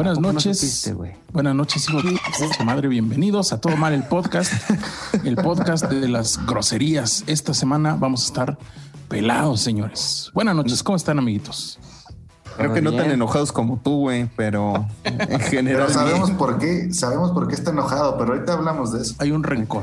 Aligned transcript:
Buenas 0.00 0.14
¿Cómo 0.14 0.28
no 0.28 0.32
noches. 0.32 0.58
supiste, 0.58 0.94
güey? 0.94 1.12
Buenas 1.30 1.54
noches, 1.54 1.86
hijo 1.86 2.00
de 2.00 2.18
madre. 2.64 2.88
Bienvenidos 2.88 3.52
a 3.52 3.60
Todo 3.60 3.76
Mal 3.76 3.92
el 3.92 4.02
podcast, 4.04 4.50
el 5.24 5.36
podcast 5.36 5.90
de 5.90 6.08
las 6.08 6.40
groserías. 6.46 7.22
Esta 7.26 7.52
semana 7.52 7.96
vamos 8.00 8.22
a 8.22 8.26
estar 8.28 8.58
pelados, 9.08 9.60
señores. 9.60 10.30
Buenas 10.32 10.56
noches, 10.56 10.82
¿cómo 10.82 10.96
están, 10.96 11.18
amiguitos? 11.18 11.78
Creo 12.56 12.72
que 12.72 12.80
no 12.80 12.94
tan 12.94 13.10
enojados 13.10 13.52
como 13.52 13.78
tú, 13.78 13.98
güey, 13.98 14.26
pero 14.36 14.86
en 15.04 15.38
general. 15.40 15.82
Pero 15.88 15.92
sabemos 15.92 16.28
bien. 16.28 16.38
por 16.38 16.58
qué, 16.58 16.94
sabemos 16.94 17.32
por 17.32 17.46
qué 17.46 17.54
está 17.54 17.70
enojado, 17.70 18.16
pero 18.16 18.32
ahorita 18.32 18.54
hablamos 18.54 18.94
de 18.94 19.02
eso. 19.02 19.16
Hay 19.18 19.32
un 19.32 19.42
rencor. 19.42 19.82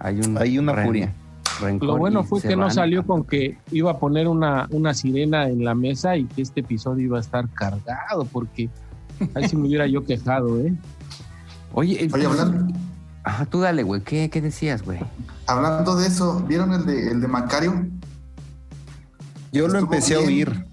Hay, 0.00 0.20
un 0.20 0.36
Hay 0.36 0.58
una 0.58 0.74
ren- 0.74 0.84
furia. 0.84 1.14
rencor 1.62 1.88
Lo 1.88 1.96
bueno 1.96 2.24
fue 2.24 2.42
que 2.42 2.56
no 2.56 2.68
salió 2.68 3.06
con 3.06 3.24
que 3.24 3.56
iba 3.72 3.92
a 3.92 3.98
poner 3.98 4.28
una, 4.28 4.66
una 4.70 4.92
sirena 4.92 5.48
en 5.48 5.64
la 5.64 5.74
mesa 5.74 6.14
y 6.14 6.24
que 6.26 6.42
este 6.42 6.60
episodio 6.60 7.06
iba 7.06 7.16
a 7.16 7.20
estar 7.22 7.48
cargado, 7.54 8.26
porque 8.30 8.68
ahí 9.34 9.48
sí 9.48 9.56
me 9.56 9.66
hubiera 9.68 9.86
yo 9.86 10.04
quejado, 10.04 10.58
¿eh? 10.60 10.74
Oye, 11.72 12.04
eh, 12.04 12.10
Oye, 12.12 12.26
hablando, 12.26 12.74
Ajá, 13.24 13.44
tú 13.46 13.60
dale, 13.60 13.82
güey. 13.82 14.02
¿Qué, 14.02 14.30
qué 14.30 14.40
decías, 14.40 14.82
güey? 14.82 15.00
hablando 15.46 15.96
de 15.96 16.06
eso, 16.06 16.44
¿vieron 16.46 16.72
el 16.72 16.86
de, 16.86 17.10
el 17.10 17.20
de 17.20 17.28
Macario? 17.28 17.86
Yo 19.52 19.68
lo 19.68 19.78
empecé 19.78 20.14
a 20.14 20.20
oír. 20.20 20.64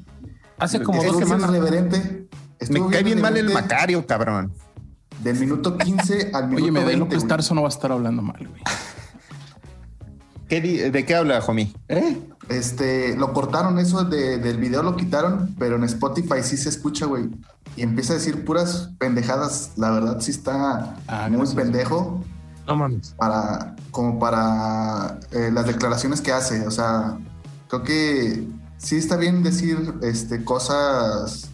Hace 0.60 0.82
como 0.82 1.02
Estuvo 1.02 1.20
dos 1.20 1.28
semanas. 1.30 1.50
irreverente. 1.50 2.28
Me 2.70 2.88
cae 2.90 3.04
bien 3.04 3.22
mal 3.22 3.36
el 3.38 3.52
Macario, 3.52 4.06
cabrón. 4.06 4.52
Del 5.24 5.40
minuto 5.40 5.78
15 5.78 6.32
al 6.34 6.46
minuto 6.48 6.64
Oye, 6.64 6.72
me 6.72 6.80
de 6.82 6.86
20, 6.86 7.00
López. 7.16 7.28
Tarso 7.28 7.54
no 7.56 7.62
va 7.62 7.68
a 7.68 7.70
estar 7.70 7.92
hablando 7.92 8.22
mal, 8.22 8.48
güey. 8.48 8.62
¿Qué 10.50 10.62
di- 10.62 10.78
¿De 10.90 11.06
qué 11.06 11.16
habla, 11.16 11.40
homie? 11.48 11.74
¿Eh? 11.88 12.18
Este, 12.50 13.16
lo 13.16 13.34
cortaron 13.34 13.80
eso 13.80 14.04
de- 14.04 14.38
del 14.38 14.58
video, 14.58 14.84
lo 14.84 14.96
quitaron, 14.96 15.56
pero 15.58 15.76
en 15.78 15.84
Spotify 15.86 16.44
sí 16.44 16.58
se 16.58 16.70
escucha, 16.70 17.06
güey. 17.06 17.30
Y 17.76 17.82
empieza 17.82 18.14
a 18.14 18.18
decir 18.18 18.46
puras 18.46 18.90
pendejadas. 19.00 19.72
La 19.78 19.90
verdad 19.92 20.20
sí 20.20 20.32
está 20.32 20.96
Ah, 21.08 21.28
muy 21.30 21.38
gracias. 21.38 21.56
pendejo 21.56 22.22
No 22.68 22.76
mames. 22.76 23.16
para, 23.18 23.76
como 23.92 24.20
para 24.20 25.20
eh, 25.32 25.50
las 25.52 25.66
declaraciones 25.66 26.22
que 26.22 26.32
hace. 26.32 26.68
O 26.68 26.72
sea, 26.72 27.18
creo 27.68 27.84
que 27.84 28.48
sí 28.78 28.98
está 28.98 29.16
bien 29.18 29.42
decir 29.44 29.96
este, 30.04 30.44
cosas, 30.46 31.50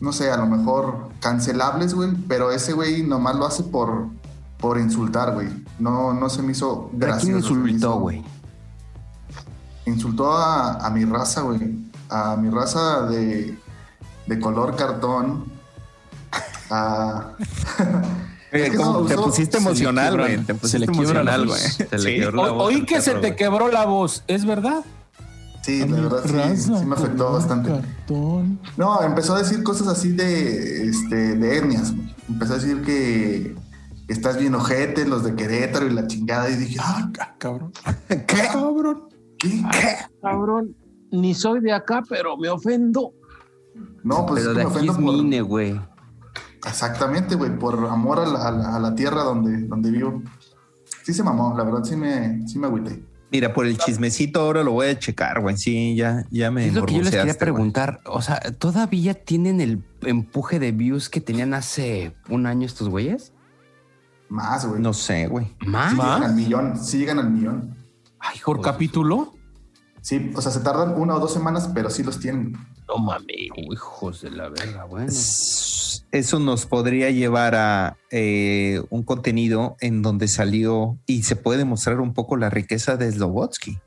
no 0.00 0.12
sé, 0.12 0.30
a 0.30 0.36
lo 0.36 0.46
mejor 0.46 1.08
cancelables, 1.20 1.94
güey, 1.94 2.10
pero 2.28 2.50
ese 2.52 2.72
güey 2.74 3.02
nomás 3.02 3.36
lo 3.36 3.46
hace 3.46 3.62
por, 3.62 4.08
por 4.58 4.78
insultar, 4.78 5.32
güey. 5.34 5.48
No, 5.78 6.12
no 6.12 6.28
se 6.28 6.42
me 6.42 6.52
hizo 6.52 6.86
¿A 6.86 6.88
quién 6.90 7.00
gracioso. 7.00 7.54
me 7.54 7.70
insultó, 7.70 8.00
güey? 8.00 8.24
Insultó 9.86 10.32
a, 10.36 10.74
a 10.86 10.90
mi 10.90 11.04
raza, 11.04 11.40
güey. 11.42 11.88
A 12.10 12.36
mi 12.36 12.50
raza 12.50 13.02
de, 13.06 13.58
de 14.28 14.38
color 14.38 14.76
cartón. 14.76 15.44
A... 16.70 17.32
Es 18.50 18.70
que 18.70 18.76
no, 18.78 19.02
te 19.04 19.14
pusiste 19.14 19.58
emocional, 19.58 20.16
güey. 20.16 20.38
Te 20.38 20.46
se 20.46 20.54
pusiste 20.54 20.84
emocional, 20.86 21.46
güey. 21.46 21.60
Se 21.60 21.86
le 21.90 21.98
Sí. 21.98 22.18
quebró 22.20 22.46
la 22.46 22.52
O- 22.52 22.54
voz 22.54 22.66
oí 22.68 22.86
que 22.86 23.02
se 23.02 23.14
te 23.16 23.36
quebró 23.36 23.68
la 23.70 23.84
voz, 23.84 24.24
¿es 24.26 24.46
verdad? 24.46 24.82
Sí, 25.62 25.86
la 25.86 26.00
verdad 26.00 26.54
sí, 26.56 26.62
sí 26.62 26.86
me 26.86 26.94
afectó 26.96 27.30
bastante. 27.32 27.68
cartón. 27.68 28.58
No, 28.78 29.02
empezó 29.02 29.34
a 29.34 29.40
decir 29.40 29.62
cosas 29.62 29.88
así 29.88 30.12
de, 30.12 30.88
este, 30.88 31.36
de 31.36 31.58
etnias. 31.58 31.94
güey. 31.94 32.14
Empezó 32.26 32.54
a 32.54 32.56
decir 32.56 32.80
que 32.84 33.54
estás 34.08 34.38
bien 34.38 34.54
ojete, 34.54 35.04
los 35.06 35.24
de 35.24 35.34
Querétaro 35.34 35.86
y 35.86 35.90
la 35.90 36.06
chingada. 36.06 36.48
Y 36.48 36.54
dije, 36.56 36.78
ah, 36.80 37.10
Ah, 37.20 37.34
cabrón. 37.36 37.70
¿Qué? 38.08 38.48
Cabrón. 38.50 39.08
¿qué? 39.38 39.62
Cabrón, 40.22 40.74
ni 41.12 41.34
soy 41.34 41.60
de 41.60 41.72
acá, 41.72 42.02
pero 42.08 42.38
me 42.38 42.48
ofendo. 42.48 43.12
No, 44.04 44.26
pues 44.26 44.40
Pero 44.44 44.52
es 44.52 44.56
de 44.56 44.62
que 44.64 44.68
me 44.70 44.76
aquí 44.78 44.88
ofendo 44.88 44.92
es 44.92 44.98
por... 45.16 45.24
Mine, 45.24 45.40
güey. 45.42 45.80
Exactamente, 46.66 47.34
güey, 47.34 47.56
por 47.58 47.84
amor 47.86 48.20
a 48.20 48.26
la, 48.26 48.48
a 48.48 48.50
la- 48.50 48.76
a 48.76 48.78
la 48.80 48.94
tierra 48.94 49.22
donde, 49.22 49.66
donde 49.66 49.90
vivo. 49.90 50.22
Sí 51.04 51.14
se 51.14 51.22
mamó, 51.22 51.54
la 51.56 51.64
verdad 51.64 51.84
sí 51.84 51.96
me, 51.96 52.46
sí 52.46 52.58
me 52.58 52.66
agüité. 52.66 53.02
Mira, 53.30 53.52
por 53.52 53.66
el 53.66 53.76
chismecito 53.76 54.40
ahora 54.40 54.62
lo 54.64 54.72
voy 54.72 54.88
a 54.88 54.98
checar, 54.98 55.40
güey. 55.40 55.56
Sí, 55.56 55.94
ya, 55.94 56.24
ya 56.30 56.50
me 56.50 56.66
Es 56.66 56.74
lo 56.74 56.86
que 56.86 56.94
yo 56.94 57.00
les 57.02 57.10
quería 57.10 57.24
güey. 57.24 57.38
preguntar. 57.38 58.00
O 58.06 58.22
sea, 58.22 58.40
¿todavía 58.58 59.14
tienen 59.14 59.60
el 59.60 59.84
empuje 60.02 60.58
de 60.58 60.72
views 60.72 61.10
que 61.10 61.20
tenían 61.20 61.52
hace 61.52 62.16
un 62.30 62.46
año 62.46 62.64
estos 62.66 62.88
güeyes? 62.88 63.32
Más, 64.30 64.66
güey. 64.66 64.80
No 64.80 64.92
sé, 64.94 65.26
güey. 65.26 65.54
¿Más? 65.66 65.90
Sí 65.92 65.96
¿Más? 65.96 66.06
llegan 66.16 66.22
al 66.30 66.34
millón, 66.36 66.78
sí 66.78 66.98
llegan 66.98 67.18
al 67.18 67.30
millón. 67.30 67.76
Ay, 68.18 68.38
¿Por 68.44 68.60
capítulo? 68.62 69.34
Sí, 70.00 70.32
o 70.34 70.40
sea, 70.40 70.50
se 70.50 70.60
tardan 70.60 70.94
una 71.00 71.14
o 71.14 71.20
dos 71.20 71.32
semanas, 71.32 71.70
pero 71.74 71.90
sí 71.90 72.02
los 72.02 72.18
tienen. 72.18 72.56
No 72.88 72.96
mames. 72.98 73.50
Uy, 73.56 73.74
hijos 73.74 74.22
de 74.22 74.30
la 74.30 74.48
verga, 74.48 74.84
bueno. 74.84 75.08
Eso 76.10 76.38
nos 76.38 76.64
podría 76.64 77.10
llevar 77.10 77.54
a 77.54 77.98
eh, 78.10 78.82
un 78.88 79.02
contenido 79.02 79.76
en 79.80 80.00
donde 80.00 80.26
salió 80.26 80.98
y 81.06 81.22
se 81.24 81.36
puede 81.36 81.66
mostrar 81.66 82.00
un 82.00 82.14
poco 82.14 82.36
la 82.36 82.48
riqueza 82.48 82.96
de 82.96 83.12
Slobotsky. 83.12 83.78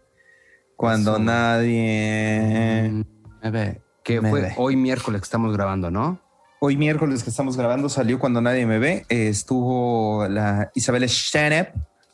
Cuando 0.75 1.13
Eso. 1.13 1.23
nadie... 1.23 2.91
Mm, 2.91 3.03
a 3.41 3.50
ver, 3.50 3.81
que 4.03 4.22
me 4.22 4.29
fue 4.29 4.41
ve. 4.41 4.53
hoy 4.57 4.75
miércoles 4.75 5.22
que 5.22 5.25
estamos 5.25 5.51
grabando, 5.53 5.89
¿no? 5.89 6.19
Hoy 6.59 6.78
miércoles 6.78 7.23
que 7.23 7.31
estamos 7.31 7.57
grabando 7.57 7.89
salió 7.89 8.19
Cuando 8.19 8.39
nadie 8.39 8.68
me 8.68 8.78
ve. 8.78 9.03
Eh, 9.09 9.29
estuvo 9.29 10.28
la 10.28 10.69
Isabel 10.75 11.09
Stanep 11.09 11.73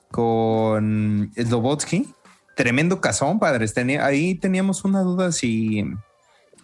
con 0.10 1.34
Slobotsky. 1.36 2.08
Tremendo 2.56 3.02
casón, 3.02 3.40
padres. 3.40 3.74
Tenía, 3.74 4.06
ahí 4.06 4.36
teníamos 4.36 4.86
una 4.86 5.02
duda 5.02 5.34
si 5.34 5.84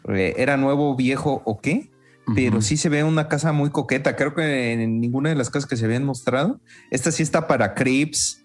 eh, 0.09 0.34
era 0.38 0.58
nuevo, 0.58 0.96
viejo 0.96 1.41
o 1.46 1.59
qué. 1.59 1.91
Pero 2.36 2.62
sí 2.62 2.78
se 2.78 2.88
ve 2.88 3.03
una 3.03 3.28
casa 3.28 3.52
muy 3.52 3.69
coqueta. 3.69 4.16
Creo 4.16 4.34
que 4.34 4.72
en 4.72 5.02
ninguna 5.02 5.28
de 5.28 5.36
las 5.36 5.50
casas 5.50 5.68
que 5.68 5.75
se 5.75 5.84
habían 5.84 6.06
mostrado. 6.06 6.58
Esta 6.90 7.12
sí 7.12 7.22
está 7.22 7.47
para 7.47 7.74
Crips. 7.74 8.41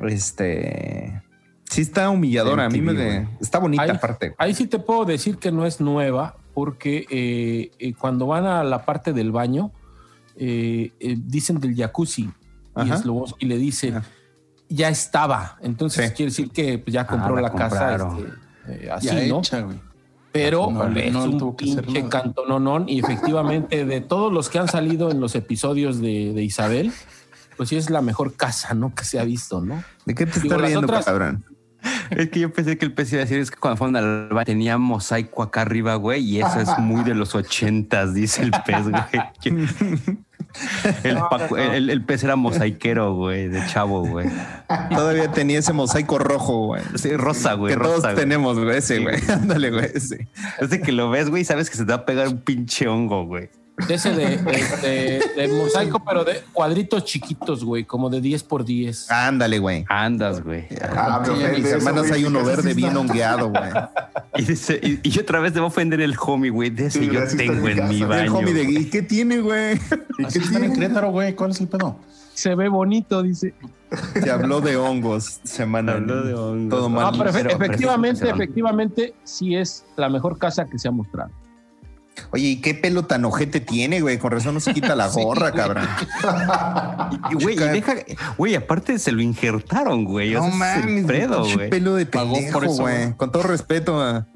Este. 0.00 1.22
Sí 1.70 1.82
está 1.82 2.10
humilladora. 2.10 2.66
A 2.66 2.68
mí 2.70 2.80
me 2.80 2.92
de- 2.92 3.26
está 3.40 3.58
bonita 3.58 3.82
Ahí- 3.82 3.90
aparte. 3.90 4.34
Ahí 4.38 4.54
sí 4.54 4.66
te 4.66 4.78
puedo 4.78 5.04
decir 5.04 5.38
que 5.38 5.52
no 5.52 5.66
es 5.66 5.80
nueva, 5.80 6.36
porque 6.54 7.06
eh, 7.10 7.70
eh, 7.78 7.94
cuando 7.94 8.26
van 8.26 8.44
a 8.46 8.62
la 8.64 8.84
parte 8.84 9.12
del 9.12 9.30
baño, 9.30 9.72
eh, 10.36 10.92
eh, 11.00 11.16
dicen 11.18 11.60
del 11.60 11.74
jacuzzi 11.76 12.30
Ajá. 12.74 12.94
y 12.94 12.98
Slobodsky 12.98 13.46
le 13.46 13.58
dice, 13.58 13.92
Ah. 13.94 14.02
ya 14.68 14.88
estaba. 14.90 15.58
Entonces 15.62 16.08
Sí. 16.08 16.14
quiere 16.14 16.30
decir 16.30 16.50
que 16.50 16.78
pues, 16.78 16.92
ya 16.92 17.06
compró 17.06 17.36
Ah, 17.36 17.40
la 17.42 17.48
la, 17.48 17.52
casa 17.54 17.94
este, 17.96 18.84
eh, 18.86 18.90
así, 18.90 19.06
Ya 19.08 19.26
¿no? 19.28 19.38
hecha, 19.40 19.60
güey. 19.60 19.78
Pero 20.32 20.70
No, 20.70 20.88
es 20.96 21.12
no 21.12 21.24
un 21.24 21.56
pinche 21.56 22.08
cantononón 22.08 22.88
y 22.88 23.00
efectivamente 23.00 23.84
de 23.84 24.00
todos 24.00 24.32
los 24.32 24.48
que 24.48 24.58
han 24.58 24.68
salido 24.68 25.10
en 25.10 25.20
los 25.20 25.34
episodios 25.34 26.00
de, 26.00 26.32
de 26.32 26.42
Isabel, 26.42 26.90
pues 27.56 27.68
sí 27.68 27.76
es 27.76 27.90
la 27.90 28.00
mejor 28.00 28.34
casa, 28.34 28.72
¿no? 28.74 28.94
Que 28.94 29.04
se 29.04 29.18
ha 29.20 29.24
visto, 29.24 29.60
¿no? 29.60 29.84
¿De 30.06 30.14
qué 30.14 30.24
te 30.26 30.38
estás 30.38 30.60
riendo, 30.60 30.80
otras- 30.86 31.04
cabrón? 31.04 31.44
Es 32.10 32.28
que 32.30 32.38
yo 32.40 32.52
pensé 32.52 32.78
que 32.78 32.84
el 32.84 32.92
pez 32.94 33.12
iba 33.12 33.22
a 33.22 33.24
decir 33.24 33.38
es 33.40 33.50
que 33.50 33.56
cuando 33.58 33.76
fueron 33.76 33.96
al 33.96 34.28
baño 34.28 34.44
tenía 34.44 34.78
mosaico 34.78 35.42
acá 35.42 35.62
arriba, 35.62 35.96
güey, 35.96 36.22
y 36.24 36.40
eso 36.40 36.60
es 36.60 36.78
muy 36.78 37.02
de 37.02 37.14
los 37.14 37.34
ochentas, 37.34 38.14
dice 38.14 38.42
el 38.42 38.52
pez, 38.64 38.88
güey. 38.88 39.02
El, 41.04 41.16
Paco- 41.16 41.56
el- 41.56 41.90
el 41.90 42.04
pez 42.04 42.22
era 42.24 42.36
mosaiquero, 42.36 43.14
güey, 43.14 43.48
de 43.48 43.64
chavo, 43.66 44.04
güey. 44.06 44.28
Todavía 44.90 45.30
tenía 45.32 45.58
ese 45.58 45.72
mosaico 45.72 46.18
rojo, 46.18 46.66
güey. 46.66 46.82
Sí, 46.96 47.16
rosa, 47.16 47.54
güey. 47.54 47.72
que 47.72 47.78
rosa, 47.78 47.90
todos 47.90 48.02
güey. 48.04 48.16
tenemos, 48.16 48.58
güey. 48.58 48.76
Ese, 48.78 48.98
güey. 49.00 49.16
Ándale, 49.28 49.70
güey. 49.70 49.90
Ese. 49.94 50.28
Es 50.60 50.70
de 50.70 50.80
que 50.80 50.92
lo 50.92 51.10
ves, 51.10 51.30
güey, 51.30 51.42
y 51.42 51.44
sabes 51.44 51.70
que 51.70 51.76
se 51.76 51.84
te 51.84 51.92
va 51.92 51.98
a 51.98 52.04
pegar 52.06 52.28
un 52.28 52.38
pinche 52.42 52.88
hongo, 52.88 53.24
güey. 53.26 53.50
De 53.88 53.94
ese 53.94 54.10
de, 54.14 54.36
de- 54.36 54.78
de- 54.82 55.22
de 55.42 55.48
mosaico, 55.58 56.02
pero 56.04 56.24
de 56.24 56.42
cuadritos 56.52 57.04
chiquitos, 57.04 57.64
güey, 57.64 57.84
como 57.84 58.10
de 58.10 58.20
10 58.20 58.42
por 58.44 58.64
10. 58.64 59.10
Ándale, 59.10 59.58
güey. 59.58 59.84
Andas, 59.88 60.42
güey. 60.44 60.66
Ah, 60.94 61.22
Sí, 61.24 61.32
mis 61.60 61.66
hermanas 61.70 62.10
hay 62.12 62.24
uno 62.24 62.44
verde 62.44 62.74
bien 62.74 62.96
hongueado, 62.96 63.48
güey. 63.50 63.62
Y, 64.36 64.44
dice- 64.44 64.80
y- 64.82 64.98
y 65.02 65.18
otra 65.20 65.40
vez 65.40 65.52
te 65.52 65.58
va 65.60 65.66
a 65.66 65.68
ofender 65.68 66.00
el 66.00 66.14
homie, 66.18 66.48
güey. 66.50 66.70
De 66.70 66.86
ese 66.86 67.00
Sí, 67.00 67.10
yo 67.10 67.20
tengo 67.36 67.52
en 67.52 67.62
mi 67.62 67.70
en 67.72 67.88
mi 67.88 68.00
casa. 68.00 68.22
El 68.22 68.30
baño. 68.30 68.38
homie 68.38 68.54
de 68.54 68.64
güey. 68.64 68.76
¿y 68.78 68.84
qué 68.90 69.02
tiene, 69.02 69.40
güey? 69.40 69.78
Así 70.24 70.38
están 70.38 70.64
en 70.64 70.72
Querétaro, 70.72 71.10
güey. 71.10 71.34
¿Cuál 71.34 71.50
es 71.50 71.60
el 71.60 71.68
pedo? 71.68 71.96
Se 72.32 72.54
ve 72.54 72.68
bonito, 72.68 73.22
dice. 73.22 73.52
Se 74.22 74.30
habló 74.30 74.62
de 74.62 74.76
hongos 74.78 75.40
semana. 75.44 75.92
Habló 75.92 76.22
de 76.24 76.32
hongos. 76.34 76.70
Todo 76.70 76.88
No, 76.88 76.96
mal. 76.96 77.14
pero, 77.18 77.30
pero- 77.30 77.48
pero 77.50 77.62
efectivamente, 77.64 78.30
efectivamente, 78.30 79.14
sí 79.24 79.54
es 79.54 79.84
la 79.96 80.08
mejor 80.08 80.38
casa 80.38 80.64
que 80.64 80.78
se 80.78 80.88
ha 80.88 80.92
mostrado. 80.92 81.30
Oye, 82.30 82.46
¿y 82.48 82.60
qué 82.60 82.74
pelo 82.74 83.04
tan 83.04 83.24
ojete 83.24 83.60
tiene, 83.60 84.00
güey? 84.00 84.18
Con 84.18 84.30
razón 84.32 84.54
no 84.54 84.60
se 84.60 84.72
quita 84.74 84.94
la 84.94 85.06
gorra, 85.12 85.52
cabrón. 85.52 85.86
Y, 87.30 87.34
güey, 87.34 87.54
y 87.56 87.58
deja, 87.58 87.94
güey, 88.38 88.54
aparte 88.54 88.98
se 88.98 89.12
lo 89.12 89.20
injertaron, 89.22 90.04
güey. 90.04 90.32
No 90.32 90.46
es 90.46 90.52
el 90.52 90.58
mames, 90.58 91.04
pedo, 91.06 91.44
güey. 91.44 91.70
pelo 91.70 91.94
de 91.94 92.06
Pagó 92.06 92.34
pendejo, 92.34 92.52
por 92.58 92.64
eso, 92.64 92.82
güey. 92.82 92.96
güey. 93.04 93.16
Con 93.16 93.32
todo 93.32 93.42
respeto 93.42 94.00
a, 94.02 94.26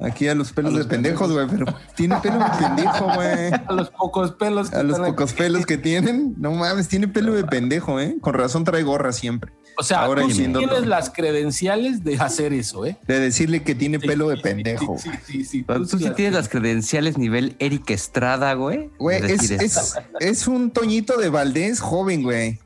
aquí 0.00 0.28
a 0.28 0.34
los 0.34 0.52
pelos 0.52 0.72
A 0.72 0.76
los 0.76 0.86
de 0.86 0.90
pendejos, 0.94 1.32
güey. 1.32 1.46
Pero 1.48 1.66
tiene 1.94 2.16
pelo 2.20 2.38
de 2.38 2.50
pendejo, 2.58 3.04
güey. 3.14 3.52
A 3.68 3.72
los 3.72 3.90
pocos 3.90 4.32
pelos. 4.32 4.70
que 4.70 4.76
A 4.76 4.82
los 4.82 4.98
aquí. 4.98 5.10
pocos 5.10 5.32
pelos 5.32 5.66
que 5.66 5.78
tienen. 5.78 6.34
No 6.38 6.52
mames, 6.52 6.88
tiene 6.88 7.08
pelo 7.08 7.32
de 7.34 7.44
pendejo, 7.44 8.00
¿eh? 8.00 8.16
Con 8.20 8.34
razón 8.34 8.64
trae 8.64 8.82
gorra 8.82 9.12
siempre. 9.12 9.52
O 9.76 9.82
sea, 9.82 10.02
Ahora 10.04 10.22
tú 10.22 10.30
sí 10.30 10.44
tienes 10.44 10.68
todo. 10.68 10.80
las 10.84 11.10
credenciales 11.10 12.04
de 12.04 12.16
hacer 12.18 12.52
eso, 12.52 12.86
¿eh? 12.86 12.96
De 13.08 13.18
decirle 13.18 13.64
que 13.64 13.74
tiene 13.74 13.98
pelo 13.98 14.28
de 14.28 14.36
pendejo. 14.36 14.96
Sí, 14.98 15.10
sí, 15.26 15.44
sí. 15.44 15.62
Tú 15.64 15.98
sí 15.98 16.10
tienes 16.10 16.34
las 16.34 16.48
credenciales 16.48 17.18
nivel 17.18 17.56
Eric 17.58 17.90
Estrada, 17.90 18.54
güey. 18.54 18.90
Güey, 19.00 19.20
es, 19.32 19.50
es, 19.50 19.94
es 20.20 20.46
un 20.46 20.70
Toñito 20.70 21.16
de 21.16 21.28
Valdés 21.28 21.80
joven, 21.80 22.22
güey. 22.22 22.60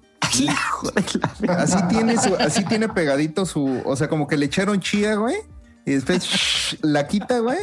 Así 1.48 1.76
tiene 1.88 2.19
su, 2.19 2.34
así 2.36 2.64
tiene 2.64 2.88
pegadito 2.88 3.46
su, 3.46 3.80
o 3.84 3.96
sea, 3.96 4.08
como 4.08 4.26
que 4.26 4.36
le 4.36 4.46
echaron 4.46 4.80
chía, 4.80 5.14
güey. 5.14 5.36
Y 5.86 5.92
después 5.92 6.22
shh, 6.22 6.76
la 6.82 7.06
quita, 7.06 7.38
güey. 7.40 7.58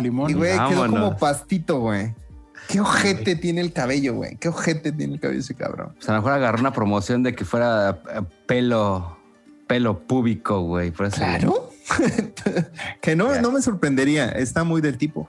Limón. 0.00 0.30
Y 0.30 0.34
güey, 0.34 0.58
quedó 0.68 0.88
como 0.88 1.16
pastito, 1.16 1.80
güey. 1.80 2.14
Qué 2.68 2.80
ojete 2.80 3.36
tiene 3.36 3.60
el 3.60 3.72
cabello, 3.72 4.14
güey. 4.14 4.36
Qué 4.36 4.48
ojete 4.48 4.90
tiene 4.90 5.14
el 5.14 5.20
cabello 5.20 5.40
ese 5.40 5.54
cabrón. 5.54 5.92
Pues 5.94 6.08
a 6.08 6.12
lo 6.12 6.18
mejor 6.18 6.32
agarró 6.32 6.58
una 6.58 6.72
promoción 6.72 7.22
de 7.22 7.34
que 7.34 7.44
fuera 7.44 8.00
eh, 8.12 8.22
pelo, 8.46 9.16
pelo 9.68 10.00
púbico, 10.00 10.62
güey. 10.62 10.90
Por 10.90 11.06
eso. 11.06 11.18
Claro. 11.18 11.70
que 13.00 13.14
no, 13.14 13.40
no 13.40 13.52
me 13.52 13.62
sorprendería. 13.62 14.30
Está 14.30 14.64
muy 14.64 14.80
del 14.80 14.98
tipo. 14.98 15.28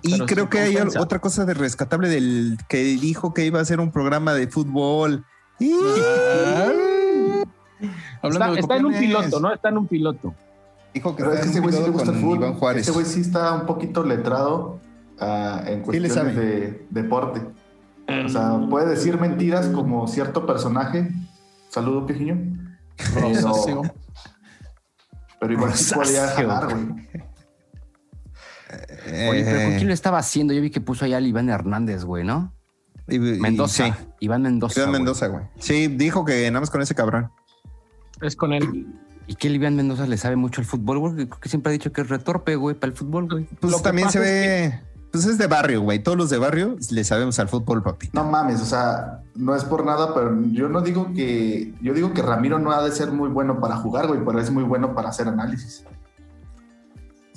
Y 0.00 0.12
Pero 0.12 0.26
creo 0.26 0.48
que 0.48 0.58
hay 0.60 0.76
otra 0.76 1.18
cosa 1.18 1.44
de 1.44 1.54
rescatable 1.54 2.08
del 2.08 2.56
que 2.68 2.78
dijo 2.78 3.34
que 3.34 3.44
iba 3.44 3.58
a 3.58 3.62
hacer 3.62 3.80
un 3.80 3.90
programa 3.90 4.32
de 4.32 4.48
fútbol. 4.48 5.26
Y- 5.58 5.72
Hablando 8.22 8.46
Está, 8.46 8.52
de 8.54 8.60
está 8.60 8.76
en 8.76 8.86
un 8.86 8.94
piloto, 8.94 9.40
¿no? 9.40 9.52
Está 9.52 9.68
en 9.68 9.78
un 9.78 9.86
piloto. 9.86 10.34
Dijo 10.98 11.14
que 11.14 11.22
Pero 11.22 11.32
es 11.34 11.42
que 11.42 11.48
ese 11.50 11.60
güey 11.60 11.72
sí 11.72 11.80
le 11.80 11.90
gusta 11.90 12.10
el 12.10 12.16
fútbol. 12.18 12.38
Iván 12.38 12.54
Juárez. 12.54 12.82
Ese 12.82 12.90
güey 12.90 13.06
sí 13.06 13.20
está 13.20 13.52
un 13.54 13.66
poquito 13.66 14.02
letrado 14.02 14.80
ah, 15.20 15.62
en 15.64 15.82
cuestiones 15.82 16.34
de 16.34 16.86
deporte. 16.90 17.40
O 18.24 18.28
sea, 18.28 18.58
puede 18.68 18.86
decir 18.88 19.20
mentiras 19.20 19.68
como 19.68 20.08
cierto 20.08 20.44
personaje. 20.44 21.08
Saludo, 21.68 22.04
Pijiño. 22.04 22.36
Pero, 23.14 23.82
pero 25.38 25.52
igual 25.52 25.74
sí 25.74 25.94
podía 25.94 26.26
jalar, 26.26 26.64
güey. 26.74 26.86
Oye, 29.30 29.44
pero 29.44 29.62
¿con 29.62 29.72
Eh, 29.72 29.74
quién 29.76 29.86
lo 29.86 29.94
estaba 29.94 30.18
haciendo? 30.18 30.52
Yo 30.52 30.60
vi 30.60 30.70
que 30.70 30.80
puso 30.80 31.04
allá 31.04 31.18
al 31.18 31.26
Iván 31.28 31.48
Hernández, 31.48 32.02
güey, 32.04 32.24
¿no? 32.24 32.52
y- 33.06 33.16
y- 33.16 33.40
Mendoza. 33.40 33.86
sí, 33.86 33.92
Iván 34.18 34.42
Mendoza. 34.42 34.80
Iván 34.80 34.90
güey. 34.90 35.00
Mendoza, 35.00 35.26
güey. 35.28 35.44
Sí, 35.60 35.86
dijo 35.86 36.24
que 36.24 36.50
nada 36.50 36.58
más 36.60 36.70
con 36.70 36.82
ese 36.82 36.96
cabrón. 36.96 37.30
Es 38.20 38.34
con 38.34 38.52
él. 38.52 38.86
¿Y 39.28 39.34
que 39.36 39.46
el 39.48 39.54
Iván 39.56 39.76
Mendoza 39.76 40.06
le 40.06 40.16
sabe 40.16 40.34
mucho 40.36 40.60
al 40.60 40.66
fútbol? 40.66 40.98
Porque 41.00 41.28
creo 41.28 41.40
que 41.40 41.48
siempre 41.48 41.70
ha 41.70 41.72
dicho 41.74 41.92
que 41.92 42.00
es 42.00 42.08
retorpe, 42.08 42.56
güey, 42.56 42.74
para 42.74 42.90
el 42.90 42.96
fútbol, 42.96 43.28
güey. 43.28 43.44
Pues 43.60 43.72
Lo 43.72 43.78
también 43.80 44.10
se 44.10 44.18
ve. 44.18 44.80
Pues 45.12 45.24
es 45.26 45.38
de 45.38 45.46
barrio, 45.46 45.82
güey. 45.82 46.02
Todos 46.02 46.18
los 46.18 46.28
de 46.30 46.38
barrio 46.38 46.76
le 46.90 47.04
sabemos 47.04 47.38
al 47.38 47.48
fútbol, 47.48 47.82
papi. 47.82 48.10
No 48.14 48.24
mames, 48.24 48.60
o 48.60 48.64
sea, 48.64 49.20
no 49.34 49.54
es 49.54 49.64
por 49.64 49.84
nada, 49.86 50.12
pero 50.14 50.34
yo 50.50 50.68
no 50.68 50.80
digo 50.80 51.12
que. 51.14 51.72
Yo 51.80 51.92
digo 51.94 52.12
que 52.14 52.22
Ramiro 52.22 52.58
no 52.58 52.72
ha 52.72 52.82
de 52.82 52.90
ser 52.90 53.12
muy 53.12 53.28
bueno 53.28 53.60
para 53.60 53.76
jugar, 53.76 54.06
güey, 54.06 54.20
pero 54.24 54.40
es 54.40 54.50
muy 54.50 54.64
bueno 54.64 54.94
para 54.94 55.10
hacer 55.10 55.28
análisis. 55.28 55.84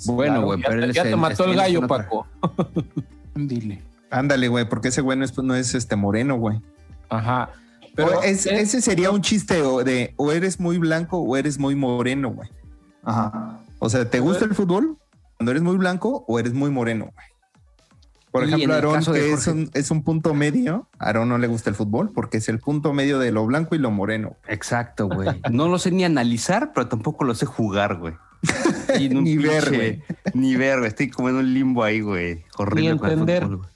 Bueno, 0.06 0.42
güey, 0.42 0.60
ya 0.60 0.68
pero 0.68 0.82
él 0.82 0.90
es 0.90 0.96
ya 0.96 1.02
te 1.04 1.10
el- 1.10 1.16
mató 1.16 1.44
el 1.44 1.56
gallo, 1.56 1.86
Paco. 1.86 2.26
Dile. 3.34 3.82
Ándale, 4.10 4.48
güey, 4.48 4.68
porque 4.68 4.88
ese 4.88 5.00
güey 5.00 5.16
no 5.16 5.24
es, 5.24 5.36
no 5.38 5.54
es 5.54 5.74
este 5.74 5.96
moreno, 5.96 6.36
güey. 6.36 6.60
Ajá. 7.08 7.50
Pero 7.94 8.08
Pero 8.08 8.22
es- 8.22 8.46
es- 8.46 8.60
ese 8.74 8.80
sería 8.80 9.10
un 9.10 9.20
chiste 9.22 9.62
o 9.62 9.84
de 9.84 10.14
o 10.16 10.32
eres 10.32 10.58
muy 10.60 10.78
blanco 10.78 11.18
o 11.18 11.36
eres 11.36 11.58
muy 11.58 11.74
moreno, 11.74 12.30
güey. 12.30 12.48
Ajá. 13.04 13.58
O 13.78 13.88
sea, 13.90 14.08
¿te 14.08 14.20
gusta 14.20 14.44
el 14.44 14.54
fútbol 14.54 14.96
cuando 15.36 15.50
eres 15.50 15.62
muy 15.62 15.76
blanco 15.76 16.24
o 16.28 16.38
eres 16.38 16.52
muy 16.54 16.70
moreno, 16.70 17.06
güey? 17.14 17.26
Por 18.30 18.44
ejemplo, 18.44 18.72
Aarón, 18.72 19.04
que 19.04 19.32
es 19.32 19.46
un, 19.46 19.70
es 19.74 19.90
un 19.90 20.02
punto 20.04 20.32
medio, 20.32 20.88
a 20.98 21.08
Aarón 21.08 21.28
no 21.28 21.36
le 21.36 21.48
gusta 21.48 21.68
el 21.68 21.76
fútbol 21.76 22.12
porque 22.14 22.38
es 22.38 22.48
el 22.48 22.60
punto 22.60 22.94
medio 22.94 23.18
de 23.18 23.30
lo 23.30 23.44
blanco 23.44 23.74
y 23.74 23.78
lo 23.78 23.90
moreno. 23.90 24.36
Exacto, 24.48 25.06
güey. 25.08 25.28
No 25.50 25.68
lo 25.68 25.78
sé 25.78 25.90
ni 25.90 26.04
analizar, 26.04 26.72
pero 26.74 26.88
tampoco 26.88 27.24
lo 27.24 27.34
sé 27.34 27.44
jugar, 27.44 27.98
güey. 27.98 28.14
Ni 28.98 29.36
ver, 29.36 29.64
pinche- 29.64 29.76
güey. 29.76 30.02
Ni 30.32 30.56
ver, 30.56 30.78
güey. 30.78 30.88
Estoy 30.88 31.10
como 31.10 31.28
en 31.28 31.34
un 31.36 31.52
limbo 31.52 31.84
ahí, 31.84 32.00
güey. 32.00 32.42
Horrible 32.56 32.92
Ni 32.94 32.98
con 32.98 33.06
el 33.08 33.12
entender. 33.18 33.42
fútbol, 33.42 33.56
güey. 33.58 33.70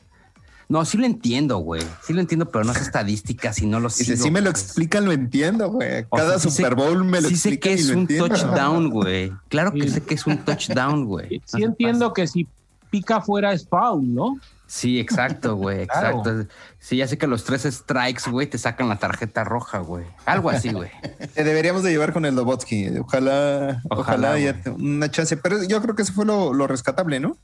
No, 0.69 0.85
sí 0.85 0.99
lo 0.99 1.07
entiendo, 1.07 1.59
güey. 1.59 1.83
Sí 2.05 2.13
lo 2.13 2.21
entiendo, 2.21 2.51
pero 2.51 2.65
no 2.65 2.73
es 2.73 2.81
estadísticas 2.81 3.61
y 3.63 3.67
no 3.67 3.79
lo 3.79 3.89
sigo, 3.89 4.17
si 4.21 4.31
me 4.33 4.41
lo 4.41 4.51
explican, 4.51 5.05
lo 5.05 5.13
entiendo, 5.13 5.71
güey. 5.71 6.05
O 6.09 6.17
Cada 6.17 6.31
sea, 6.31 6.39
sí 6.41 6.51
sé- 6.51 6.57
Super 6.57 6.75
Bowl 6.75 7.05
me 7.05 7.21
lo 7.21 7.29
sí 7.29 7.37
sé 7.37 7.61
que 7.61 7.73
es 7.75 7.87
lo 7.87 7.95
un 7.95 8.01
entiendo. 8.01 8.29
touchdown, 8.29 8.91
güey. 8.91 9.33
Claro 9.49 9.73
que 9.73 9.83
Sí. 9.83 9.91
sé 9.91 10.01
que 10.03 10.15
es 10.15 10.27
un 10.27 10.39
touchdown, 10.39 11.05
güey. 11.05 11.29
Sí, 11.29 11.37
No 11.39 11.43
sí 11.47 11.59
se 11.59 11.65
entiendo 11.65 12.13
que 12.13 12.27
si 12.27 12.49
pica 12.91 13.21
fuera 13.21 13.53
es 13.53 13.69
foul, 13.69 14.13
¿no? 14.15 14.39
Sí, 14.67 14.99
exacto, 14.99 15.55
güey. 15.55 15.87
Claro. 15.87 16.19
Exacto. 16.19 16.53
Sí, 16.81 16.97
ya 16.97 17.07
sé 17.07 17.17
que 17.17 17.29
los 17.29 17.45
tres 17.45 17.63
strikes, 17.63 18.29
güey, 18.29 18.49
te 18.49 18.59
sacan 18.59 18.89
la 18.89 18.97
tarjeta 18.99 19.45
roja, 19.45 19.79
güey. 19.79 20.05
Algo 20.25 20.51
así, 20.51 20.73
güey. 20.73 20.91
Te 21.35 21.45
deberíamos 21.45 21.85
de 21.85 21.91
llevar 21.93 22.13
con 22.13 22.25
el 22.25 22.35
Lobotsky. 22.35 22.89
Ojalá, 22.99 23.83
ojalá, 23.89 24.01
Ojalá, 24.33 24.39
ya 24.41 24.51
güey. 24.53 24.63
te- 24.65 24.71
una 24.71 25.09
chance. 25.13 25.37
Pero 25.37 25.63
yo 25.63 25.81
creo 25.81 25.95
que 25.95 26.03
eso 26.03 26.13
fue 26.13 26.25
lo, 26.27 26.53
lo 26.53 26.67
rescatable, 26.67 27.21
¿no? 27.21 27.37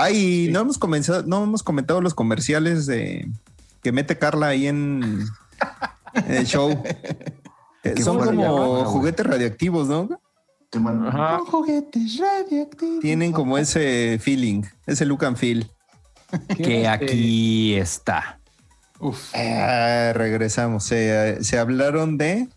Ay, 0.00 0.48
no 0.50 0.60
hemos 0.60 0.78
comenzado, 0.78 1.22
no 1.24 1.44
hemos 1.44 1.62
comentado 1.62 2.00
los 2.00 2.14
comerciales 2.14 2.86
de 2.86 3.28
que 3.82 3.92
mete 3.92 4.18
Carla 4.18 4.48
ahí 4.48 4.66
en, 4.66 5.24
en 6.14 6.34
el 6.34 6.46
show. 6.46 6.82
Eh, 7.82 7.94
Son 8.02 8.18
como 8.18 8.84
juguetes 8.84 9.24
radioactivos, 9.24 9.88
¿no? 9.88 10.06
Ajá. 11.08 11.38
Juguetes 11.46 12.18
radioactivos. 12.18 13.00
Tienen 13.00 13.32
como 13.32 13.56
ese 13.56 14.18
feeling, 14.20 14.64
ese 14.86 15.06
look 15.06 15.24
and 15.24 15.38
feel. 15.38 15.70
Que 16.58 16.82
Este, 16.82 16.88
aquí 16.88 17.74
está. 17.74 18.38
Uf. 18.98 19.34
Ah, 19.34 20.12
regresamos. 20.14 20.84
Se, 20.84 21.42
se 21.42 21.58
hablaron 21.58 22.18
de 22.18 22.48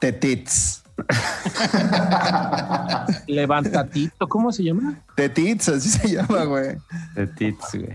tetits. 0.00 0.81
Levantatito, 3.26 4.28
¿cómo 4.28 4.52
se 4.52 4.64
llama? 4.64 4.98
Tetits, 5.16 5.68
así 5.68 5.88
se 5.88 6.08
llama, 6.10 6.44
güey. 6.44 6.76
De 7.14 7.26
tits, 7.26 7.74
güey. 7.74 7.90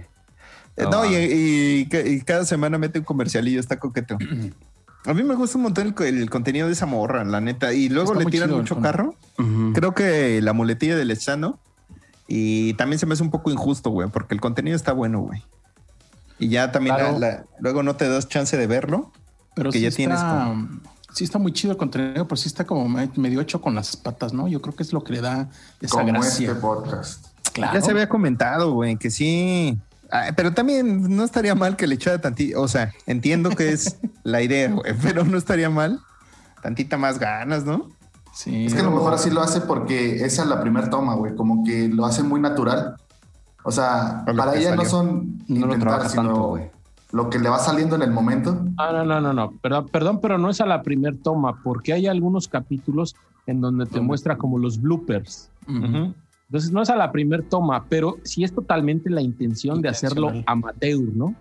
Eh, 0.78 0.84
No 0.84 0.90
No, 0.92 1.06
y, 1.06 1.16
y 1.16 1.88
y 2.06 2.22
cada 2.22 2.46
semana 2.46 2.78
mete 2.78 3.00
un 3.00 3.06
comercialillo, 3.06 3.60
está 3.60 3.80
coqueto. 3.80 4.18
A 5.06 5.14
mí 5.14 5.24
me 5.24 5.36
gusta 5.36 5.58
un 5.58 5.64
montón 5.64 5.88
el, 5.88 5.94
co- 5.94 6.04
el 6.04 6.30
contenido 6.30 6.68
de 6.68 6.74
esa 6.74 6.86
morra, 6.86 7.24
la 7.24 7.40
neta. 7.40 7.72
Y 7.74 7.88
luego 7.88 8.12
Está 8.12 8.26
le 8.26 8.30
tiran 8.32 8.50
chido 8.50 8.58
mucho 8.60 8.74
con- 8.76 8.84
carro. 8.84 9.16
Creo 9.74 9.96
que 9.96 10.42
la 10.42 10.52
muletilla 10.52 10.98
del 10.98 11.12
Echano. 11.12 11.60
Y 12.28 12.74
también 12.74 13.00
se 13.00 13.06
me 13.06 13.14
hace 13.14 13.24
un 13.24 13.32
poco 13.32 13.50
injusto, 13.50 13.90
güey, 13.90 14.10
porque 14.10 14.34
el 14.34 14.42
contenido 14.42 14.76
está 14.76 14.92
bueno, 14.92 15.22
güey. 15.22 15.46
Y 16.40 16.50
ya 16.50 16.74
también 16.74 16.98
Claro. 16.98 17.18
la- 17.20 17.28
la- 17.30 17.46
luego 17.60 17.84
no 17.84 17.96
te 17.96 18.10
das 18.10 18.28
chance 18.28 18.58
de 18.58 18.68
verlo. 18.68 19.14
Pero 19.56 19.72
sí 19.72 19.80
ya 19.80 19.88
está, 19.88 19.96
tienes 19.98 20.20
sí 21.18 21.24
está 21.24 21.40
muy 21.40 21.52
chido 21.52 21.72
el 21.72 21.78
contenido, 21.78 22.28
pero 22.28 22.38
sí 22.38 22.48
está 22.48 22.66
como 22.66 22.88
me- 22.88 23.10
medio 23.16 23.42
hecho 23.42 23.60
con 23.60 23.74
las 23.74 23.96
patas, 23.98 24.34
¿no? 24.34 24.48
Yo 24.48 24.62
creo 24.62 24.76
que 24.76 24.84
es 24.84 24.94
lo 24.94 25.04
que 25.04 25.14
le 25.14 25.22
da 25.22 25.50
esa 25.82 25.96
como 26.00 26.08
gracia. 26.14 26.50
este 26.50 26.62
podcast. 26.62 27.26
Claro. 27.54 27.74
Ya 27.74 27.82
se 27.82 27.90
había 27.92 28.08
comentado, 28.08 28.72
güey, 28.74 28.98
que 28.98 29.10
sí. 29.10 29.80
Ah, 30.12 30.28
pero 30.36 30.54
también 30.54 31.16
no 31.16 31.24
estaría 31.24 31.56
mal 31.56 31.76
que 31.76 31.88
le 31.88 31.96
echara 31.96 32.22
tantito. 32.22 32.62
O 32.62 32.68
sea, 32.68 32.94
entiendo 33.08 33.50
que 33.50 33.72
es 33.72 33.98
la 34.24 34.42
idea, 34.44 34.70
güey, 34.72 34.94
pero 35.02 35.24
no 35.26 35.38
estaría 35.38 35.70
mal. 35.72 36.00
Tantita 36.62 36.98
más 36.98 37.18
ganas, 37.18 37.66
¿no? 37.66 37.90
Sí. 38.34 38.68
Es 38.68 38.76
que 38.76 38.82
a 38.82 38.84
lo 38.84 38.92
mejor 38.92 39.14
así 39.16 39.32
lo 39.32 39.42
hace 39.42 39.62
porque 39.62 40.24
esa 40.24 40.44
es 40.44 40.48
la 40.48 40.62
primera 40.62 40.90
toma, 40.92 41.16
güey. 41.16 41.36
Como 41.36 41.64
que 41.64 41.88
lo 41.90 42.06
hace 42.06 42.22
muy 42.22 42.40
natural. 42.40 42.96
O 43.64 43.72
sea, 43.72 44.24
para 44.26 44.56
ella 44.56 44.76
no 44.76 44.86
son 44.86 45.44
No 45.48 45.66
lo 45.66 45.74
sino 45.74 45.86
tanto, 45.98 46.48
güey. 46.50 46.70
Lo 47.12 47.30
que 47.30 47.40
le 47.40 47.50
va 47.50 47.60
saliendo 47.60 47.96
en 47.96 48.02
el 48.02 48.12
momento. 48.12 48.66
Ah, 48.78 48.92
no, 48.92 49.06
no, 49.06 49.22
no, 49.22 49.34
no. 49.34 49.52
Perdón, 49.62 49.88
perdón, 49.92 50.20
pero 50.22 50.38
no 50.38 50.50
es 50.50 50.62
a 50.62 50.66
la 50.66 50.84
primer 50.84 51.18
toma, 51.18 51.62
porque 51.64 51.94
hay 51.94 52.08
algunos 52.08 52.48
capítulos 52.48 53.16
en 53.46 53.62
donde 53.62 53.86
te 53.86 54.02
muestra 54.02 54.38
como 54.38 54.60
los 54.60 54.82
bloopers. 54.82 55.52
Entonces 55.68 56.72
no 56.72 56.82
es 56.82 56.90
a 56.90 56.96
la 56.96 57.12
primer 57.12 57.44
toma, 57.44 57.86
pero 57.90 58.18
sí 58.24 58.44
es 58.44 58.54
totalmente 58.54 59.10
la 59.10 59.22
intención 59.22 59.82
de 59.82 59.90
hacerlo 59.90 60.32
amateur, 60.46 61.02
¿no? 61.14 61.36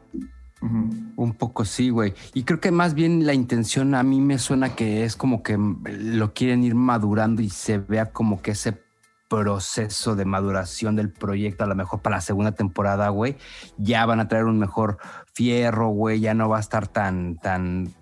Un 0.60 1.34
poco 1.34 1.64
sí, 1.64 1.90
güey. 1.90 2.14
Y 2.34 2.44
creo 2.44 2.60
que 2.60 2.70
más 2.70 2.94
bien 2.94 3.26
la 3.26 3.34
intención 3.34 3.94
a 3.94 4.02
mí 4.02 4.20
me 4.20 4.38
suena 4.38 4.74
que 4.74 5.04
es 5.04 5.14
como 5.14 5.42
que 5.42 5.58
lo 5.58 6.32
quieren 6.32 6.64
ir 6.64 6.74
madurando 6.74 7.42
y 7.42 7.50
se 7.50 7.78
vea 7.78 8.06
como 8.06 8.40
que 8.40 8.52
ese 8.52 8.85
proceso 9.28 10.14
de 10.16 10.24
maduración 10.24 10.94
del 10.96 11.10
proyecto, 11.10 11.64
a 11.64 11.66
lo 11.66 11.74
mejor 11.74 12.00
para 12.00 12.16
la 12.16 12.20
segunda 12.20 12.52
temporada, 12.52 13.08
güey, 13.08 13.36
ya 13.76 14.06
van 14.06 14.20
a 14.20 14.28
traer 14.28 14.44
un 14.44 14.58
mejor 14.58 14.98
fierro, 15.34 15.88
güey, 15.88 16.20
ya 16.20 16.34
no 16.34 16.48
va 16.48 16.58
a 16.58 16.60
estar 16.60 16.86
tan, 16.86 17.36
tan 17.38 17.92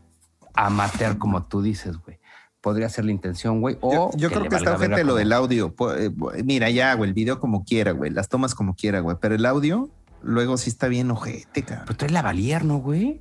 amateur 0.55 1.19
como 1.19 1.45
tú 1.45 1.63
dices, 1.63 1.97
güey. 1.99 2.19
Podría 2.61 2.89
ser 2.89 3.05
la 3.05 3.11
intención, 3.11 3.61
güey. 3.61 3.75
Yo, 3.83 4.07
O 4.07 4.11
yo 4.17 4.29
que 4.31 4.37
creo 4.37 4.49
que 4.49 4.57
está 4.57 4.77
verga 4.77 5.03
lo 5.05 5.15
del 5.17 5.33
audio. 5.33 5.75
Eh, 5.99 6.11
Mira, 6.45 6.71
ya, 6.71 6.95
güey, 6.95 7.11
el 7.11 7.15
video 7.15 7.39
como 7.39 7.65
quiera, 7.65 7.93
güey, 7.93 8.11
las 8.11 8.29
tomas 8.29 8.55
como 8.55 8.75
quiera, 8.75 9.01
güey, 9.01 9.17
pero 9.21 9.35
el 9.35 9.45
audio 9.45 9.91
luego 10.23 10.57
sí 10.57 10.71
está 10.71 10.89
bien 10.89 11.11
ojete, 11.11 11.63
cabrón. 11.63 11.85
Pero 11.87 11.97
trae 11.99 12.11
la 12.11 12.23
Valier, 12.23 12.65
¿no, 12.65 12.79
güey? 12.79 13.21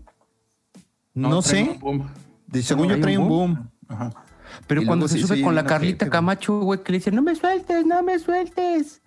No, 1.14 1.42
trae 1.42 1.66
sé, 1.66 1.72
un 1.72 1.80
boom. 1.80 2.08
de- 2.48 2.64
según 2.64 2.88
yo 2.88 3.00
¿Trae 3.02 3.18
un 3.18 3.24
un 3.24 3.30
boom. 3.30 3.70
Ajá. 3.90 4.12
Pero 4.68 4.82
Y 4.82 4.86
cuando 4.86 5.06
luego 5.06 5.16
se 5.16 5.22
sí 5.22 5.28
sube 5.28 5.42
con 5.42 5.56
la 5.56 5.66
Carlita. 5.66 6.10
Camacho, 6.10 6.60
güey, 6.60 6.82
que 6.84 6.92
le 6.92 6.98
dice, 7.00 7.12
no 7.12 7.22
me 7.22 7.36
sueltes, 7.36 7.86
no 7.86 8.02
me 8.04 8.20
sueltes. 8.20 9.02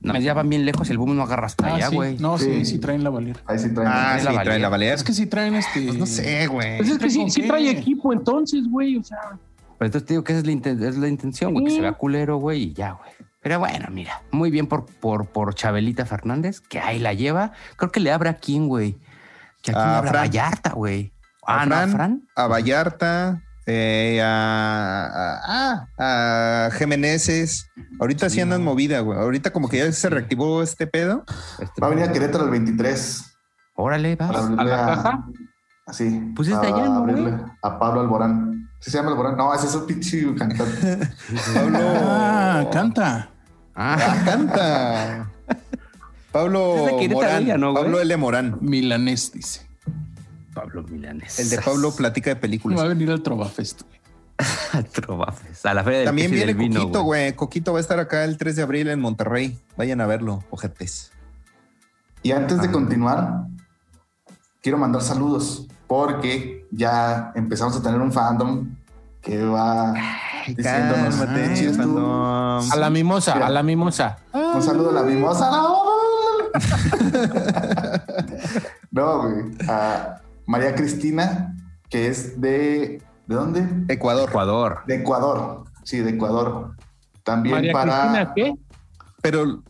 No, 0.00 0.16
ya 0.18 0.34
van 0.34 0.48
bien 0.48 0.64
lejos 0.64 0.88
el 0.90 0.98
boom 0.98 1.16
no 1.16 1.22
agarra 1.22 1.46
hasta 1.46 1.66
Ah, 1.66 1.74
allá, 1.76 1.88
sí. 1.88 1.94
güey. 1.96 2.18
No, 2.18 2.38
sí, 2.38 2.44
Sí. 2.58 2.64
sí 2.66 2.78
traen 2.78 3.02
la 3.02 3.10
Valier. 3.10 3.38
Ahí 3.46 3.58
sí 3.58 3.72
traen. 3.74 3.90
Ah, 3.92 4.16
sí, 4.18 4.24
la 4.24 4.30
trae 4.32 4.36
Valier. 4.46 4.60
la 4.60 4.68
Valier. 4.68 4.94
Es 4.94 5.02
que 5.02 5.12
sí 5.12 5.26
traen 5.26 5.54
este. 5.54 5.82
Pues 5.86 5.98
no 5.98 6.06
sé, 6.06 6.46
güey. 6.46 6.76
Pues 6.76 6.90
es 6.90 6.98
que 6.98 7.10
sí, 7.10 7.18
¿con 7.20 7.30
sí 7.30 7.42
trae 7.46 7.70
equipo 7.70 8.12
entonces, 8.12 8.68
güey. 8.68 8.96
O 8.98 9.02
sea, 9.02 9.18
Pero 9.78 9.86
entonces 9.86 10.06
te 10.06 10.14
digo 10.14 10.22
que 10.22 10.32
esa 10.32 10.40
es 10.40 10.46
la, 10.46 10.52
inten- 10.52 10.82
es 10.82 10.96
la 10.96 11.08
intención, 11.08 11.52
güey, 11.54 11.64
que 11.64 11.70
se 11.72 11.80
vea 11.80 11.92
culero, 11.92 12.36
güey, 12.36 12.62
y 12.64 12.72
ya, 12.74 12.92
güey. 12.92 13.10
Pero 13.42 13.58
bueno, 13.58 13.88
mira, 13.90 14.22
muy 14.30 14.50
bien 14.50 14.66
por, 14.66 14.86
por, 14.86 15.26
por 15.26 15.54
Chabelita 15.54 16.04
Fernández, 16.06 16.60
que 16.60 16.78
ahí 16.78 16.98
la 16.98 17.12
lleva. 17.14 17.52
Creo 17.76 17.90
que 17.90 18.00
le 18.00 18.10
abre 18.12 18.28
a 18.28 18.34
quién, 18.34 18.68
güey. 18.68 18.98
Que 19.62 19.70
aquí 19.72 19.80
le 19.80 19.86
A 19.86 19.98
abre 19.98 20.08
a 20.08 20.12
Fran. 20.12 20.22
Vallarta, 20.24 20.70
güey. 20.72 21.12
A 21.46 21.62
Ah, 21.62 21.66
no, 21.66 21.88
Fran. 21.92 22.22
a 22.34 22.46
Vallarta, 22.48 23.42
eh, 23.66 24.20
a, 24.22 25.86
a, 25.98 26.70
Jiménezes. 26.72 27.66
Ahorita 28.00 28.28
sí, 28.28 28.36
Sí, 28.36 28.40
andan 28.40 28.64
no. 28.64 28.70
movida, 28.72 29.00
güey. 29.00 29.18
Ahorita 29.18 29.50
como 29.52 29.68
que 29.68 29.78
ya 29.78 29.90
se 29.92 30.08
reactivó 30.10 30.62
este 30.62 30.86
pedo. 30.86 31.24
Este, 31.60 31.80
Va 31.80 31.88
a 31.88 31.90
venir 31.90 32.04
a 32.04 32.12
Querétaro 32.12 32.44
el 32.44 32.50
23. 32.50 33.24
Órale, 33.74 34.16
abrirle 34.20 34.62
¿A 34.62 34.64
la 34.64 34.76
caja? 34.86 35.24
Así. 35.86 36.32
Pues 36.34 36.48
es 36.48 36.60
de 36.60 36.66
allá, 36.66 36.84
¿no, 36.86 36.94
abrirle 36.96 37.30
güey? 37.30 37.42
A 37.62 37.78
Pablo 37.78 38.00
Alborán. 38.00 38.68
¿Sí 38.80 38.90
se 38.90 38.98
llama 38.98 39.10
Alborán? 39.10 39.36
No, 39.36 39.52
ese 39.54 39.66
es 39.66 39.74
un 39.74 39.86
pinche 39.86 40.34
cantante. 40.34 40.98
Pablo. 41.54 41.78
Ah, 41.82 42.66
canta. 42.72 43.30
Ah, 43.74 43.96
Ah, 44.00 44.22
canta. 44.24 45.30
Pablo 46.32 46.76
Es 46.76 46.92
de 46.92 46.98
Querétaro 46.98 47.20
Morán. 47.26 47.42
ella, 47.42 47.58
¿no, 47.58 47.72
güey? 47.72 47.84
Pablo 47.84 48.00
L. 48.00 48.16
Morán. 48.16 48.58
Milanés, 48.60 49.32
dice. 49.32 49.65
Pablo 50.56 50.82
Milanes. 50.84 51.38
El 51.38 51.50
de 51.50 51.60
Pablo 51.60 51.94
platica 51.94 52.30
de 52.30 52.34
Va 52.34 52.38
a 52.38 52.40
películas. 52.40 52.88
venir 52.88 53.10
al 53.10 53.22
Trovafest. 53.22 53.82
güey. 53.82 54.00
Trovafes. 54.92 55.66
A 55.66 55.74
la 55.74 55.84
feria 55.84 55.98
del 55.98 56.06
También 56.06 56.30
viene 56.30 56.46
del 56.46 56.56
vino, 56.56 56.80
Coquito, 56.80 57.02
güey. 57.02 57.34
Coquito 57.34 57.72
va 57.74 57.78
a 57.78 57.82
estar 57.82 58.00
acá 58.00 58.24
el 58.24 58.38
3 58.38 58.56
de 58.56 58.62
abril 58.62 58.88
en 58.88 58.98
Monterrey. 59.00 59.58
Vayan 59.76 60.00
a 60.00 60.06
verlo, 60.06 60.42
ojetes. 60.48 61.12
Y 62.22 62.32
antes 62.32 62.62
de 62.62 62.70
continuar, 62.70 63.44
quiero 64.62 64.78
mandar 64.78 65.02
saludos 65.02 65.66
porque 65.86 66.66
ya 66.70 67.32
empezamos 67.34 67.76
a 67.76 67.82
tener 67.82 68.00
un 68.00 68.10
fandom 68.10 68.74
que 69.20 69.44
va 69.44 69.92
diciéndonos. 70.46 71.20
A 72.72 72.76
la 72.76 72.88
mimosa, 72.88 73.34
a 73.34 73.50
la 73.50 73.62
mimosa. 73.62 74.16
Un 74.32 74.62
saludo 74.62 74.88
a 74.88 74.92
la 74.94 75.02
mimosa. 75.02 75.50
No, 78.90 79.22
güey. 79.22 79.44
A 79.68 80.20
María 80.46 80.74
Cristina, 80.74 81.56
que 81.88 82.08
es 82.08 82.40
de. 82.40 83.02
¿De 83.26 83.34
dónde? 83.34 83.66
Ecuador. 83.92 84.28
Ecuador. 84.28 84.78
De 84.86 84.96
Ecuador. 84.96 85.64
Sí, 85.82 85.98
de 85.98 86.10
Ecuador. 86.10 86.76
También 87.24 87.56
María 87.56 87.72
para. 87.72 87.92
Cristina, 87.92 88.32
¿qué? 88.34 88.54
Pero 89.26 89.60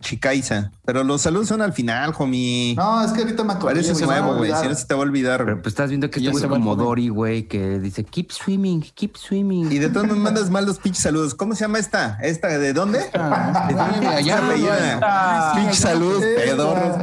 Chicaiza. 0.00 0.72
Pero 0.84 1.02
los 1.04 1.22
saludos 1.22 1.48
son 1.48 1.62
al 1.62 1.72
final, 1.72 2.12
homie. 2.18 2.74
No, 2.76 3.02
es 3.02 3.12
que 3.12 3.22
ahorita 3.22 3.44
me 3.44 3.54
acordé. 3.54 3.76
Pareces 3.76 4.02
nuevo, 4.02 4.36
güey. 4.36 4.52
Si 4.54 4.68
no 4.68 4.74
se 4.74 4.86
te 4.86 4.92
va 4.92 5.00
a 5.00 5.04
olvidar. 5.04 5.42
Pero 5.42 5.62
pues 5.62 5.68
estás 5.68 5.88
viendo 5.88 6.10
que 6.10 6.20
va 6.20 6.38
el 6.38 6.48
como. 6.48 6.76
Dory, 6.76 7.08
güey, 7.08 7.48
que 7.48 7.78
dice 7.78 8.04
keep 8.04 8.30
swimming, 8.30 8.82
keep 8.94 9.16
swimming. 9.16 9.72
Y 9.72 9.78
de 9.78 9.88
todos 9.88 10.06
me 10.10 10.16
mandas 10.16 10.50
mal 10.50 10.66
los 10.66 10.78
pinches 10.78 11.02
saludos. 11.02 11.34
¿Cómo 11.34 11.54
se 11.54 11.62
llama 11.62 11.78
esta? 11.78 12.18
¿Esta 12.20 12.48
de 12.48 12.74
dónde? 12.74 13.00
Ah, 13.14 13.68
allá. 14.16 15.54
Pinches 15.54 15.78
saludos 15.78 16.22
pedorros. 16.22 16.98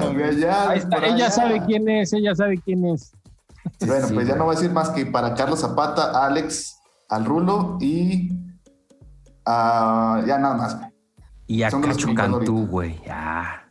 ella 1.04 1.32
sabe 1.32 1.64
quién 1.66 1.90
es, 1.90 2.14
ella 2.14 2.36
sabe 2.36 2.62
quién 2.64 2.86
es. 2.86 3.12
Bueno, 3.80 4.08
Sí, 4.08 4.14
pues 4.14 4.28
ya 4.28 4.36
no 4.36 4.46
voy 4.46 4.56
a 4.56 4.60
decir 4.60 4.72
más 4.72 4.90
que 4.92 5.08
para 5.08 5.34
Carlos 5.34 5.62
Zapata, 5.62 6.24
Alex, 6.26 6.78
al 7.10 7.26
Rulo 7.26 7.80
y 7.82 8.30
ah, 9.48 10.22
ya 10.28 10.38
nada 10.38 10.54
más. 10.56 10.78
Y 11.48 11.64
a 11.64 11.70
Cacho 11.72 12.14
Cantú, 12.14 12.68
güey. 12.68 13.00
Ah. 13.10 13.64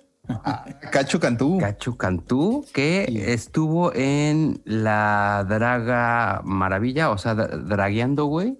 Cacho 0.90 1.20
Cantú. 1.20 1.58
Cacho 1.58 1.96
Cantú, 1.96 2.64
que 2.72 3.06
estuvo 3.32 3.92
en 3.94 4.60
la 4.64 5.44
Draga 5.48 6.40
Maravilla, 6.44 7.10
o 7.10 7.18
sea, 7.18 7.34
dra- 7.36 7.48
dragueando, 7.64 8.24
güey, 8.24 8.58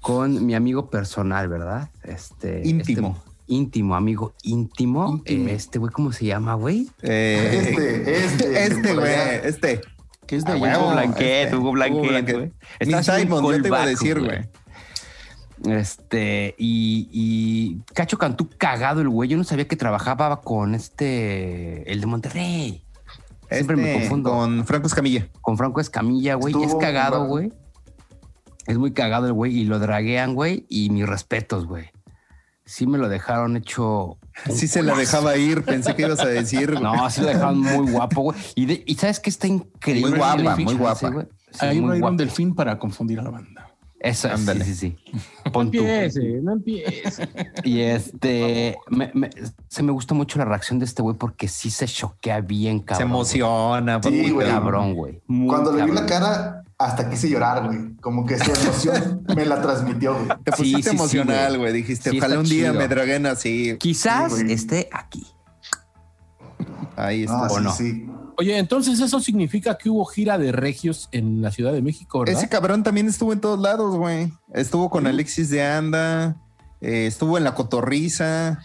con 0.00 0.44
mi 0.46 0.54
amigo 0.54 0.90
personal, 0.90 1.48
¿verdad? 1.48 1.90
Este. 2.04 2.60
Íntimo. 2.64 3.16
este- 3.18 3.34
íntimo, 3.46 3.96
amigo 3.96 4.34
íntimo. 4.42 5.08
Íntimo. 5.10 5.48
Eh, 5.48 5.54
Este 5.54 5.78
güey, 5.78 5.92
¿cómo 5.92 6.12
se 6.12 6.26
llama, 6.26 6.54
güey? 6.54 6.88
Eh, 7.02 7.60
Este, 7.60 8.24
este. 8.24 8.64
este, 8.64 8.94
güey. 8.94 9.12
Este. 9.42 9.80
Que 10.26 10.36
es 10.36 10.44
de 10.44 10.52
Ah. 10.52 10.78
Hugo 10.78 10.92
Blanquet, 10.92 11.44
este, 11.44 11.56
Hugo 11.56 11.72
Blanquet, 11.72 12.36
güey. 12.36 12.52
Está 12.78 13.16
Diamond, 13.16 13.50
yo 13.50 13.62
te 13.62 13.68
iba 13.68 13.82
a 13.82 13.86
decir, 13.86 14.20
güey. 14.20 14.48
Este, 15.64 16.54
y, 16.58 17.08
y 17.12 17.80
Cacho 17.94 18.18
Cantú 18.18 18.48
cagado 18.58 19.00
el 19.00 19.08
güey. 19.08 19.28
Yo 19.30 19.36
no 19.36 19.44
sabía 19.44 19.66
que 19.66 19.76
trabajaba 19.76 20.40
con 20.42 20.74
este, 20.74 21.90
el 21.90 22.00
de 22.00 22.06
Monterrey. 22.06 22.84
Siempre 23.50 23.76
me 23.76 23.90
Este, 23.92 24.00
confundo. 24.00 24.30
Con 24.30 24.66
Franco 24.66 24.86
Escamilla. 24.86 25.28
Con 25.40 25.56
Franco 25.56 25.80
Escamilla, 25.80 26.34
güey. 26.34 26.54
y 26.58 26.64
Es 26.64 26.74
cagado, 26.74 27.26
güey. 27.26 27.52
Es 28.66 28.78
muy 28.78 28.92
cagado 28.92 29.26
el 29.26 29.32
güey 29.32 29.56
y 29.58 29.64
lo 29.64 29.78
draguean, 29.78 30.34
güey. 30.34 30.66
Y 30.68 30.90
mis 30.90 31.06
respetos, 31.06 31.66
güey. 31.66 31.90
Sí 32.66 32.86
me 32.86 32.96
lo 32.96 33.08
dejaron 33.10 33.56
hecho. 33.58 34.16
Sí 34.50 34.68
se 34.68 34.82
la 34.82 34.94
dejaba 34.96 35.36
ir. 35.36 35.64
Pensé 35.64 35.94
que 35.94 36.02
ibas 36.02 36.20
a 36.20 36.26
decir. 36.26 36.70
güey. 36.78 36.82
No, 36.82 37.08
sí 37.10 37.20
lo 37.20 37.26
dejaron 37.28 37.60
muy 37.60 37.90
guapo, 37.92 38.22
güey. 38.22 38.38
Y, 38.54 38.64
de- 38.66 38.82
y 38.86 38.94
sabes 38.94 39.20
que 39.20 39.28
está 39.30 39.46
increíble. 39.46 40.10
Muy 40.10 40.18
guapa, 40.18 40.56
muy 40.56 40.74
guapa. 40.74 40.92
ese, 41.06 41.10
güey. 41.10 41.26
Sí, 41.52 41.66
Ahí 41.66 41.80
muy 41.80 41.96
a 41.96 41.98
ir 41.98 42.04
un 42.04 42.16
delfín 42.16 42.54
para 42.54 42.78
confundir 42.78 43.20
a 43.20 43.22
la 43.22 43.30
banda. 43.30 43.70
Eso, 44.04 44.28
Ándale. 44.30 44.64
sí, 44.66 44.74
sí, 44.74 44.96
sí. 45.06 45.20
No 45.46 45.52
Pon 45.52 45.70
tú. 45.70 45.78
empiece, 45.78 46.20
no 46.42 46.52
empiece. 46.52 47.28
Y 47.64 47.80
este, 47.80 48.76
me- 48.90 49.10
me- 49.14 49.30
se 49.68 49.82
me 49.82 49.92
gustó 49.92 50.14
mucho 50.14 50.38
la 50.38 50.44
reacción 50.44 50.78
de 50.78 50.84
este 50.84 51.00
güey 51.02 51.16
porque 51.16 51.48
sí 51.48 51.70
se 51.70 51.86
choquea 51.86 52.40
bien, 52.42 52.80
Se 52.80 52.84
cabrón. 52.84 53.08
emociona. 53.08 54.00
Sí, 54.02 54.10
muy 54.10 54.30
güey. 54.32 54.48
cabrón, 54.48 54.94
güey. 54.94 55.22
Muy 55.26 55.48
Cuando 55.48 55.72
le 55.72 55.84
vi 55.86 55.92
la 55.92 56.04
cara, 56.04 56.62
hasta 56.78 57.08
quise 57.08 57.30
llorar, 57.30 57.64
güey. 57.66 57.96
Como 58.02 58.26
que 58.26 58.36
su 58.38 58.50
emoción 58.50 59.24
me 59.36 59.46
la 59.46 59.62
transmitió, 59.62 60.14
güey. 60.14 60.28
Te 60.44 60.52
pusiste 60.52 60.82
sí, 60.82 60.88
sí, 60.90 60.96
emocional, 60.96 61.48
güey. 61.56 61.58
güey. 61.60 61.72
Dijiste, 61.72 62.10
Sí, 62.10 62.18
ojalá 62.18 62.38
un 62.40 62.44
día 62.44 62.70
chido. 62.70 62.74
me 62.74 62.88
draguen 62.88 63.24
así. 63.26 63.76
Quizás 63.78 64.38
esté 64.40 64.88
aquí. 64.92 65.26
Ahí 66.96 67.22
está. 67.22 67.46
Ah, 67.46 67.48
¿O 67.50 67.72
sí, 67.72 68.04
no? 68.06 68.23
Oye, 68.36 68.58
entonces 68.58 69.00
eso 69.00 69.20
significa 69.20 69.76
que 69.78 69.88
hubo 69.90 70.04
gira 70.04 70.38
de 70.38 70.50
regios 70.52 71.08
en 71.12 71.40
la 71.42 71.50
Ciudad 71.50 71.72
de 71.72 71.82
México, 71.82 72.20
¿verdad? 72.20 72.36
Ese 72.36 72.48
cabrón 72.48 72.82
también 72.82 73.06
estuvo 73.08 73.32
en 73.32 73.40
todos 73.40 73.58
lados, 73.60 73.96
güey. 73.96 74.32
Estuvo 74.52 74.90
con 74.90 75.06
Alexis 75.06 75.50
de 75.50 75.62
Anda. 75.64 76.36
eh, 76.80 77.06
estuvo 77.06 77.38
en 77.38 77.44
la 77.44 77.54
cotorriza. 77.54 78.60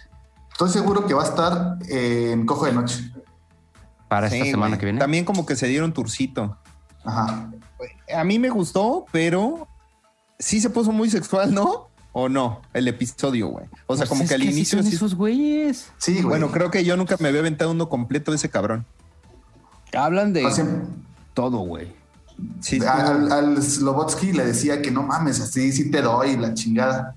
Estoy 0.52 0.70
seguro 0.70 1.06
que 1.06 1.14
va 1.14 1.24
a 1.24 1.28
estar 1.28 1.78
en 1.88 2.46
Cojo 2.46 2.66
de 2.66 2.74
Noche. 2.74 3.12
Para 4.08 4.28
esta 4.28 4.44
semana 4.44 4.70
güey. 4.70 4.80
que 4.80 4.86
viene. 4.88 5.00
También 5.00 5.24
como 5.24 5.46
que 5.46 5.56
se 5.56 5.68
dieron 5.68 5.94
turcito. 5.94 6.58
Ajá. 7.06 7.52
A 8.14 8.24
mí 8.24 8.40
me 8.40 8.50
gustó, 8.50 9.06
pero 9.12 9.68
sí 10.38 10.60
se 10.60 10.70
puso 10.70 10.92
muy 10.92 11.10
sexual, 11.10 11.54
¿no? 11.54 11.90
¿O 12.12 12.28
no? 12.28 12.62
El 12.74 12.88
episodio, 12.88 13.50
güey. 13.50 13.66
O 13.86 13.96
sea, 13.96 14.06
Pues 14.06 14.10
como 14.10 14.24
es 14.24 14.30
que 14.30 14.36
al 14.36 14.44
inicio 14.44 14.82
son 14.82 14.92
esos 14.92 15.14
güeyes. 15.16 15.92
Sí, 16.00 16.14
güey. 16.16 16.24
Bueno, 16.26 16.52
creo 16.52 16.72
que 16.72 16.84
yo 16.84 16.98
nunca 16.98 17.16
me 17.20 17.28
había 17.30 17.42
aventado 17.42 17.72
uno 17.72 17.88
completo 17.88 18.32
de 18.32 18.38
ese 18.38 18.50
cabrón. 18.50 18.86
Hablan 19.98 20.34
de 20.34 20.44
todo, 21.34 21.60
güey. 21.60 21.94
Sí, 22.62 22.80
al, 22.86 23.32
al 23.32 23.62
Slobotsky 23.62 24.32
le 24.32 24.46
decía 24.46 24.82
que 24.82 24.92
no 24.92 25.04
mames, 25.04 25.42
así 25.42 25.72
sí 25.72 25.92
te 25.92 26.02
doy 26.02 26.38
la 26.38 26.54
chingada. 26.54 27.16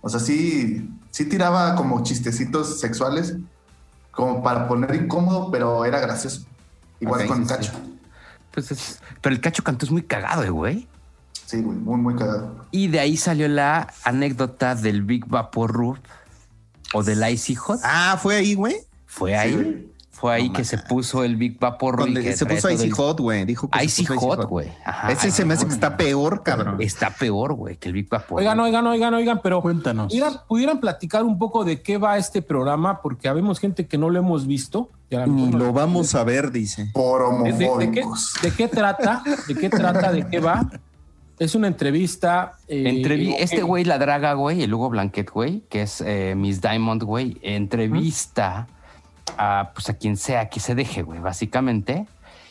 O 0.00 0.08
sea, 0.08 0.18
sí, 0.20 0.88
sí 1.10 1.24
tiraba 1.26 1.76
como 1.76 2.02
chistecitos 2.02 2.80
sexuales, 2.80 3.36
como 4.10 4.42
para 4.42 4.66
poner 4.66 4.94
incómodo, 4.94 5.50
pero 5.50 5.84
era 5.84 6.00
gracioso. 6.00 6.42
Igual 7.00 7.26
con 7.26 7.42
sí, 7.46 7.48
Cacho. 7.54 7.72
Pues 8.52 8.70
es- 8.72 9.00
pero 9.20 9.34
el 9.34 9.40
cacho 9.40 9.62
cantó 9.64 9.84
es 9.86 9.92
muy 9.92 10.02
cagado, 10.02 10.42
eh, 10.44 10.50
güey. 10.50 10.88
Sí, 11.46 11.60
güey, 11.60 11.76
muy, 11.78 11.96
muy 12.00 12.14
cagado. 12.16 12.64
Y 12.70 12.88
de 12.88 13.00
ahí 13.00 13.16
salió 13.16 13.48
la 13.48 13.92
anécdota 14.04 14.74
del 14.74 15.02
Big 15.02 15.26
Vapor 15.26 15.72
Rub 15.72 15.98
o 16.94 17.02
del 17.02 17.28
Icy 17.30 17.54
Hot. 17.56 17.80
Ah, 17.82 18.18
fue 18.20 18.36
ahí, 18.36 18.54
güey. 18.54 18.76
Fue 19.06 19.36
ahí. 19.36 19.54
güey. 19.54 19.93
Fue 20.14 20.32
ahí 20.34 20.48
No 20.48 20.54
que 20.54 20.64
se 20.64 20.78
puso 20.78 21.24
el 21.24 21.36
Big 21.36 21.58
Vapor 21.58 21.98
Donde 21.98 22.22
que 22.22 22.36
se 22.36 22.46
puso 22.46 22.70
Icy 22.70 22.88
Hot, 22.90 23.18
güey. 23.20 23.44
Dijo 23.44 23.68
que 23.68 23.78
se 23.80 23.84
Icy 23.84 24.06
Hot, 24.06 24.44
güey. 24.48 24.70
Ese 25.08 25.30
se 25.32 25.44
me 25.44 25.54
hace 25.54 25.66
que 25.66 25.72
está 25.74 25.96
peor, 25.96 26.42
cabrón. 26.44 26.76
Está 26.80 27.10
peor, 27.10 27.54
güey, 27.54 27.76
que 27.76 27.88
el 27.88 27.94
Big 27.94 28.08
Vapor. 28.08 28.38
Oigan, 28.38 28.58
oigan, 28.60 28.86
oigan, 28.86 29.12
oigan, 29.12 29.40
pero 29.42 29.60
Cuéntanos. 29.60 30.06
¿pudieran, 30.06 30.34
pudieran 30.48 30.80
platicar 30.80 31.24
un 31.24 31.36
poco 31.36 31.64
de 31.64 31.82
qué 31.82 31.98
va 31.98 32.16
este 32.16 32.40
programa, 32.42 33.02
porque 33.02 33.28
habemos 33.28 33.58
gente 33.58 33.86
que 33.86 33.98
no 33.98 34.08
lo 34.08 34.18
hemos 34.18 34.46
visto. 34.46 34.88
Ni 35.26 35.50
lo 35.50 35.72
vamos 35.72 36.14
a 36.14 36.24
ver, 36.24 36.50
dice. 36.52 36.88
Por 36.92 37.42
¿De, 37.44 37.52
de- 37.52 37.52
de 37.52 37.58
qué, 37.58 37.68
homofóbicos. 37.68 38.34
de 38.42 38.50
qué 38.52 38.68
trata? 38.68 39.22
¿De 39.46 39.54
qué 39.54 39.68
trata? 39.68 40.10
¿De 40.12 40.26
qué 40.26 40.38
va? 40.40 40.68
Es 41.38 41.54
una 41.56 41.66
entrevista. 41.66 42.52
eh, 42.68 42.84
Entrevi- 43.02 43.32
eh, 43.32 43.36
este 43.40 43.62
güey 43.62 43.84
la 43.84 43.98
draga, 43.98 44.34
güey, 44.34 44.62
el 44.62 44.72
Hugo 44.72 44.90
Blanquet, 44.90 45.28
güey, 45.30 45.64
que 45.68 45.82
es 45.82 46.00
eh, 46.00 46.34
Miss 46.36 46.60
Diamond, 46.60 47.02
güey, 47.02 47.36
entrevista 47.42 48.68
a, 49.38 49.70
pues, 49.74 49.88
a 49.90 49.94
quien 49.94 50.16
sea 50.16 50.48
que 50.48 50.60
se 50.60 50.74
deje, 50.74 51.02
güey, 51.02 51.20
básicamente, 51.20 52.06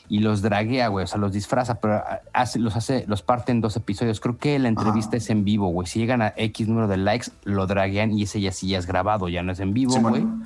y 0.09 0.19
los 0.19 0.41
draguea, 0.41 0.89
güey, 0.89 1.05
o 1.05 1.07
sea, 1.07 1.17
los 1.17 1.31
disfraza, 1.31 1.75
pero 1.75 1.95
ah, 1.95 2.19
hace, 2.33 2.59
los 2.59 2.75
hace, 2.75 3.05
los 3.07 3.21
parte 3.21 3.51
en 3.51 3.61
dos 3.61 3.75
episodios. 3.77 4.19
Creo 4.19 4.37
que 4.37 4.59
la 4.59 4.67
entrevista 4.67 5.11
Ajá. 5.11 5.17
es 5.17 5.29
en 5.29 5.45
vivo, 5.45 5.67
güey. 5.69 5.87
Si 5.87 5.99
llegan 5.99 6.21
a 6.21 6.33
X 6.35 6.67
número 6.67 6.87
de 6.87 6.97
likes, 6.97 7.31
lo 7.45 7.65
draguean 7.67 8.11
y 8.11 8.23
ese 8.23 8.41
ya 8.41 8.51
sí 8.51 8.67
ya 8.67 8.77
es 8.79 8.85
grabado, 8.85 9.29
ya 9.29 9.43
no 9.43 9.53
es 9.53 9.59
en 9.59 9.73
vivo, 9.73 9.93
Sí, 9.93 9.99
güey. 9.99 10.21
bueno. 10.21 10.43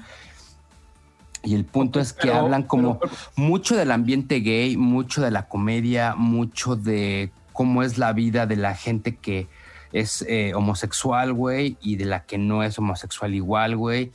Y 1.43 1.55
el 1.55 1.65
punto 1.65 1.99
es 1.99 2.13
que 2.13 2.27
Pero- 2.27 2.39
hablan 2.39 2.63
como 2.63 2.99
pero- 2.99 3.11
mucho 3.35 3.75
del 3.75 3.91
ambiente 3.91 4.39
gay, 4.41 4.75
mucho 4.77 5.21
de 5.21 5.31
la 5.31 5.47
comedia, 5.47 6.13
mucho 6.15 6.75
de 6.75 7.31
cómo 7.53 7.83
es 7.83 7.97
la 7.97 8.13
vida 8.13 8.45
de 8.45 8.55
la 8.57 8.75
gente 8.75 9.15
que 9.15 9.47
es 9.93 10.23
eh, 10.27 10.53
homosexual, 10.53 11.33
güey, 11.33 11.77
y 11.81 11.95
de 11.95 12.05
la 12.05 12.23
que 12.25 12.37
no 12.37 12.63
es 12.63 12.77
homosexual 12.77 13.33
igual, 13.33 13.75
güey. 13.77 14.11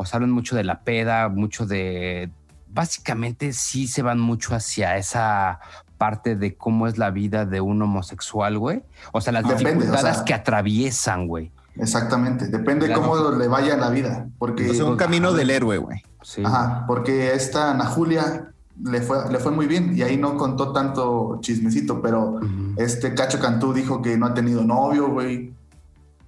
O 0.00 0.06
sea, 0.06 0.16
hablan 0.16 0.30
mucho 0.30 0.56
de 0.56 0.64
la 0.64 0.80
peda, 0.80 1.28
mucho 1.28 1.66
de... 1.66 2.30
Básicamente 2.72 3.52
sí 3.52 3.86
se 3.86 4.00
van 4.00 4.18
mucho 4.18 4.54
hacia 4.54 4.96
esa 4.96 5.60
parte 5.98 6.36
de 6.36 6.56
cómo 6.56 6.86
es 6.86 6.96
la 6.96 7.10
vida 7.10 7.44
de 7.44 7.60
un 7.60 7.82
homosexual, 7.82 8.56
güey. 8.58 8.82
O 9.12 9.20
sea, 9.20 9.34
las 9.34 9.42
Depende, 9.44 9.72
dificultades 9.74 10.12
o 10.12 10.14
sea, 10.14 10.24
que 10.24 10.32
atraviesan, 10.32 11.26
güey. 11.26 11.50
Exactamente, 11.76 12.46
depende 12.48 12.86
Claro. 12.86 13.02
cómo 13.02 13.30
le 13.32 13.46
vaya 13.48 13.76
la 13.76 13.90
vida, 13.90 14.26
porque 14.38 14.72
sea, 14.72 14.86
un 14.86 14.96
camino 14.96 15.32
del 15.32 15.50
héroe, 15.50 15.76
güey. 15.76 16.02
Sí. 16.22 16.42
Ajá, 16.44 16.84
porque 16.86 17.34
esta 17.34 17.70
Ana 17.72 17.84
Julia 17.86 18.52
le 18.82 19.02
fue, 19.02 19.30
le 19.30 19.38
fue 19.38 19.52
muy 19.52 19.66
bien 19.66 19.94
y 19.94 20.02
ahí 20.02 20.16
no 20.16 20.36
contó 20.38 20.72
tanto 20.72 21.38
chismecito, 21.42 22.00
pero 22.00 22.36
Ujú. 22.36 22.74
este 22.78 23.14
Cacho 23.14 23.38
Cantú 23.38 23.74
dijo 23.74 24.00
que 24.00 24.16
no 24.16 24.26
ha 24.26 24.34
tenido 24.34 24.64
novio, 24.64 25.08
güey, 25.10 25.52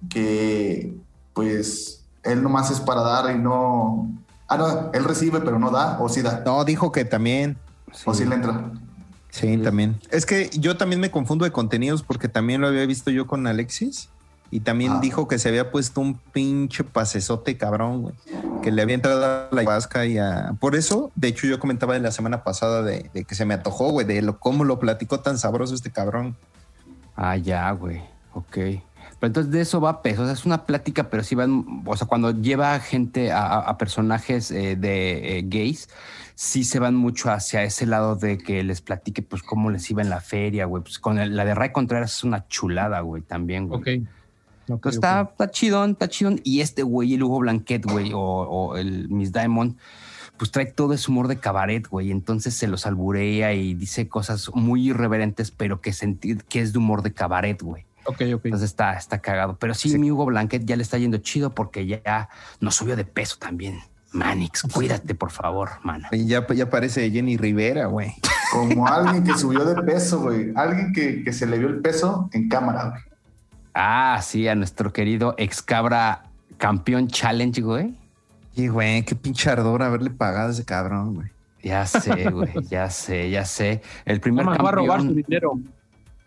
que 0.09 0.95
pues 1.33 2.02
él 2.23 2.41
nomás 2.43 2.71
es 2.71 2.79
para 2.79 3.01
dar 3.01 3.35
y 3.35 3.39
no... 3.39 4.09
Ah, 4.47 4.57
no, 4.57 4.91
él 4.93 5.03
recibe 5.03 5.39
pero 5.41 5.57
no 5.59 5.71
da, 5.71 5.97
o 5.99 6.09
sí 6.09 6.21
da, 6.21 6.41
No, 6.45 6.63
dijo 6.65 6.91
que 6.91 7.05
también. 7.05 7.57
o 8.05 8.13
sí 8.13 8.25
le 8.25 8.35
entra. 8.35 8.71
Sí, 9.29 9.57
también. 9.57 9.99
Es 10.11 10.25
que 10.27 10.49
yo 10.53 10.77
también 10.77 10.99
me 11.01 11.09
confundo 11.09 11.43
de 11.45 11.51
contenidos 11.51 12.03
porque 12.03 12.27
también 12.29 12.61
lo 12.61 12.67
había 12.67 12.85
visto 12.85 13.09
yo 13.09 13.25
con 13.25 13.47
Alexis 13.47 14.09
y 14.51 14.59
también 14.59 14.91
Ah. 14.93 14.99
dijo 15.01 15.27
que 15.27 15.39
se 15.39 15.49
había 15.49 15.71
puesto 15.71 16.01
un 16.01 16.19
pinche 16.31 16.83
pasesote 16.83 17.57
cabrón, 17.57 18.03
güey. 18.03 18.15
Que 18.61 18.71
le 18.71 18.83
había 18.83 18.93
entrado 18.93 19.25
a 19.25 19.47
la 19.55 19.63
vasca 19.63 20.05
y 20.05 20.19
a... 20.19 20.53
Por 20.59 20.75
eso, 20.75 21.11
de 21.15 21.29
hecho, 21.29 21.47
yo 21.47 21.59
comentaba 21.59 21.95
en 21.95 22.03
la 22.03 22.11
semana 22.11 22.43
pasada 22.43 22.83
de, 22.83 23.09
de 23.13 23.23
que 23.23 23.33
se 23.33 23.45
me 23.45 23.55
antojó, 23.55 23.89
güey, 23.89 24.05
de 24.05 24.21
lo, 24.21 24.37
cómo 24.39 24.63
lo 24.65 24.77
platicó 24.79 25.19
tan 25.21 25.39
sabroso 25.39 25.73
este 25.73 25.89
cabrón. 25.89 26.35
Ah, 27.15 27.35
ya, 27.35 27.71
güey. 27.71 28.03
Ok. 28.35 28.57
Pero 29.23 29.29
entonces 29.29 29.53
de 29.53 29.61
eso 29.61 29.79
va 29.79 30.01
peso. 30.01 30.23
O 30.23 30.25
sea, 30.25 30.33
es 30.33 30.43
una 30.45 30.65
plática, 30.65 31.09
pero 31.09 31.23
sí 31.23 31.33
van. 31.33 31.83
O 31.85 31.95
sea, 31.95 32.07
cuando 32.07 32.31
lleva 32.41 32.77
gente 32.81 33.31
a, 33.31 33.57
a- 33.59 33.77
personajes 33.77 34.51
eh, 34.51 34.75
de 34.75 35.37
eh, 35.39 35.45
gays, 35.47 35.87
sí 36.35 36.65
se 36.65 36.77
van 36.79 36.93
mucho 36.95 37.31
hacia 37.31 37.63
ese 37.63 37.85
lado 37.85 38.17
de 38.17 38.37
que 38.37 38.61
les 38.63 38.81
platique, 38.81 39.21
pues, 39.21 39.41
cómo 39.41 39.69
les 39.71 39.89
iba 39.89 40.01
en 40.01 40.09
la 40.09 40.19
feria, 40.19 40.65
güey. 40.65 40.83
Pues 40.83 40.99
con 40.99 41.19
el- 41.19 41.37
la 41.37 41.45
de 41.45 41.55
Ray 41.55 41.71
Contreras 41.71 42.17
es 42.17 42.25
una 42.25 42.49
chulada, 42.49 42.99
güey, 42.99 43.21
también, 43.21 43.69
güey. 43.69 43.79
Ok. 43.79 43.87
Ok, 43.87 44.71
Entonces 44.71 44.95
está, 44.95 45.21
está 45.31 45.51
chidón, 45.51 45.91
está 45.91 46.09
chidón. 46.09 46.41
Y 46.43 46.59
este 46.59 46.83
güey, 46.83 47.13
el 47.13 47.23
Hugo 47.23 47.39
Blanquet, 47.39 47.85
güey, 47.85 48.11
o, 48.11 48.19
o 48.19 48.75
el 48.75 49.07
Miss 49.07 49.31
Diamond, 49.31 49.77
pues 50.35 50.51
trae 50.51 50.65
todo 50.65 50.91
ese 50.95 51.09
humor 51.09 51.29
de 51.29 51.37
cabaret, 51.37 51.87
güey. 51.87 52.11
Entonces 52.11 52.55
se 52.55 52.67
los 52.67 52.85
alburea 52.85 53.53
y 53.53 53.73
dice 53.73 54.09
cosas 54.09 54.51
muy 54.53 54.89
irreverentes, 54.89 55.49
pero 55.51 55.79
que, 55.79 55.93
que 56.49 56.59
es 56.59 56.73
de 56.73 56.79
humor 56.79 57.03
de 57.03 57.13
cabaret, 57.13 57.61
güey. 57.61 57.85
Ok, 58.05 58.21
ok. 58.35 58.45
Entonces 58.45 58.69
está, 58.69 58.93
está 58.93 59.19
cagado. 59.19 59.57
Pero 59.57 59.73
sí, 59.73 59.89
Sí. 59.89 59.97
mi 59.97 60.11
Hugo 60.11 60.25
Blanquet 60.25 60.65
ya 60.65 60.75
le 60.75 60.83
está 60.83 60.97
yendo 60.97 61.17
chido 61.17 61.53
porque 61.53 61.85
ya 61.85 62.29
nos 62.59 62.75
subió 62.75 62.95
de 62.95 63.05
peso 63.05 63.37
también. 63.39 63.79
Manix, 64.11 64.61
cuídate, 64.71 65.15
por 65.15 65.31
favor, 65.31 65.71
mana. 65.81 66.07
Y 66.11 66.27
ya, 66.27 66.45
ya 66.47 66.69
parece 66.69 67.09
Jenny 67.09 67.35
Rivera, 67.35 67.87
güey. 67.87 68.13
Como 68.51 68.87
alguien 68.87 69.23
que 69.23 69.33
subió 69.35 69.65
de 69.65 69.81
peso, 69.81 70.21
güey, 70.21 70.51
alguien 70.55 70.93
que, 70.93 71.23
que 71.23 71.33
se 71.33 71.47
le 71.47 71.57
vio 71.57 71.67
el 71.67 71.79
peso 71.81 72.29
en 72.31 72.47
cámara, 72.47 72.89
güey. 72.89 73.01
Ah, 73.73 74.19
sí, 74.21 74.47
a 74.47 74.53
nuestro 74.53 74.93
querido 74.93 75.33
ex 75.39 75.63
cabra 75.63 76.25
campeón 76.59 77.07
challenge, 77.07 77.61
güey. 77.61 77.97
Y, 78.55 78.67
güey, 78.67 79.03
qué 79.03 79.15
pinche 79.15 79.49
ardor 79.49 79.81
haberle 79.81 80.11
pagado 80.11 80.49
a 80.49 80.51
ese 80.51 80.63
cabrón, 80.63 81.15
güey. 81.15 81.27
Ya 81.63 81.87
sé, 81.87 82.29
güey, 82.29 82.53
ya 82.69 82.91
sé, 82.91 83.31
ya 83.31 83.45
sé. 83.45 83.81
El 84.05 84.19
primer 84.19 84.45
Nada 84.45 84.57
más 84.57 84.65
va 84.65 84.69
a 84.69 84.73
robar 84.73 84.99
su 85.01 85.07
campeón 85.07 85.23
dinero. 85.27 85.59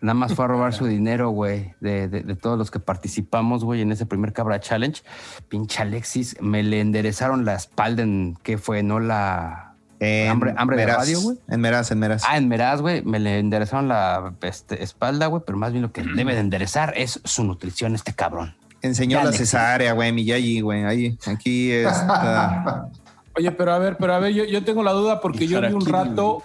Nada 0.01 0.13
más 0.13 0.33
fue 0.35 0.45
a 0.45 0.47
robar 0.47 0.73
su 0.73 0.85
dinero, 0.85 1.29
güey, 1.29 1.73
de, 1.79 2.07
de- 2.07 2.21
de 2.21 2.35
todos 2.35 2.57
los 2.57 2.71
que 2.71 2.79
participamos, 2.79 3.63
güey, 3.63 3.81
en 3.81 3.91
ese 3.91 4.05
primer 4.05 4.33
cabra 4.33 4.59
challenge. 4.59 5.01
Pinche 5.49 5.81
Alexis, 5.81 6.35
me 6.41 6.63
le 6.63 6.79
enderezaron 6.81 7.45
la 7.45 7.55
espalda 7.55 8.03
en, 8.03 8.37
¿qué 8.43 8.57
fue? 8.57 8.83
No 8.83 8.99
la... 8.99 9.63
En 9.99 10.29
Hambre- 10.29 10.53
hambre 10.57 10.77
de 10.77 10.83
Meraz, 10.85 10.97
radio, 10.99 11.21
güey. 11.21 11.37
En 11.49 11.59
Meraz, 11.59 11.89
en 11.89 11.97
Meraz. 11.99 12.23
Ah, 12.27 12.37
en 12.37 12.47
Meraz, 12.47 12.81
güey, 12.81 13.01
me 13.03 13.19
le 13.19 13.39
enderezaron 13.39 13.87
la 13.87 14.33
este, 14.41 14.83
espalda, 14.83 15.25
güey, 15.25 15.41
pero 15.45 15.57
más 15.57 15.71
bien 15.71 15.81
lo 15.81 15.91
que 15.91 16.03
debe 16.03 16.35
de 16.35 16.41
enderezar 16.41 16.93
es 16.95 17.19
su 17.23 17.43
nutrición, 17.43 17.95
este 17.95 18.13
cabrón. 18.13 18.55
Enseñó 18.83 19.13
Ya, 19.17 19.23
la 19.23 19.29
Alexis. 19.29 19.49
cesárea, 19.49 19.93
güey, 19.93 20.11
Miyagi, 20.11 20.61
güey. 20.61 20.83
Ahí, 20.83 21.17
aquí 21.25 21.71
está. 22.11 22.89
Oye, 23.35 23.51
pero 23.51 23.73
a 23.73 23.79
ver, 23.79 23.97
pero 23.97 24.13
a 24.13 24.19
ver, 24.19 24.33
yo, 24.33 24.43
yo 24.45 24.63
tengo 24.63 24.83
la 24.83 24.91
duda 24.91 25.19
porque 25.19 25.45
Y 25.45 25.47
yo 25.47 25.61
vi 25.61 25.73
un 25.73 25.85
rato, 25.85 26.43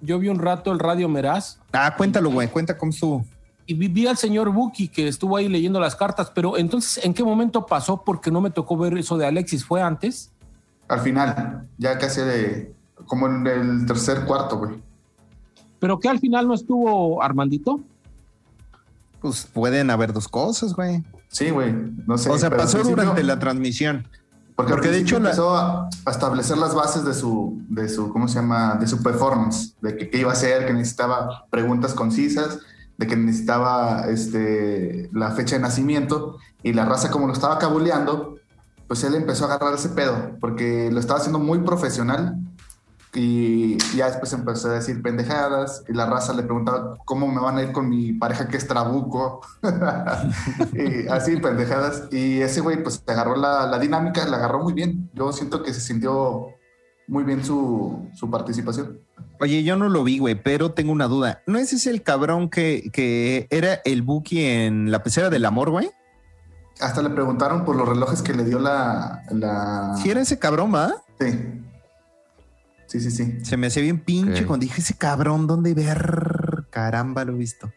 yo 0.00 0.18
vi 0.18 0.28
un 0.28 0.38
rato 0.38 0.72
el 0.72 0.78
Radio 0.78 1.08
Meraz 1.08 1.58
ah, 1.72 1.94
cuéntalo, 1.96 2.30
güey. 2.30 2.48
Cuenta 2.48 2.76
cómo 2.76 2.90
estuvo. 2.90 3.24
y 3.66 3.74
vi, 3.74 3.88
vi 3.88 4.06
al 4.06 4.16
señor 4.16 4.50
Buki 4.50 4.88
que 4.88 5.08
estuvo 5.08 5.36
ahí 5.36 5.48
leyendo 5.48 5.80
las 5.80 5.96
cartas, 5.96 6.30
pero 6.34 6.56
entonces, 6.56 7.04
¿en 7.04 7.14
qué 7.14 7.24
momento 7.24 7.66
pasó? 7.66 8.02
Porque 8.04 8.30
no 8.30 8.40
me 8.40 8.50
tocó 8.50 8.76
ver 8.76 8.96
eso 8.98 9.16
de 9.16 9.26
Alexis, 9.26 9.64
¿fue 9.64 9.82
antes? 9.82 10.32
Al 10.88 11.00
final, 11.00 11.66
ya 11.78 11.98
casi 11.98 12.20
de, 12.20 12.74
como 13.06 13.26
en 13.26 13.46
el 13.46 13.86
tercer 13.86 14.24
cuarto, 14.24 14.58
güey. 14.58 14.82
¿Pero 15.78 15.98
que 15.98 16.08
al 16.08 16.18
final 16.18 16.46
no 16.46 16.54
estuvo 16.54 17.22
Armandito? 17.22 17.80
Pues 19.20 19.46
pueden 19.46 19.90
haber 19.90 20.12
dos 20.12 20.28
cosas, 20.28 20.74
güey. 20.74 21.02
Sí, 21.28 21.50
güey, 21.50 21.74
no 22.06 22.16
sé. 22.18 22.30
o 22.30 22.38
sea, 22.38 22.50
pasó 22.50 22.82
durante 22.82 23.22
la 23.22 23.38
transmisión. 23.38 24.06
Porque, 24.56 24.72
porque 24.72 24.88
de 24.90 24.98
hecho 24.98 25.18
la- 25.18 25.30
empezó 25.30 25.56
a, 25.56 25.88
a 26.04 26.10
establecer 26.10 26.58
las 26.58 26.74
bases 26.74 27.04
de 27.04 27.12
su, 27.14 27.60
de 27.68 27.88
su, 27.88 28.12
¿cómo 28.12 28.28
se 28.28 28.36
llama? 28.36 28.76
De 28.76 28.86
su 28.86 29.02
performance, 29.02 29.74
de 29.80 29.96
que 29.96 30.10
qué 30.10 30.18
iba 30.18 30.30
a 30.30 30.34
hacer, 30.34 30.66
que 30.66 30.72
necesitaba 30.72 31.44
preguntas 31.50 31.92
concisas, 31.94 32.58
de 32.96 33.06
que 33.08 33.16
necesitaba 33.16 34.06
este, 34.08 35.10
la 35.12 35.32
fecha 35.32 35.56
de 35.56 35.62
nacimiento 35.62 36.38
y 36.62 36.72
la 36.72 36.84
raza 36.84 37.10
como 37.10 37.26
lo 37.26 37.32
estaba 37.32 37.58
cabuleando, 37.58 38.36
pues 38.86 39.02
él 39.02 39.14
empezó 39.16 39.44
a 39.44 39.54
agarrar 39.54 39.74
ese 39.74 39.88
pedo, 39.88 40.36
porque 40.40 40.88
lo 40.92 41.00
estaba 41.00 41.18
haciendo 41.18 41.40
muy 41.40 41.58
profesional 41.60 42.36
y 43.14 43.78
ya 43.96 44.06
después 44.06 44.32
empezó 44.32 44.70
a 44.70 44.74
decir 44.74 45.00
pendejadas 45.02 45.84
y 45.88 45.92
la 45.92 46.06
raza 46.06 46.32
le 46.32 46.42
preguntaba 46.42 46.96
cómo 47.04 47.28
me 47.28 47.40
van 47.40 47.58
a 47.58 47.62
ir 47.62 47.72
con 47.72 47.88
mi 47.88 48.12
pareja 48.12 48.48
que 48.48 48.56
es 48.56 48.66
trabuco 48.66 49.40
y 50.72 51.06
así 51.08 51.36
pendejadas 51.36 52.08
y 52.10 52.40
ese 52.40 52.60
güey 52.60 52.82
pues 52.82 53.02
agarró 53.06 53.36
la, 53.36 53.66
la 53.66 53.78
dinámica 53.78 54.26
la 54.26 54.38
agarró 54.38 54.62
muy 54.62 54.72
bien 54.72 55.10
yo 55.14 55.32
siento 55.32 55.62
que 55.62 55.72
se 55.72 55.80
sintió 55.80 56.48
muy 57.06 57.24
bien 57.24 57.44
su, 57.44 58.08
su 58.14 58.30
participación 58.30 59.00
Oye, 59.40 59.64
yo 59.64 59.76
no 59.76 59.88
lo 59.88 60.04
vi, 60.04 60.20
güey, 60.20 60.36
pero 60.36 60.70
tengo 60.72 60.92
una 60.92 61.08
duda. 61.08 61.42
¿No 61.48 61.58
ese 61.58 61.74
es 61.74 61.88
el 61.88 62.02
cabrón 62.02 62.48
que, 62.48 62.88
que 62.92 63.48
era 63.50 63.80
el 63.84 64.02
Buki 64.02 64.44
en 64.44 64.92
la 64.92 65.02
pecera 65.02 65.28
del 65.28 65.44
amor, 65.44 65.70
güey? 65.70 65.90
hasta 66.80 67.02
le 67.02 67.10
preguntaron 67.10 67.64
por 67.64 67.76
los 67.76 67.88
relojes 67.88 68.22
que 68.22 68.32
le 68.32 68.44
dio 68.44 68.58
la 68.58 69.22
la 69.30 69.94
era 70.04 70.20
ese 70.20 70.38
cabrón, 70.38 70.74
¿va? 70.74 70.92
sí 71.20 71.62
sí 73.00 73.10
sí 73.10 73.10
sí 73.10 73.44
Se 73.44 73.56
me 73.56 73.66
hacía 73.66 73.82
bien 73.82 73.98
pinche 73.98 74.46
cuando 74.46 74.64
dije 74.64 74.80
ese 74.80 74.94
cabrón, 74.96 75.46
¿dónde 75.46 75.74
ver? 75.74 76.66
Caramba, 76.70 77.24
lo 77.24 77.32
he 77.34 77.36
visto. 77.38 77.72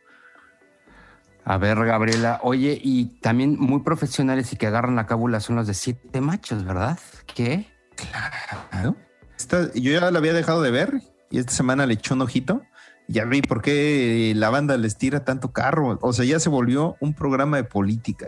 A 1.44 1.58
ver, 1.58 1.78
Gabriela, 1.86 2.40
oye, 2.44 2.78
y 2.84 3.06
también 3.22 3.58
muy 3.58 3.80
profesionales 3.82 4.52
y 4.52 4.58
que 4.58 4.68
agarran 4.68 4.96
la 4.98 5.06
cábula 5.08 5.40
son 5.40 5.56
los 5.56 5.66
de 5.68 5.74
siete 5.74 6.20
machos, 6.20 6.66
¿verdad? 6.66 7.00
¿Qué? 7.34 7.68
Claro. 7.96 8.96
Esta- 9.38 9.72
yo 9.74 9.92
ya 9.94 10.12
la 10.12 10.20
había 10.20 10.34
dejado 10.34 10.62
de 10.62 10.72
ver 10.72 11.02
y 11.32 11.40
esta 11.40 11.54
semana 11.54 11.86
le 11.86 11.94
echó 11.94 12.16
un 12.16 12.22
ojito. 12.22 12.64
Ya 13.08 13.24
vi 13.24 13.42
por 13.42 13.62
qué 13.62 14.34
la 14.36 14.50
banda 14.50 14.76
les 14.76 14.98
tira 14.98 15.24
tanto 15.24 15.54
carro. 15.54 15.98
O 16.02 16.12
sea, 16.12 16.26
ya 16.26 16.40
se 16.42 16.50
volvió 16.50 16.98
un 17.00 17.14
programa 17.14 17.56
de 17.58 17.64
política. 17.64 18.28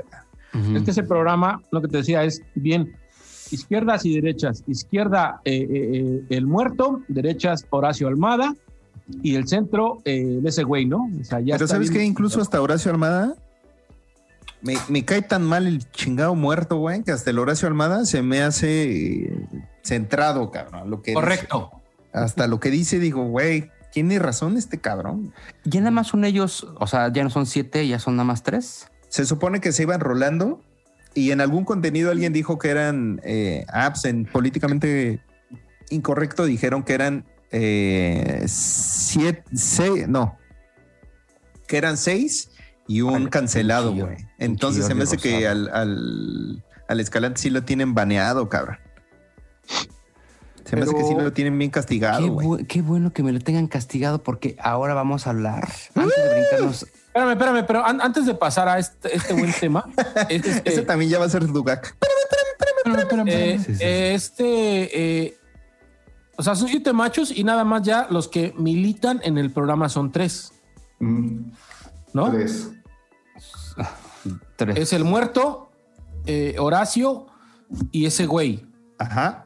Es 0.54 0.84
que 0.84 0.92
ese 0.92 1.04
programa, 1.04 1.62
lo 1.72 1.82
que 1.82 1.90
te 1.90 1.98
decía, 1.98 2.24
es 2.24 2.42
bien 2.56 2.96
izquierdas 3.52 4.06
y 4.06 4.16
derechas. 4.16 4.64
Izquierda, 4.68 5.42
eh, 5.46 5.68
eh, 5.70 5.90
eh, 5.94 6.24
el 6.30 6.46
muerto, 6.46 7.02
derechas, 7.08 7.66
Horacio 7.70 8.08
Almada, 8.08 8.56
y 9.24 9.36
el 9.36 9.48
centro, 9.48 10.02
eh, 10.06 10.40
ese 10.46 10.64
güey, 10.64 10.86
¿no? 10.86 11.10
O 11.20 11.24
sea, 11.24 11.40
ya 11.40 11.56
Pero 11.56 11.66
está 11.66 11.76
¿sabes 11.76 11.92
qué? 11.92 12.04
Incluso 12.04 12.42
hasta 12.42 12.62
Horacio 12.62 12.92
Almada 12.92 13.36
me, 14.62 14.76
me 14.88 15.06
cae 15.06 15.22
tan 15.22 15.44
mal 15.44 15.68
el 15.68 15.90
chingado 15.92 16.36
muerto, 16.36 16.78
güey, 16.78 17.04
que 17.04 17.12
hasta 17.12 17.30
el 17.30 17.40
Horacio 17.40 17.68
Almada 17.68 18.06
se 18.06 18.22
me 18.22 18.42
hace 18.42 19.48
centrado, 19.84 20.52
cabrón. 20.52 20.90
Lo 20.90 21.02
que 21.02 21.14
Correcto. 21.14 21.72
dice. 21.72 22.10
hasta 22.14 22.48
lo 22.48 22.60
que 22.60 22.70
dice, 22.70 23.00
digo, 23.00 23.26
güey, 23.26 23.72
tiene 23.92 24.20
razón 24.20 24.58
este 24.58 24.80
cabrón. 24.80 25.34
Ya 25.64 25.80
nada 25.80 25.92
más 25.92 26.08
son 26.08 26.26
ellos, 26.26 26.68
o 26.80 26.88
sea, 26.88 27.12
ya 27.12 27.24
no 27.24 27.30
son 27.30 27.46
siete, 27.46 27.88
ya 27.88 28.00
son 28.00 28.16
nada 28.16 28.26
más 28.26 28.44
tres. 28.44 28.88
Se 29.08 29.26
supone 29.26 29.60
que 29.60 29.72
se 29.72 29.84
iban 29.84 30.00
rolando 30.00 30.62
y 31.20 31.32
en 31.32 31.42
algún 31.42 31.66
contenido 31.66 32.12
alguien 32.12 32.34
dijo 32.34 32.58
que 32.58 32.70
eran 32.70 33.20
eh, 33.24 33.66
apps 33.68 34.06
en 34.06 34.26
políticamente 34.26 35.22
incorrecto, 35.90 36.46
dijeron 36.46 36.84
que 36.84 36.94
eran 36.94 37.26
eh, 37.52 38.44
siete, 38.48 39.44
seis, 39.54 40.08
no, 40.08 40.38
que 41.68 41.78
eran 41.78 41.98
seis 41.98 42.52
y 42.88 43.02
un 43.02 43.28
cancelado, 43.28 43.94
güey. 43.94 44.18
Entonces 44.38 44.86
se 44.86 44.96
me 44.96 45.04
hace 45.04 45.18
que 45.18 45.48
al, 45.48 45.70
al, 45.74 46.64
al 46.88 47.00
Escalante 47.00 47.42
sí 47.42 47.50
lo 47.50 47.64
tienen 47.64 47.94
baneado, 47.94 48.50
cabrón. 48.50 48.78
Se 50.70 50.76
me 50.76 50.84
hace 50.84 50.94
que 50.94 51.04
sí 51.04 51.14
lo 51.18 51.34
tienen 51.34 51.58
bien 51.58 51.72
castigado, 51.72 52.22
Qué, 52.24 52.30
güey. 52.30 52.48
bu- 52.48 52.68
qué 52.68 52.82
bueno 52.82 53.12
que 53.12 53.24
me 53.24 53.32
lo 53.32 53.40
tengan 53.40 53.68
castigado 53.68 54.22
porque 54.24 54.56
ahora 54.60 54.94
vamos 54.94 55.26
a 55.28 55.32
hablar. 55.32 55.68
Antes 55.96 56.16
de 56.16 56.30
brincarnos. 56.42 56.84
Espérame, 56.84 57.32
espérame, 57.32 57.66
pero 57.66 57.86
an- 57.86 58.02
antes 58.02 58.26
de 58.26 58.36
pasar 58.36 58.68
a 58.68 58.78
este, 58.80 59.16
este 59.16 59.34
buen 59.34 59.52
tema, 59.52 59.86
este, 60.30 60.50
este, 60.52 60.70
Ese 60.70 60.82
también 60.84 61.10
ya 61.12 61.20
va 61.20 61.26
a 61.26 61.30
ser 61.30 61.46
Dugac. 61.48 61.96
Espérame, 62.00 63.02
espérame, 63.02 63.28
eh, 63.30 63.54
espérame. 63.56 63.66
Sí, 63.66 63.76
sí. 63.76 63.84
eh, 63.84 64.14
este, 64.14 65.24
eh, 65.26 65.38
o 66.38 66.44
sea, 66.44 66.56
son 66.56 66.68
siete 66.70 66.94
machos 66.94 67.32
y 67.36 67.44
nada 67.44 67.64
más 67.64 67.82
ya 67.82 68.08
los 68.10 68.28
que 68.28 68.54
militan 68.58 69.20
en 69.24 69.38
el 69.38 69.52
programa 69.52 69.90
son 69.90 70.12
tres, 70.12 70.52
Mm, 71.00 71.52
¿no? 72.14 72.30
tres. 72.32 72.70
Tres. 74.56 74.78
Es 74.78 74.94
el 74.94 75.04
muerto, 75.06 75.72
eh, 76.26 76.56
Horacio 76.60 77.28
y 77.92 78.06
ese 78.06 78.26
güey. 78.26 78.66
Ajá. 78.98 79.46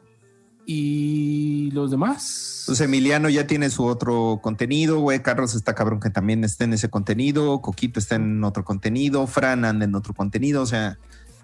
Y 0.66 1.70
los 1.72 1.90
demás. 1.90 2.64
Pues 2.66 2.80
Emiliano 2.80 3.28
ya 3.28 3.46
tiene 3.46 3.68
su 3.70 3.84
otro 3.84 4.40
contenido, 4.42 4.98
güey. 5.00 5.20
Carlos 5.22 5.54
está 5.54 5.74
cabrón 5.74 6.00
que 6.00 6.10
también 6.10 6.42
está 6.44 6.64
en 6.64 6.72
ese 6.72 6.88
contenido. 6.88 7.60
Coquito 7.60 7.98
está 8.00 8.14
en 8.14 8.42
otro 8.44 8.64
contenido. 8.64 9.26
Fran 9.26 9.64
anda 9.64 9.84
en 9.84 9.94
otro 9.94 10.14
contenido. 10.14 10.62
O 10.62 10.66
sea, 10.66 10.98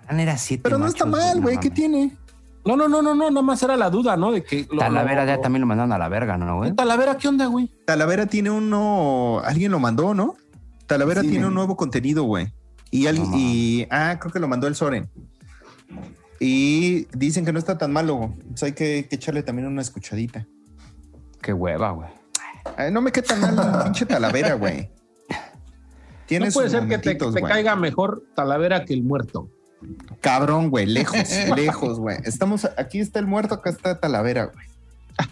Fran 0.06 0.20
era 0.20 0.38
siete 0.38 0.62
pero 0.62 0.78
no 0.78 0.86
está 0.86 1.04
mal, 1.04 1.40
güey. 1.40 1.58
¿Qué 1.58 1.70
tiene? 1.70 2.16
No, 2.64 2.76
no, 2.76 2.88
no, 2.88 3.00
no, 3.02 3.14
no, 3.14 3.30
nada 3.30 3.42
más 3.42 3.62
era 3.62 3.76
la 3.76 3.88
duda, 3.90 4.16
¿no? 4.16 4.32
De 4.32 4.42
que 4.42 4.66
lo- 4.70 4.80
Talavera 4.80 5.24
lo- 5.24 5.28
ya 5.30 5.40
también 5.40 5.60
lo 5.62 5.66
mandaron 5.66 5.92
a 5.92 5.98
la 5.98 6.08
verga, 6.08 6.36
¿no, 6.36 6.58
güey? 6.58 6.74
Talavera, 6.74 7.16
¿qué 7.16 7.28
onda, 7.28 7.46
güey? 7.46 7.70
Talavera 7.86 8.26
tiene 8.26 8.50
uno. 8.50 9.40
Alguien 9.44 9.70
lo 9.72 9.78
mandó, 9.80 10.12
¿no? 10.14 10.36
Talavera 10.86 11.22
Sí, 11.22 11.28
tiene 11.28 11.46
un 11.46 11.54
nuevo 11.54 11.76
contenido, 11.76 12.24
güey. 12.24 12.52
Y 12.90 13.06
alguien. 13.06 13.30
No 13.30 13.36
y. 13.38 13.86
Ah, 13.90 14.18
creo 14.20 14.32
que 14.32 14.40
lo 14.40 14.48
mandó 14.48 14.66
el 14.66 14.74
Soren. 14.74 15.08
Y 16.40 17.06
dicen 17.16 17.44
que 17.44 17.52
no 17.52 17.58
está 17.58 17.76
tan 17.78 17.92
malo. 17.92 18.34
Pues 18.48 18.62
hay 18.62 18.72
que, 18.72 19.06
que 19.08 19.16
echarle 19.16 19.42
también 19.42 19.68
una 19.68 19.82
escuchadita. 19.82 20.46
Qué 21.42 21.52
hueva, 21.52 21.90
güey. 21.90 22.08
Ay, 22.76 22.90
no 22.90 23.00
me 23.02 23.12
queda 23.12 23.26
tan 23.38 23.54
mal, 23.54 23.82
pinche 23.84 24.06
Talavera, 24.06 24.54
güey. 24.54 24.90
Tiene 26.26 26.46
No 26.46 26.52
puede 26.52 26.70
ser 26.70 26.86
que 26.88 26.98
te, 26.98 27.14
güey. 27.14 27.42
caiga 27.44 27.76
mejor 27.76 28.24
Talavera 28.34 28.84
que 28.84 28.94
el 28.94 29.02
muerto. 29.02 29.50
Cabrón, 30.20 30.70
güey, 30.70 30.86
lejos, 30.86 31.18
lejos, 31.56 31.98
güey. 31.98 32.18
Estamos, 32.24 32.68
aquí 32.76 33.00
está 33.00 33.18
el 33.18 33.26
muerto, 33.26 33.54
acá 33.56 33.70
está 33.70 33.98
Talavera, 34.00 34.46
güey. 34.46 34.66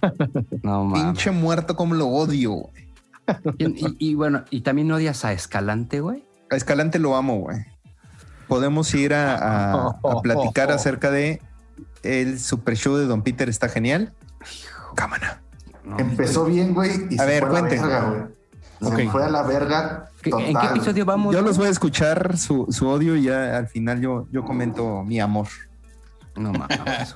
No 0.62 0.84
mames. 0.84 1.04
Pinche 1.04 1.30
muerto, 1.30 1.74
como 1.76 1.94
lo 1.94 2.08
odio, 2.08 2.52
güey. 2.52 2.88
Y, 3.58 3.64
y- 3.86 3.96
y 3.98 4.14
bueno, 4.14 4.44
y 4.50 4.62
también 4.62 4.90
odias 4.90 5.24
a 5.24 5.32
Escalante, 5.32 6.00
güey. 6.00 6.24
A 6.50 6.56
Escalante 6.56 6.98
lo 6.98 7.14
amo, 7.16 7.38
güey. 7.40 7.58
Podemos 8.48 8.92
ir 8.94 9.14
a, 9.14 9.34
a- 9.36 9.98
a 10.02 10.20
platicar 10.22 10.70
acerca 10.72 11.10
de 11.10 11.40
el 12.02 12.38
super 12.40 12.76
show 12.76 12.96
de 12.96 13.06
Don 13.06 13.22
Peter, 13.22 13.48
está 13.48 13.68
genial. 13.68 14.12
Cámara. 14.94 15.42
No. 15.84 15.98
Empezó 15.98 16.44
bien, 16.44 16.74
güey, 16.74 16.90
y 17.10 17.14
A 17.18 17.22
se 17.24 17.26
ver, 17.26 17.46
fue 17.46 17.58
a 17.58 17.62
la 17.62 17.68
verga, 17.68 18.00
güey. 18.10 18.22
Se 18.80 19.04
Ok. 19.06 19.12
fue 19.12 19.24
a 19.24 19.28
la 19.28 19.42
verga 19.42 20.10
¿Qué- 20.22 20.30
total. 20.30 20.46
¿En 20.46 20.56
qué 20.58 20.66
episodio 20.66 21.04
vamos? 21.04 21.34
Yo 21.34 21.42
los 21.42 21.56
voy 21.58 21.66
a 21.66 21.70
escuchar 21.70 22.36
su, 22.36 22.66
su 22.70 22.86
odio 22.88 23.16
y 23.16 23.22
ya 23.24 23.56
al 23.56 23.66
final 23.68 24.00
yo, 24.00 24.26
yo 24.30 24.44
comento 24.44 25.02
mi 25.04 25.18
amor. 25.20 25.48
No 26.36 26.52
mames. 26.52 27.14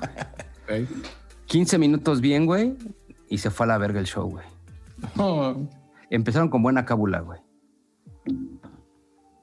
güey. 0.69 0.89
15 1.47 1.79
minutos 1.79 2.21
bien, 2.21 2.47
güey. 2.47 2.77
Y 3.29 3.39
se 3.39 3.51
fue 3.51 3.65
a 3.67 3.69
la 3.69 3.79
verga 3.79 4.01
el 4.01 4.07
show, 4.07 4.29
güey. 4.31 4.45
Empezaron 6.11 6.49
con 6.49 6.63
buena 6.63 6.85
cábula, 6.85 7.21
güey. 7.21 7.41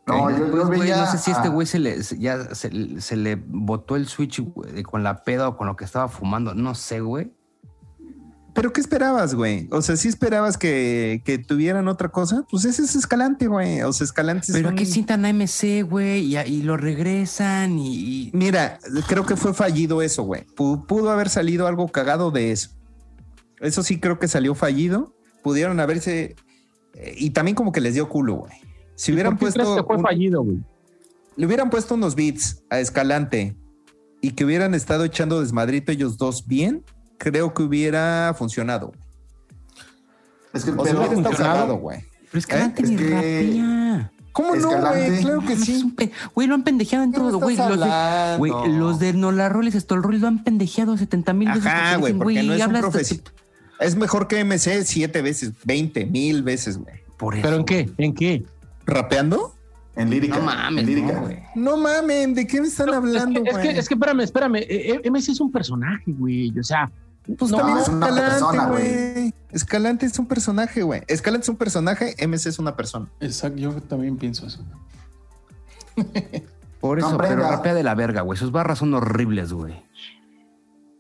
No, 0.09 0.29
yo, 0.29 0.67
veía 0.69 0.97
no 1.05 1.11
sé 1.11 1.17
si 1.17 1.31
este 1.31 1.49
güey 1.49 1.65
se 1.67 1.79
le, 1.79 2.01
ya 2.17 2.53
se, 2.55 2.99
se 3.01 3.15
le 3.15 3.35
botó 3.35 3.95
el 3.95 4.07
switch 4.07 4.43
con 4.83 5.03
la 5.03 5.23
peda 5.23 5.47
o 5.47 5.57
con 5.57 5.67
lo 5.67 5.75
que 5.75 5.85
estaba 5.85 6.07
fumando. 6.07 6.53
No 6.55 6.75
sé, 6.75 6.99
güey. 7.01 7.31
Pero 8.53 8.73
¿qué 8.73 8.81
esperabas, 8.81 9.35
güey? 9.35 9.69
O 9.71 9.81
sea, 9.81 9.95
¿sí 9.95 10.07
esperabas 10.07 10.57
que, 10.57 11.21
que 11.23 11.37
tuvieran 11.37 11.87
otra 11.87 12.09
cosa? 12.09 12.45
Pues 12.49 12.65
ese 12.65 12.81
es 12.81 12.95
Escalante, 12.95 13.47
güey. 13.47 13.81
O 13.83 13.93
sea, 13.93 14.05
Escalante 14.05 14.47
es 14.49 14.53
Pero 14.53 14.69
un- 14.69 14.73
aquí 14.73 14.85
sientan 14.85 15.23
a 15.23 15.29
MC, 15.29 15.83
güey, 15.83 16.35
y, 16.35 16.37
y 16.37 16.63
lo 16.63 16.75
regresan 16.75 17.77
y, 17.77 17.95
y- 17.95 18.31
Mira, 18.33 18.79
creo 19.07 19.25
que 19.25 19.35
fue 19.37 19.53
fallido 19.53 20.01
eso, 20.01 20.23
güey. 20.23 20.45
Pu- 20.57 20.85
Pudo 20.87 21.11
haber 21.11 21.29
salido 21.29 21.67
algo 21.67 21.87
cagado 21.89 22.31
de 22.31 22.51
eso. 22.51 22.71
Eso 23.61 23.83
sí 23.83 23.99
creo 23.99 24.19
que 24.19 24.27
salió 24.27 24.55
fallido. 24.55 25.13
Pudieron 25.43 25.79
haberse... 25.79 26.35
eh, 26.95 27.13
Y 27.17 27.29
también 27.29 27.55
como 27.55 27.71
que 27.71 27.81
les 27.81 27.93
dio 27.93 28.09
culo, 28.09 28.35
güey. 28.35 28.53
Si 28.99 29.13
hubieran 29.13 29.37
¿Por 29.37 29.47
qué 29.47 29.53
crees 29.53 29.67
puesto... 29.67 29.81
que 29.83 29.87
fue 29.87 29.95
un- 29.95 30.01
fallido, 30.03 30.43
güey? 30.43 30.57
le 31.37 31.45
hubieran 31.45 31.69
puesto 31.69 31.95
unos 31.95 32.15
beats 32.15 32.63
a 32.69 32.79
Escalante 32.81 33.55
y 34.19 34.31
que 34.31 34.43
hubieran 34.43 34.73
estado 34.73 35.05
echando 35.05 35.39
desmadrito 35.39 35.93
ellos 35.93 36.17
dos 36.17 36.45
bien, 36.45 36.83
creo 37.17 37.53
que 37.53 37.63
hubiera 37.63 38.35
funcionado. 38.37 38.91
Es 40.53 40.65
que 40.65 40.71
el 40.71 40.79
O 40.79 40.83
sea, 40.83 40.93
pedo- 40.93 40.99
hubiera 41.05 41.15
estado 41.15 41.35
funcionado. 41.35 41.75
güey. 41.77 41.99
Pero 42.29 42.39
Escalante 42.39 42.83
Es 42.83 42.89
ni 42.89 42.95
que- 42.97 43.09
rapea. 43.09 44.11
¿Cómo 44.33 44.55
no, 44.55 44.69
güey? 44.69 45.21
Claro 45.21 45.41
que 45.45 45.53
Es 45.53 45.61
sí. 45.65 45.81
un 45.83 45.95
pe- 45.95 46.11
Güey, 46.35 46.47
lo 46.47 46.55
han 46.55 46.63
pendejeado 46.63 47.03
en 47.05 47.11
¿Qué 47.11 47.19
me 47.19 47.25
todo, 47.29 47.39
güey. 47.39 47.55
Los 47.57 47.79
de, 47.79 48.35
güey, 48.37 48.51
los 48.77 48.99
de 48.99 49.13
Nola 49.13 49.47
Roll 49.49 49.67
y 49.67 49.71
Stol 49.71 50.03
Roll 50.03 50.19
lo 50.19 50.27
han 50.27 50.43
pendejeado 50.43 50.97
70 50.97 51.33
mil 51.33 51.47
veces. 51.49 51.65
Ajá, 51.65 51.95
güey, 51.97 52.13
porque 52.13 52.43
no 52.43 52.53
es 52.53 52.65
un 52.67 52.73
profesional. 52.73 53.23
Es 53.79 53.95
mejor 53.95 54.27
que 54.27 54.43
MC 54.43 54.83
siete 54.85 55.21
veces, 55.21 55.53
20 55.63 56.05
mil 56.05 56.43
veces, 56.43 56.77
güey. 56.77 56.95
Por 57.17 57.35
eso. 57.35 57.43
¿Pero 57.43 57.55
en 57.57 57.63
qué? 57.65 57.89
¿En 57.97 58.13
qué? 58.13 58.43
¿Rapeando? 58.89 59.55
en 59.95 60.09
lírica. 60.09 60.37
No 60.37 60.45
mames, 60.45 60.81
en 60.81 60.85
lírica. 60.89 61.51
no, 61.55 61.77
mamen, 61.77 62.33
¿de 62.33 62.47
qué 62.47 62.61
me 62.61 62.67
están 62.67 62.93
hablando, 62.93 63.41
es, 63.43 63.43
que, 63.43 63.49
es, 63.49 63.57
que, 63.57 63.79
es 63.79 63.87
que 63.89 63.93
espérame, 63.95 64.21
espérame. 64.21 64.55
eh, 64.57 65.01
eh, 65.03 65.09
MC 65.09 65.29
es 65.31 65.41
un 65.41 65.51
personaje, 65.51 66.11
güey. 66.13 66.57
O 66.57 66.63
sea, 66.63 66.89
Pues 67.37 67.51
no, 67.51 67.57
también 67.57 67.79
es 67.79 67.89
Escalante, 67.89 68.21
persona, 68.21 68.65
güey. 68.67 69.33
Escalante 69.51 70.05
es 70.05 70.19
un 70.19 70.25
personaje, 70.27 70.83
güey. 70.83 71.01
Escalante 71.07 71.43
es 71.45 71.49
un 71.49 71.57
personaje, 71.57 72.15
MC 72.25 72.47
es 72.47 72.59
una 72.59 72.75
persona. 72.77 73.07
exacto, 73.19 73.57
yo 73.57 73.73
también 73.81 74.15
pienso 74.15 74.47
eso. 74.47 74.63
Por 76.79 76.99
eso, 76.99 77.17
pero 77.17 77.41
rapea 77.41 77.73
de 77.73 77.83
la 77.83 77.93
verga, 77.93 78.21
güey. 78.21 78.39
Sus 78.39 78.51
barras 78.51 78.79
son 78.79 78.93
horribles, 78.93 79.51
güey. 79.51 79.83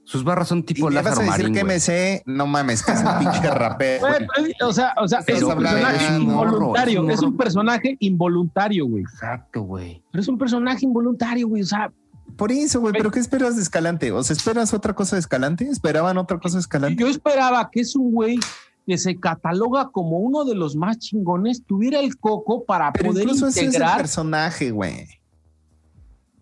Sus 0.09 0.23
barras 0.23 0.47
son 0.47 0.59
Y 0.59 0.63
tipo 0.63 0.89
me 0.89 0.95
vas 1.03 1.19
a 1.19 1.21
decir 1.21 1.51
Marín, 1.51 1.53
que. 1.53 1.63
MC, 1.63 2.23
no 2.25 2.47
mames, 2.47 2.81
que 2.81 2.93
es 2.93 2.99
un 3.03 3.19
pinche 3.19 3.47
rapero. 3.51 4.07
güey, 4.07 4.53
o 4.63 4.73
sea, 4.73 4.93
o 4.97 5.07
sea, 5.07 5.19
es 5.27 5.43
un 5.43 5.55
personaje 5.55 6.11
de 6.11 6.17
un 6.19 6.25
morro, 6.27 6.51
involuntario. 6.53 6.99
es 7.01 7.03
un 7.05 7.11
Es 7.11 7.19
un 7.19 7.25
morro. 7.27 7.37
personaje 7.37 7.95
involuntario, 7.99 8.87
güey. 8.87 9.03
Exacto, 9.03 9.61
güey. 9.61 10.03
Pero 10.11 10.21
es 10.23 10.27
un 10.27 10.37
personaje 10.39 10.83
involuntario, 10.83 11.47
güey. 11.47 11.61
O 11.61 11.65
sea, 11.67 11.91
Por 12.35 12.51
eso, 12.51 12.79
güey, 12.79 12.93
pero 12.93 13.11
¿qué 13.11 13.19
esperas 13.19 13.55
de 13.55 13.61
Escalante? 13.61 14.11
¿O 14.11 14.23
sea, 14.23 14.35
esperas 14.35 14.73
otra 14.73 14.95
cosa 14.95 15.15
de 15.15 15.19
Escalante? 15.19 15.65
¿Esperaban 15.67 16.17
otra 16.17 16.39
cosa 16.39 16.57
de 16.57 16.61
Escalante? 16.61 16.99
yo 16.99 17.07
esperaba 17.07 17.69
que 17.71 17.81
es 17.81 17.95
un 17.95 18.11
güey 18.11 18.39
que 18.87 18.97
se 18.97 19.19
cataloga 19.19 19.89
como 19.91 20.17
uno 20.17 20.43
de 20.43 20.55
los 20.55 20.75
más 20.75 20.97
chingones, 20.97 21.63
tuviera 21.67 21.99
el 21.99 22.17
coco 22.17 22.65
para 22.65 22.91
Pero 22.93 23.09
poder 23.11 23.25
incluso 23.25 23.45
ese 23.47 23.59
es 23.59 23.63
el 23.63 23.65
integrar. 23.73 23.97
personaje, 23.97 24.71
güey. 24.71 25.05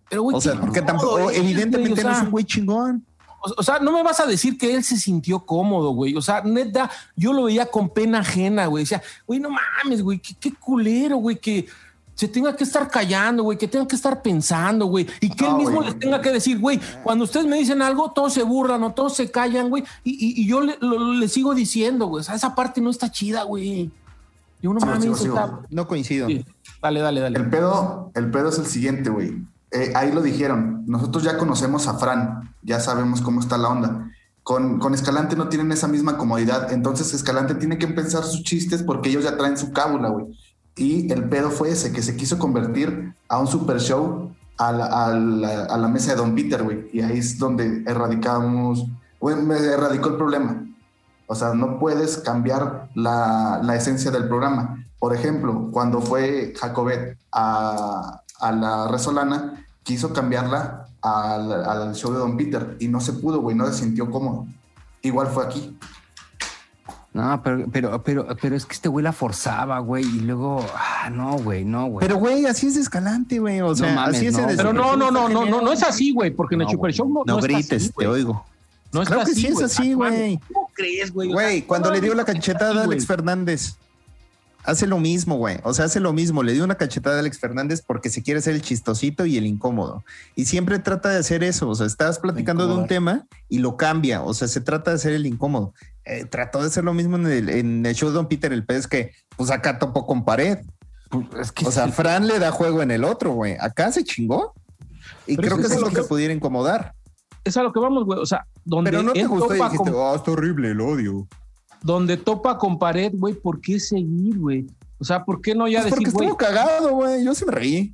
Pero, 0.09 0.21
güey, 0.23 0.37
O 0.37 0.39
sea, 0.41 0.55
porque 0.57 0.81
tampoco, 0.81 1.29
es, 1.29 1.37
evidentemente 1.37 2.01
no 2.01 2.11
es 2.11 2.21
un 2.21 2.31
güey 2.31 2.45
chingón. 2.45 3.05
O, 3.41 3.53
o 3.57 3.63
sea, 3.63 3.79
no 3.79 3.91
me 3.91 4.03
vas 4.03 4.19
a 4.19 4.25
decir 4.25 4.57
que 4.57 4.73
él 4.75 4.83
se 4.83 4.97
sintió 4.97 5.39
cómodo, 5.45 5.91
güey. 5.91 6.15
O 6.15 6.21
sea, 6.21 6.41
neta, 6.43 6.89
yo 7.15 7.33
lo 7.33 7.43
veía 7.43 7.65
con 7.67 7.89
pena 7.89 8.19
ajena, 8.19 8.65
güey. 8.67 8.83
Decía, 8.83 9.01
güey, 9.25 9.39
no 9.39 9.49
mames, 9.49 10.01
güey, 10.01 10.19
qué, 10.19 10.35
qué 10.39 10.53
culero, 10.53 11.17
güey, 11.17 11.37
que 11.39 11.67
se 12.15 12.27
tenga 12.27 12.55
que 12.55 12.63
estar 12.63 12.89
callando, 12.89 13.43
güey, 13.43 13.59
que 13.59 13.67
tenga 13.67 13.87
que 13.87 13.95
estar 13.95 14.23
pensando, 14.23 14.87
güey. 14.87 15.05
Y 15.21 15.29
que 15.29 15.45
él 15.45 15.53
mismo 15.53 15.81
les 15.81 15.99
tenga 15.99 16.19
que 16.19 16.31
decir, 16.31 16.57
güey, 16.57 16.79
cuando 17.03 17.25
ustedes 17.25 17.45
me 17.45 17.57
dicen 17.59 17.79
algo, 17.83 18.11
todos 18.11 18.33
se 18.33 18.41
burlan 18.41 18.81
o 18.83 18.91
todos 18.93 19.15
se 19.15 19.29
callan, 19.29 19.69
güey. 19.69 19.83
Y, 20.03 20.13
y- 20.13 20.41
y 20.41 20.47
yo 20.47 20.61
le, 20.61 20.77
lo- 20.81 21.13
le 21.13 21.27
sigo 21.27 21.53
diciendo, 21.53 22.07
güey. 22.07 22.21
O 22.21 22.23
sea, 22.23 22.33
esa 22.33 22.55
parte 22.55 22.81
no 22.81 22.89
está 22.89 23.11
chida, 23.11 23.43
güey. 23.43 23.91
Yo 24.63 24.73
no 24.73 24.79
mames, 24.87 25.05
está-. 25.35 25.59
No 25.69 25.87
coincido. 25.87 26.27
Dale, 26.81 27.01
dale, 27.01 27.21
dale. 27.21 27.37
El 27.37 27.49
pedo, 27.51 28.11
el 28.15 28.31
pedo 28.31 28.49
es 28.49 28.57
el 28.57 28.65
siguiente, 28.65 29.11
güey. 29.11 29.35
Eh, 29.71 29.91
ahí 29.95 30.11
lo 30.11 30.21
dijeron. 30.21 30.83
Nosotros 30.87 31.23
ya 31.23 31.37
conocemos 31.37 31.87
a 31.87 31.95
Fran, 31.95 32.53
ya 32.61 32.79
sabemos 32.79 33.21
cómo 33.21 33.39
está 33.41 33.57
la 33.57 33.69
onda. 33.69 34.11
Con, 34.43 34.79
con 34.79 34.93
Escalante 34.93 35.35
no 35.35 35.49
tienen 35.49 35.71
esa 35.71 35.87
misma 35.87 36.17
comodidad. 36.17 36.71
Entonces 36.71 37.13
Escalante 37.13 37.55
tiene 37.55 37.77
que 37.77 37.87
pensar 37.87 38.23
sus 38.23 38.43
chistes 38.43 38.83
porque 38.83 39.09
ellos 39.09 39.23
ya 39.23 39.37
traen 39.37 39.57
su 39.57 39.71
cábula, 39.71 40.09
güey. 40.09 40.25
Y 40.75 41.11
el 41.11 41.27
pedo 41.27 41.49
fue 41.49 41.71
ese, 41.71 41.91
que 41.91 42.01
se 42.01 42.15
quiso 42.15 42.37
convertir 42.37 43.13
a 43.27 43.39
un 43.39 43.47
super 43.47 43.79
show 43.79 44.31
a 44.57 44.71
la, 44.71 45.87
mesa 45.91 46.11
de 46.11 46.17
Don 46.17 46.35
Peter, 46.35 46.63
güey. 46.63 46.89
Y 46.93 47.01
ahí 47.01 47.17
es 47.17 47.37
donde 47.37 47.83
erradicamos, 47.85 48.85
güey, 49.19 49.35
me 49.35 49.57
erradicó 49.57 50.09
el 50.09 50.17
problema. 50.17 50.63
O 51.25 51.35
sea, 51.35 51.53
no 51.53 51.79
puedes 51.79 52.17
cambiar 52.17 52.89
la 52.93 53.75
esencia 53.75 54.11
del 54.11 54.27
programa. 54.27 54.77
Por 54.99 55.13
ejemplo, 55.13 55.69
cuando 55.71 56.01
fue 56.01 56.53
Jacobet 56.59 57.17
a, 57.31 58.21
a 58.39 58.51
la 58.51 58.87
Resolana, 58.87 59.65
quiso 59.83 60.13
cambiarla 60.13 60.87
al, 61.01 61.51
al 61.51 61.95
show 61.95 62.11
de 62.11 62.19
Don 62.19 62.37
Peter 62.37 62.77
y 62.79 62.87
no 62.87 62.99
se 62.99 63.13
pudo, 63.13 63.41
güey, 63.41 63.55
no 63.55 63.65
se 63.67 63.73
sintió 63.73 64.09
cómodo. 64.09 64.45
Igual 65.01 65.27
fue 65.27 65.45
aquí. 65.45 65.77
No, 67.13 67.41
pero, 67.41 67.65
pero, 67.71 68.03
pero, 68.03 68.27
pero 68.39 68.55
es 68.55 68.65
que 68.65 68.73
este 68.73 68.89
güey 68.89 69.03
la 69.03 69.11
forzaba, 69.11 69.79
güey. 69.79 70.03
Y 70.03 70.19
luego, 70.19 70.63
ah, 70.75 71.09
no, 71.09 71.37
güey, 71.39 71.65
no, 71.65 71.87
güey. 71.87 72.05
Pero, 72.05 72.17
güey, 72.17 72.45
así 72.45 72.67
es 72.67 72.75
Escalante, 72.75 73.39
güey. 73.39 73.59
O 73.61 73.75
sea, 73.75 73.91
mames, 73.91 74.17
así 74.17 74.27
es 74.27 74.37
no, 74.37 74.45
Pero 74.45 74.71
no, 74.71 74.95
no, 74.95 75.09
no, 75.09 75.27
no, 75.27 75.45
no, 75.45 75.61
no 75.61 75.71
es 75.71 75.81
así, 75.81 76.13
güey, 76.13 76.29
porque 76.29 76.53
en 76.53 76.61
el 76.61 76.69
Super. 76.69 76.93
Show 76.93 77.09
no, 77.09 77.23
No 77.25 77.41
grites, 77.41 77.85
así, 77.85 77.91
te 77.97 78.05
oigo. 78.05 78.45
No 78.93 79.03
Claro 79.03 79.23
está 79.23 79.33
que 79.33 79.39
sí 79.39 79.47
es 79.47 79.61
así, 79.61 79.93
güey. 79.93 80.39
¿Cómo 80.53 80.69
crees, 80.73 81.11
güey? 81.11 81.31
Güey, 81.31 81.61
cuando 81.63 81.89
no, 81.89 81.95
le 81.95 82.01
dio 82.01 82.13
la 82.13 82.23
cachetada 82.23 82.81
a 82.81 82.83
Alex. 82.83 83.07
Fernández, 83.07 83.75
hace 84.67 84.85
lo 84.85 84.99
mismo, 84.99 85.37
güey. 85.37 85.57
O 85.63 85.73
sea, 85.73 85.85
hace 85.85 85.99
lo 85.99 86.11
mismo. 86.13 86.43
Le 86.43 86.53
dio 86.53 86.63
una 86.63 86.75
cachetada 86.75 87.15
a 87.15 87.19
Alex 87.19 87.39
Fernández 87.39 87.81
porque 87.81 88.09
se 88.09 88.21
quiere 88.21 88.39
hacer 88.39 88.53
el 88.53 88.61
chistosito 88.61 89.25
y 89.25 89.37
el 89.37 89.47
incómodo. 89.47 90.03
Y 90.35 90.45
siempre 90.45 90.77
trata 90.79 91.09
de 91.09 91.17
hacer 91.17 91.41
eso. 91.43 91.69
O 91.69 91.75
sea, 91.75 91.87
estás 91.87 92.19
platicando 92.19 92.67
de 92.67 92.73
un 92.75 92.85
tema 92.85 93.25
y 93.47 93.59
lo 93.59 93.77
cambia. 93.77 94.21
O 94.21 94.33
sea, 94.33 94.49
se 94.49 94.59
trata 94.59 94.91
de 94.91 94.97
hacer 94.97 95.13
el 95.13 95.25
incómodo. 95.25 95.73
Eh, 96.03 96.25
trató 96.25 96.59
de 96.61 96.67
hacer 96.67 96.83
lo 96.83 96.93
mismo 96.93 97.15
en 97.15 97.27
el, 97.27 97.49
en 97.49 97.85
el 97.85 97.95
show 97.95 98.09
de 98.09 98.15
Don 98.15 98.27
Peter 98.27 98.51
el 98.51 98.65
pez 98.65 98.87
que, 98.87 99.13
pues 99.37 99.49
acá 99.51 99.79
topó 99.79 100.05
con 100.05 100.25
pared. 100.25 100.59
Pues, 101.09 101.25
es 101.39 101.51
que 101.53 101.65
O 101.65 101.71
sea, 101.71 101.85
sí. 101.85 101.93
Fran 101.93 102.27
le 102.27 102.37
da 102.37 102.51
juego 102.51 102.81
en 102.81 102.91
el 102.91 103.05
otro, 103.05 103.31
güey. 103.31 103.55
Acá 103.59 103.91
se 103.93 104.03
chingó. 104.03 104.53
Y 105.25 105.37
Pero 105.37 105.47
creo 105.47 105.57
que 105.57 105.63
es 105.63 105.71
eso 105.71 105.87
es 105.87 105.93
lo 105.93 106.01
que 106.01 106.07
pudiera 106.07 106.33
incomodar. 106.33 106.93
Es 107.45 107.55
a 107.55 107.63
lo 107.63 107.71
que 107.71 107.79
vamos, 107.79 108.03
güey. 108.03 108.19
O 108.19 108.25
sea, 108.25 108.45
donde 108.65 108.91
Pero 108.91 109.01
no 109.03 109.13
te 109.13 109.25
gustó 109.25 109.55
y 109.55 109.61
dijiste, 109.61 109.77
con- 109.77 109.93
oh, 109.95 110.13
está 110.13 110.31
horrible 110.31 110.71
el 110.71 110.81
odio. 110.81 111.25
Donde 111.81 112.17
topa 112.17 112.57
con 112.57 112.79
pared, 112.79 113.11
güey, 113.13 113.33
¿por 113.33 113.61
qué 113.61 113.79
seguir, 113.79 114.37
güey? 114.39 114.67
O 114.99 115.03
sea, 115.05 115.23
¿por 115.23 115.41
qué 115.41 115.53
no 115.55 115.67
ya 115.67 115.81
Pues 115.81 115.91
porque 115.91 116.05
decir, 116.05 116.13
güey? 116.15 116.27
estuvo 116.27 116.37
cagado, 116.37 116.91
güey. 116.95 117.23
Yo 117.23 117.33
sí 117.35 117.45
me 117.45 117.51
reí. 117.51 117.93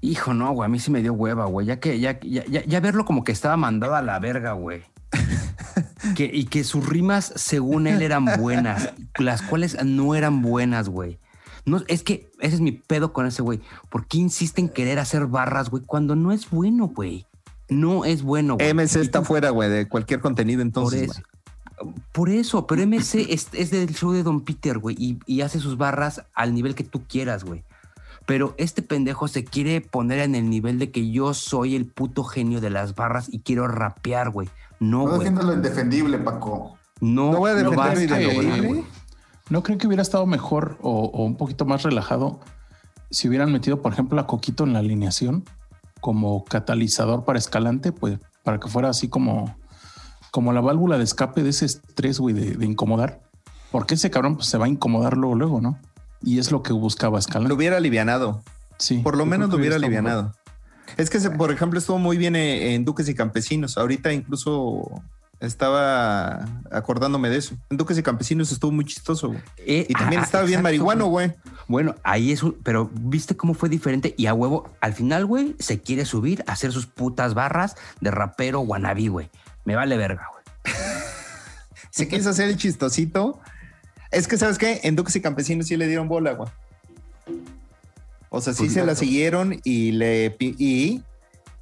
Hijo, 0.00 0.34
no, 0.34 0.52
güey, 0.52 0.66
a 0.66 0.68
mí 0.68 0.78
sí 0.80 0.90
me 0.90 1.00
dio 1.00 1.12
hueva, 1.12 1.46
güey. 1.46 1.66
Ya 1.66 1.78
que, 1.80 1.98
ya, 2.00 2.18
ya, 2.20 2.44
ya, 2.46 2.64
ya 2.64 2.80
verlo 2.80 3.04
como 3.04 3.22
que 3.24 3.32
estaba 3.32 3.56
mandado 3.56 3.94
a 3.94 4.02
la 4.02 4.18
verga, 4.18 4.52
güey. 4.52 4.82
que, 6.16 6.24
y 6.32 6.44
que 6.44 6.64
sus 6.64 6.86
rimas, 6.86 7.32
según 7.36 7.86
él, 7.86 8.02
eran 8.02 8.26
buenas, 8.38 8.92
las 9.18 9.42
cuales 9.42 9.76
no 9.84 10.14
eran 10.14 10.42
buenas, 10.42 10.88
güey. 10.88 11.18
No, 11.64 11.80
es 11.86 12.02
que 12.02 12.28
ese 12.40 12.56
es 12.56 12.60
mi 12.60 12.72
pedo 12.72 13.12
con 13.12 13.26
ese 13.26 13.42
güey. 13.42 13.60
¿Por 13.90 14.06
qué 14.08 14.18
insiste 14.18 14.60
en 14.60 14.68
querer 14.68 14.98
hacer 14.98 15.26
barras, 15.26 15.70
güey, 15.70 15.84
cuando 15.84 16.16
no 16.16 16.32
es 16.32 16.50
bueno, 16.50 16.88
güey? 16.88 17.26
No 17.68 18.04
es 18.04 18.22
bueno, 18.22 18.56
güey. 18.56 18.68
MC 18.74 18.96
está 19.00 19.20
tú- 19.20 19.26
fuera, 19.26 19.50
güey, 19.50 19.70
de 19.70 19.88
cualquier 19.88 20.20
contenido 20.20 20.58
Por 20.58 20.66
entonces. 20.66 21.10
eso, 21.12 21.22
por 22.12 22.28
eso, 22.28 22.66
pero 22.66 22.82
MC 22.86 23.26
es, 23.30 23.48
es 23.52 23.70
del 23.70 23.94
show 23.94 24.12
de 24.12 24.22
Don 24.22 24.40
Peter, 24.42 24.78
güey, 24.78 24.96
y, 24.98 25.18
y 25.26 25.40
hace 25.42 25.60
sus 25.60 25.76
barras 25.76 26.22
al 26.34 26.54
nivel 26.54 26.74
que 26.74 26.84
tú 26.84 27.02
quieras, 27.06 27.44
güey. 27.44 27.64
Pero 28.26 28.54
este 28.56 28.82
pendejo 28.82 29.26
se 29.28 29.44
quiere 29.44 29.80
poner 29.80 30.20
en 30.20 30.34
el 30.34 30.48
nivel 30.48 30.78
de 30.78 30.90
que 30.90 31.10
yo 31.10 31.34
soy 31.34 31.74
el 31.74 31.86
puto 31.86 32.22
genio 32.24 32.60
de 32.60 32.70
las 32.70 32.94
barras 32.94 33.28
y 33.32 33.40
quiero 33.40 33.66
rapear, 33.66 34.30
güey. 34.30 34.48
No, 34.78 35.06
No 35.06 35.16
güey. 35.16 35.30
lo 35.30 35.52
indefendible, 35.52 36.18
Paco. 36.18 36.78
No, 37.00 37.32
No 37.32 37.38
voy 37.38 37.50
a 37.50 37.54
defender 37.54 38.12
a 38.12 38.20
lograr, 38.20 38.62
güey. 38.62 38.84
¿No 39.50 39.62
creen 39.62 39.78
que 39.78 39.86
hubiera 39.88 40.02
estado 40.02 40.24
mejor 40.26 40.78
o, 40.82 41.06
o 41.06 41.24
un 41.24 41.36
poquito 41.36 41.64
más 41.64 41.82
relajado 41.82 42.40
si 43.10 43.28
hubieran 43.28 43.52
metido, 43.52 43.82
por 43.82 43.92
ejemplo, 43.92 44.20
a 44.20 44.26
Coquito 44.26 44.64
en 44.64 44.72
la 44.72 44.78
alineación 44.78 45.44
como 46.00 46.44
catalizador 46.44 47.24
para 47.24 47.38
Escalante? 47.38 47.92
Pues 47.92 48.18
para 48.44 48.58
que 48.60 48.68
fuera 48.68 48.88
así 48.88 49.08
como, 49.08 49.54
como 50.32 50.52
la 50.52 50.60
válvula 50.60 50.98
de 50.98 51.04
escape 51.04 51.44
de 51.44 51.50
ese 51.50 51.66
estrés, 51.66 52.18
güey, 52.18 52.34
de, 52.34 52.56
de 52.56 52.66
incomodar. 52.66 53.20
Porque 53.70 53.94
ese 53.94 54.10
cabrón 54.10 54.34
pues, 54.36 54.48
se 54.48 54.58
va 54.58 54.64
a 54.64 54.68
incomodar 54.68 55.16
luego, 55.16 55.36
luego, 55.36 55.60
¿no? 55.60 55.78
Y 56.22 56.38
es 56.40 56.50
lo 56.50 56.62
que 56.64 56.72
buscaba 56.72 57.12
Lo 57.12 57.18
Escalante. 57.20 57.54
hubiera 57.54 57.76
alivianado. 57.76 58.42
Sí, 58.78 58.98
Por 58.98 59.16
lo 59.16 59.24
menos 59.26 59.48
lo 59.50 59.56
hubiera 59.56 59.76
alivianado. 59.76 60.34
Es 60.96 61.08
que, 61.10 61.20
se- 61.20 61.30
por 61.30 61.52
ejemplo, 61.52 61.78
estuvo 61.78 61.98
muy 61.98 62.16
bien 62.16 62.34
eh, 62.34 62.74
en 62.74 62.84
Duques 62.84 63.08
y 63.08 63.14
Campesinos. 63.14 63.78
Ahorita 63.78 64.12
incluso 64.12 64.90
estaba 65.40 66.44
acordándome 66.70 67.28
de 67.28 67.36
eso. 67.38 67.54
En 67.70 67.76
Duques 67.76 67.98
y 67.98 68.02
Campesinos 68.02 68.52
estuvo 68.52 68.70
muy 68.72 68.84
chistoso. 68.84 69.28
güey. 69.28 69.40
Eh, 69.58 69.86
Y 69.88 69.92
también 69.94 70.20
ah, 70.22 70.24
estaba 70.24 70.44
bien 70.44 70.62
marihuano, 70.62 71.06
güey. 71.06 71.32
Bueno, 71.68 71.94
ahí 72.04 72.32
es, 72.32 72.42
un- 72.42 72.56
pero 72.62 72.90
viste 72.92 73.36
cómo 73.36 73.54
fue 73.54 73.68
diferente 73.68 74.14
y 74.16 74.26
a 74.26 74.34
huevo, 74.34 74.70
al 74.80 74.92
final, 74.94 75.26
güey, 75.26 75.54
se 75.58 75.80
quiere 75.80 76.04
subir 76.04 76.44
a 76.46 76.52
hacer 76.52 76.72
sus 76.72 76.86
putas 76.86 77.34
barras 77.34 77.76
de 78.00 78.10
rapero 78.10 78.60
wannabe, 78.60 79.08
güey. 79.08 79.30
Me 79.64 79.74
vale 79.76 79.96
verga, 79.96 80.28
güey. 80.32 80.74
Se 81.90 82.08
quiso 82.08 82.30
hacer 82.30 82.48
el 82.48 82.56
chistosito. 82.56 83.40
Es 84.10 84.28
que, 84.28 84.36
¿sabes 84.36 84.58
qué? 84.58 84.80
En 84.84 84.96
Duques 84.96 85.14
y 85.16 85.20
Campesinos 85.20 85.66
sí 85.66 85.76
le 85.76 85.86
dieron 85.86 86.08
bola, 86.08 86.32
güey. 86.32 86.48
O 88.30 88.40
sea, 88.40 88.52
sí 88.54 88.64
Pues 88.64 88.72
se 88.74 88.84
la 88.84 88.94
siguieron 88.94 89.60
y 89.64 89.92
le... 89.92 90.30
pi- 90.30 90.56
Y 90.58 91.02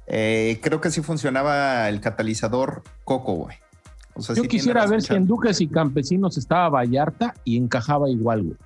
eh, 0.07 0.59
creo 0.63 0.79
que 0.81 0.89
sí 0.89 1.01
funcionaba 1.01 1.89
el 1.89 1.99
catalizador 2.01 2.83
Coco, 3.03 3.33
güey. 3.33 3.57
O 4.13 4.21
sea, 4.21 4.35
Yo 4.35 4.43
sí 4.43 4.47
quisiera 4.49 4.85
ver 4.85 5.01
si 5.01 5.13
en. 5.13 5.25
Duques 5.27 5.59
y 5.61 5.67
Campesinos 5.67 6.37
estaba 6.37 6.69
Vallarta 6.69 7.33
y 7.45 7.57
encajaba 7.57 8.09
igual, 8.09 8.43
güey. 8.43 8.57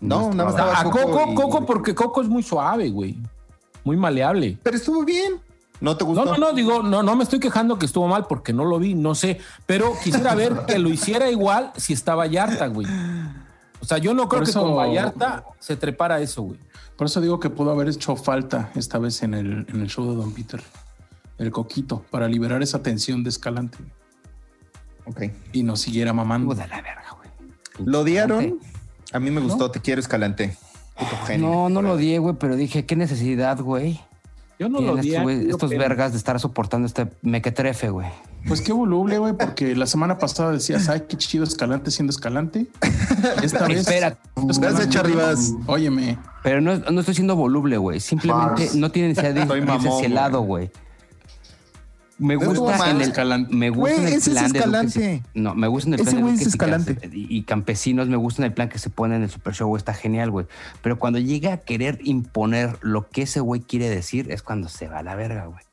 No, 0.00 0.32
nada 0.32 0.44
más 0.44 0.54
estaba- 0.54 0.72
estaba 0.72 0.88
A 0.88 0.92
Coco, 0.92 1.30
y- 1.30 1.34
Coco, 1.34 1.66
porque 1.66 1.94
Coco 1.94 2.22
es 2.22 2.28
muy 2.28 2.42
suave, 2.42 2.90
güey. 2.90 3.18
Muy 3.84 3.96
maleable. 3.96 4.58
Pero 4.62 4.76
estuvo 4.76 5.04
bien. 5.04 5.34
¿No 5.80 5.96
te 5.96 6.04
gustó? 6.04 6.24
No, 6.24 6.32
no, 6.32 6.38
no, 6.38 6.52
digo, 6.52 6.82
no, 6.82 7.02
no 7.02 7.16
me 7.16 7.24
estoy 7.24 7.38
quejando 7.40 7.78
que 7.78 7.86
estuvo 7.86 8.06
mal 8.06 8.26
porque 8.26 8.52
no 8.52 8.64
lo 8.64 8.78
vi, 8.78 8.94
no 8.94 9.14
sé, 9.14 9.40
pero 9.66 9.94
quisiera 10.04 10.34
ver 10.34 10.64
que 10.66 10.78
lo 10.78 10.90
hiciera 10.90 11.30
igual 11.30 11.72
si 11.76 11.92
está 11.94 12.14
Vallarta, 12.14 12.66
güey. 12.66 12.86
O 13.80 13.84
sea, 13.86 13.96
yo 13.98 14.12
no 14.12 14.28
creo 14.28 14.40
Por 14.40 14.44
que 14.44 14.50
eso- 14.50 14.62
con 14.62 14.76
Vallarta 14.76 15.44
se 15.58 15.76
trepara 15.76 16.20
eso, 16.20 16.42
güey. 16.42 16.58
Por 16.96 17.06
eso 17.06 17.20
digo 17.22 17.40
que 17.40 17.48
pudo 17.48 17.70
haber 17.70 17.88
hecho 17.88 18.14
falta 18.14 18.70
esta 18.74 18.98
vez 18.98 19.22
en 19.22 19.32
el, 19.32 19.66
en 19.70 19.80
el 19.80 19.88
show 19.88 20.06
de 20.10 20.16
Don 20.16 20.34
Peter. 20.34 20.62
El 21.38 21.50
coquito, 21.50 22.04
para 22.10 22.28
liberar 22.28 22.62
esa 22.62 22.82
tensión 22.82 23.24
de 23.24 23.30
Escalante 23.30 23.78
Ok. 25.06 25.22
y 25.54 25.62
no 25.62 25.76
siguiera 25.76 26.12
mamando. 26.12 26.50
Puta 26.50 26.66
la 26.66 26.82
verga, 26.82 27.04
güey. 27.16 27.88
¿Lo 27.88 28.00
odiaron? 28.00 28.58
A 29.12 29.18
mí 29.18 29.30
me 29.30 29.40
gustó. 29.40 29.70
Te 29.70 29.80
quiero, 29.80 29.98
Escalante. 30.02 30.58
Puto 30.98 31.16
genio. 31.26 31.48
No, 31.48 31.68
no 31.70 31.80
lo 31.80 31.92
odié, 31.94 32.18
güey, 32.18 32.34
pero 32.38 32.56
dije, 32.56 32.84
qué 32.84 32.96
necesidad, 32.96 33.58
güey. 33.60 33.98
Yo 34.60 34.68
no 34.68 34.82
lo 34.82 34.94
vi. 34.96 35.14
estos, 35.48 35.70
vergas 35.70 36.12
de 36.12 36.18
estar 36.18 36.38
soportando 36.38 36.86
este 36.86 37.08
mequetrefe, 37.22 37.88
güey. 37.88 38.08
Pues 38.46 38.60
qué 38.60 38.74
voluble, 38.74 39.16
güey, 39.16 39.32
porque 39.32 39.74
la 39.74 39.86
semana 39.86 40.18
pasada 40.18 40.52
decías, 40.52 40.90
ay, 40.90 41.04
qué 41.08 41.16
chido 41.16 41.44
Escalante 41.44 41.90
siendo 41.90 42.10
Escalante. 42.10 42.66
Esta 43.42 43.66
vez. 43.66 43.78
Espera. 43.80 44.18
Gracias, 44.36 44.90
Charribas. 44.90 45.54
Óyeme, 45.66 46.18
Pero 46.42 46.60
no, 46.60 46.76
no 46.76 47.00
estoy 47.00 47.14
siendo 47.14 47.36
voluble, 47.36 47.78
güey. 47.78 48.00
Simplemente 48.00 48.66
Fars. 48.66 48.76
no 48.76 48.90
tiene 48.90 49.08
necesidad 49.08 49.32
de 49.32 49.56
irse 49.56 49.88
hacia 49.88 50.06
el 50.06 50.14
lado, 50.14 50.42
güey. 50.42 50.70
Me 52.20 52.36
gusta 52.36 52.90
en 52.90 52.96
el 52.96 53.02
Escalante. 53.02 53.54
Me 53.54 53.70
gusta 53.70 53.96
en 53.96 54.06
el 54.06 54.12
ese 54.12 54.32
es 54.32 54.52
plan 54.52 54.88
de. 54.88 55.22
No, 55.34 55.54
me 55.54 55.68
gusta 55.68 55.88
en 55.88 55.94
el 55.94 56.00
Ese 56.00 56.10
plan 56.10 56.26
de 56.26 56.32
es 56.34 56.46
Escalante. 56.46 57.10
Y, 57.12 57.38
y 57.38 57.42
campesinos. 57.44 58.08
Me 58.08 58.16
gusta 58.16 58.42
en 58.42 58.46
el 58.46 58.52
plan 58.52 58.68
que 58.68 58.78
se 58.78 58.90
pone 58.90 59.16
en 59.16 59.22
el 59.22 59.30
Super 59.30 59.54
Show. 59.54 59.74
Está 59.74 59.94
genial, 59.94 60.30
güey. 60.30 60.46
Pero 60.82 60.98
cuando 60.98 61.18
llega 61.18 61.54
a 61.54 61.56
querer 61.56 61.98
imponer 62.04 62.76
lo 62.82 63.08
que 63.08 63.22
ese 63.22 63.40
güey 63.40 63.62
quiere 63.62 63.88
decir, 63.88 64.30
es 64.30 64.42
cuando 64.42 64.68
se 64.68 64.86
va 64.86 64.98
a 64.98 65.02
la 65.02 65.14
verga, 65.14 65.46
güey. 65.46 65.64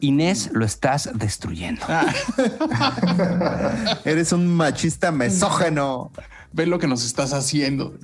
Inés, 0.00 0.50
lo 0.52 0.64
estás 0.64 1.10
destruyendo. 1.14 1.82
Eres 4.04 4.32
un 4.32 4.46
machista 4.46 5.10
mesógeno. 5.10 6.10
ve 6.52 6.66
lo 6.66 6.78
que 6.78 6.86
nos 6.86 7.04
estás 7.04 7.32
haciendo. 7.32 7.98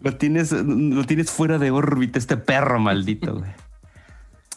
Lo 0.00 0.16
tienes, 0.16 0.52
lo 0.52 1.04
tienes 1.04 1.30
fuera 1.30 1.58
de 1.58 1.70
órbita, 1.70 2.18
este 2.18 2.36
perro 2.36 2.78
maldito, 2.78 3.38
güey. 3.38 3.50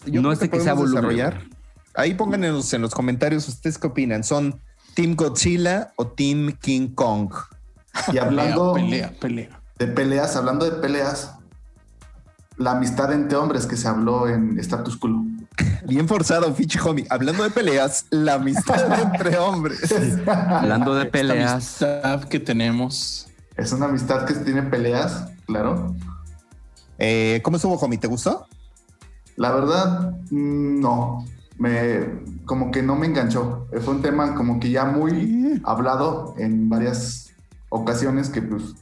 Yo 0.05 0.21
no 0.21 0.29
creo 0.29 0.31
es 0.33 0.39
de 0.39 0.49
que 0.49 0.59
sea 0.59 0.75
desarrollar. 0.75 1.43
Ahí 1.95 2.13
pónganos 2.13 2.71
en 2.73 2.81
los 2.81 2.93
comentarios 2.93 3.47
ustedes 3.47 3.77
qué 3.77 3.87
opinan. 3.87 4.23
¿Son 4.23 4.61
Team 4.93 5.15
Godzilla 5.15 5.93
o 5.95 6.07
Team 6.07 6.53
King 6.61 6.89
Kong? 6.93 7.33
Y 8.13 8.17
hablando 8.19 8.73
pelea, 8.73 9.11
pelea. 9.19 9.59
de 9.79 9.87
peleas, 9.87 10.35
hablando 10.35 10.65
de 10.65 10.79
peleas, 10.79 11.33
la 12.57 12.71
amistad 12.71 13.11
entre 13.13 13.37
hombres 13.37 13.65
que 13.65 13.75
se 13.75 13.87
habló 13.87 14.27
en 14.27 14.59
Status 14.59 14.97
Quo. 14.97 15.09
Bien 15.87 16.07
forzado, 16.07 16.53
Fichi 16.53 16.77
Homie. 16.79 17.07
Hablando 17.09 17.43
de 17.43 17.49
peleas, 17.49 18.05
la 18.11 18.35
amistad 18.35 19.01
entre 19.13 19.37
hombres. 19.39 19.91
Hablando 20.27 20.93
de 20.93 21.01
Esta 21.05 21.11
peleas. 21.11 21.51
amistad 21.81 22.23
que 22.25 22.39
tenemos. 22.39 23.27
Es 23.55 23.71
una 23.71 23.85
amistad 23.85 24.25
que 24.25 24.35
tiene 24.35 24.61
peleas, 24.63 25.25
claro. 25.47 25.95
Eh, 26.99 27.41
¿Cómo 27.43 27.57
estuvo, 27.57 27.75
Homie? 27.75 27.97
¿Te 27.97 28.07
gustó? 28.07 28.45
La 29.37 29.51
verdad, 29.51 30.17
mm, 30.29 30.81
no. 30.81 31.25
Me, 31.57 32.01
como 32.45 32.71
que 32.71 32.83
no 32.83 32.95
me 32.95 33.07
enganchó. 33.07 33.67
Fue 33.81 33.93
un 33.93 34.01
tema 34.01 34.35
como 34.35 34.59
que 34.59 34.69
ya 34.69 34.85
muy 34.85 35.61
hablado 35.63 36.35
en 36.37 36.69
varias 36.69 37.31
ocasiones 37.69 38.29
que 38.29 38.41
pues 38.41 38.75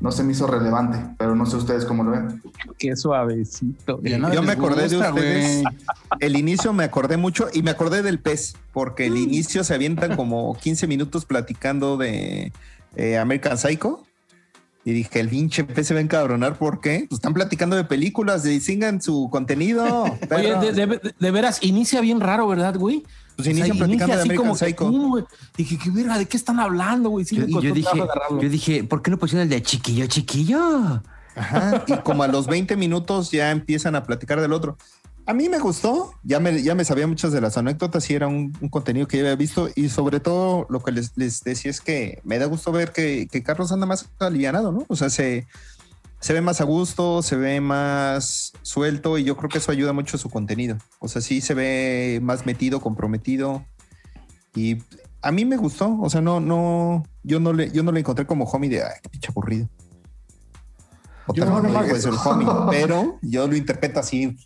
no 0.00 0.10
se 0.12 0.22
me 0.22 0.32
hizo 0.32 0.46
relevante, 0.46 0.98
pero 1.18 1.36
no 1.36 1.44
sé 1.44 1.56
ustedes 1.56 1.84
cómo 1.84 2.04
lo 2.04 2.12
ven. 2.12 2.42
Qué 2.78 2.96
suavecito. 2.96 4.00
Yo 4.02 4.42
me 4.42 4.52
acordé 4.52 4.88
de 4.88 4.96
ustedes. 4.96 5.62
El 6.20 6.36
inicio 6.36 6.72
me 6.72 6.84
acordé 6.84 7.16
mucho 7.16 7.48
y 7.52 7.62
me 7.62 7.70
acordé 7.70 8.02
del 8.02 8.18
pez, 8.18 8.54
porque 8.72 9.06
el 9.06 9.18
inicio 9.18 9.62
se 9.62 9.74
avientan 9.74 10.16
como 10.16 10.56
15 10.56 10.86
minutos 10.86 11.26
platicando 11.26 11.96
de 11.96 12.52
eh, 12.96 13.18
American 13.18 13.58
Psycho. 13.58 14.04
Y 14.84 14.92
dije, 14.92 15.20
el 15.20 15.28
pinche 15.28 15.66
se 15.84 15.92
va 15.94 16.00
a 16.00 16.02
encabronar, 16.02 16.56
¿por 16.56 16.80
qué? 16.80 17.04
Pues 17.08 17.18
están 17.18 17.34
platicando 17.34 17.76
de 17.76 17.84
películas, 17.84 18.42
de 18.42 18.60
sigan 18.60 19.02
su 19.02 19.28
contenido. 19.30 20.04
Oye, 20.34 20.54
de, 20.58 20.72
de- 20.86 21.14
de 21.18 21.30
veras, 21.30 21.58
inicia 21.62 22.00
bien 22.00 22.18
raro, 22.20 22.48
¿verdad, 22.48 22.74
güey? 22.76 23.04
Pues 23.36 23.48
inician 23.48 23.76
platicando 23.76 24.14
de 24.14 24.20
así 24.20 24.28
American 24.28 24.46
como 24.46 24.58
que, 24.58 24.66
Psycho. 24.66 25.26
Dije, 25.56 25.78
qué 25.82 25.90
verga, 25.90 26.18
¿de 26.18 26.26
qué 26.26 26.36
están 26.36 26.60
hablando, 26.60 27.10
güey? 27.10 27.24
Sí, 27.26 27.36
Yo, 27.36 27.60
yo 27.60 27.74
dije, 27.74 27.90
yo 28.30 28.48
dije, 28.48 28.84
¿por 28.84 29.02
qué 29.02 29.10
no 29.10 29.18
pusieron 29.18 29.42
el 29.44 29.48
de 29.50 29.62
chiquillo, 29.62 30.06
chiquillo? 30.06 31.02
Ajá, 31.36 31.84
y 31.86 31.96
como 31.98 32.22
a 32.22 32.28
los 32.28 32.46
20 32.46 32.76
minutos 32.76 33.30
ya 33.30 33.50
empiezan 33.50 33.94
a 33.96 34.02
platicar 34.04 34.40
del 34.40 34.52
otro. 34.52 34.76
A 35.30 35.32
mí 35.32 35.48
me 35.48 35.60
gustó, 35.60 36.12
ya 36.24 36.40
me, 36.40 36.60
ya 36.60 36.74
me 36.74 36.84
sabía 36.84 37.06
muchas 37.06 37.30
de 37.30 37.40
las 37.40 37.56
anécdotas 37.56 38.10
y 38.10 38.14
era 38.14 38.26
un, 38.26 38.52
un 38.60 38.68
contenido 38.68 39.06
que 39.06 39.18
ya 39.18 39.22
había 39.22 39.36
visto 39.36 39.68
y 39.76 39.88
sobre 39.88 40.18
todo 40.18 40.66
lo 40.68 40.82
que 40.82 40.90
les, 40.90 41.16
les 41.16 41.44
decía 41.44 41.70
es 41.70 41.80
que 41.80 42.20
me 42.24 42.40
da 42.40 42.46
gusto 42.46 42.72
ver 42.72 42.90
que, 42.90 43.28
que 43.30 43.44
Carlos 43.44 43.70
anda 43.70 43.86
más 43.86 44.10
alivianado, 44.18 44.72
¿no? 44.72 44.84
O 44.88 44.96
sea, 44.96 45.08
se, 45.08 45.46
se 46.18 46.32
ve 46.32 46.40
más 46.40 46.60
a 46.60 46.64
gusto, 46.64 47.22
se 47.22 47.36
ve 47.36 47.60
más 47.60 48.54
suelto 48.62 49.18
y 49.18 49.22
yo 49.22 49.36
creo 49.36 49.48
que 49.48 49.58
eso 49.58 49.70
ayuda 49.70 49.92
mucho 49.92 50.16
a 50.16 50.18
su 50.18 50.28
contenido. 50.30 50.78
O 50.98 51.06
sea, 51.06 51.22
sí 51.22 51.40
se 51.40 51.54
ve 51.54 52.18
más 52.20 52.44
metido, 52.44 52.80
comprometido 52.80 53.64
y 54.52 54.78
a 55.22 55.30
mí 55.30 55.44
me 55.44 55.58
gustó. 55.58 55.96
O 56.00 56.10
sea, 56.10 56.20
no, 56.20 56.40
no, 56.40 57.04
yo 57.22 57.38
no 57.38 57.52
le, 57.52 57.70
yo 57.70 57.84
no 57.84 57.92
le 57.92 58.00
encontré 58.00 58.26
como 58.26 58.46
homie 58.46 58.68
de, 58.68 58.82
ay, 58.82 58.94
qué 59.00 59.08
pinche 59.08 59.28
aburrido. 59.28 59.68
O 61.28 61.34
Yo 61.34 61.44
no 61.44 61.62
no 61.62 61.82
eso. 61.82 62.08
el 62.08 62.16
homie, 62.16 62.48
pero 62.68 63.16
yo 63.22 63.46
lo 63.46 63.54
interpreto 63.54 64.00
así. 64.00 64.36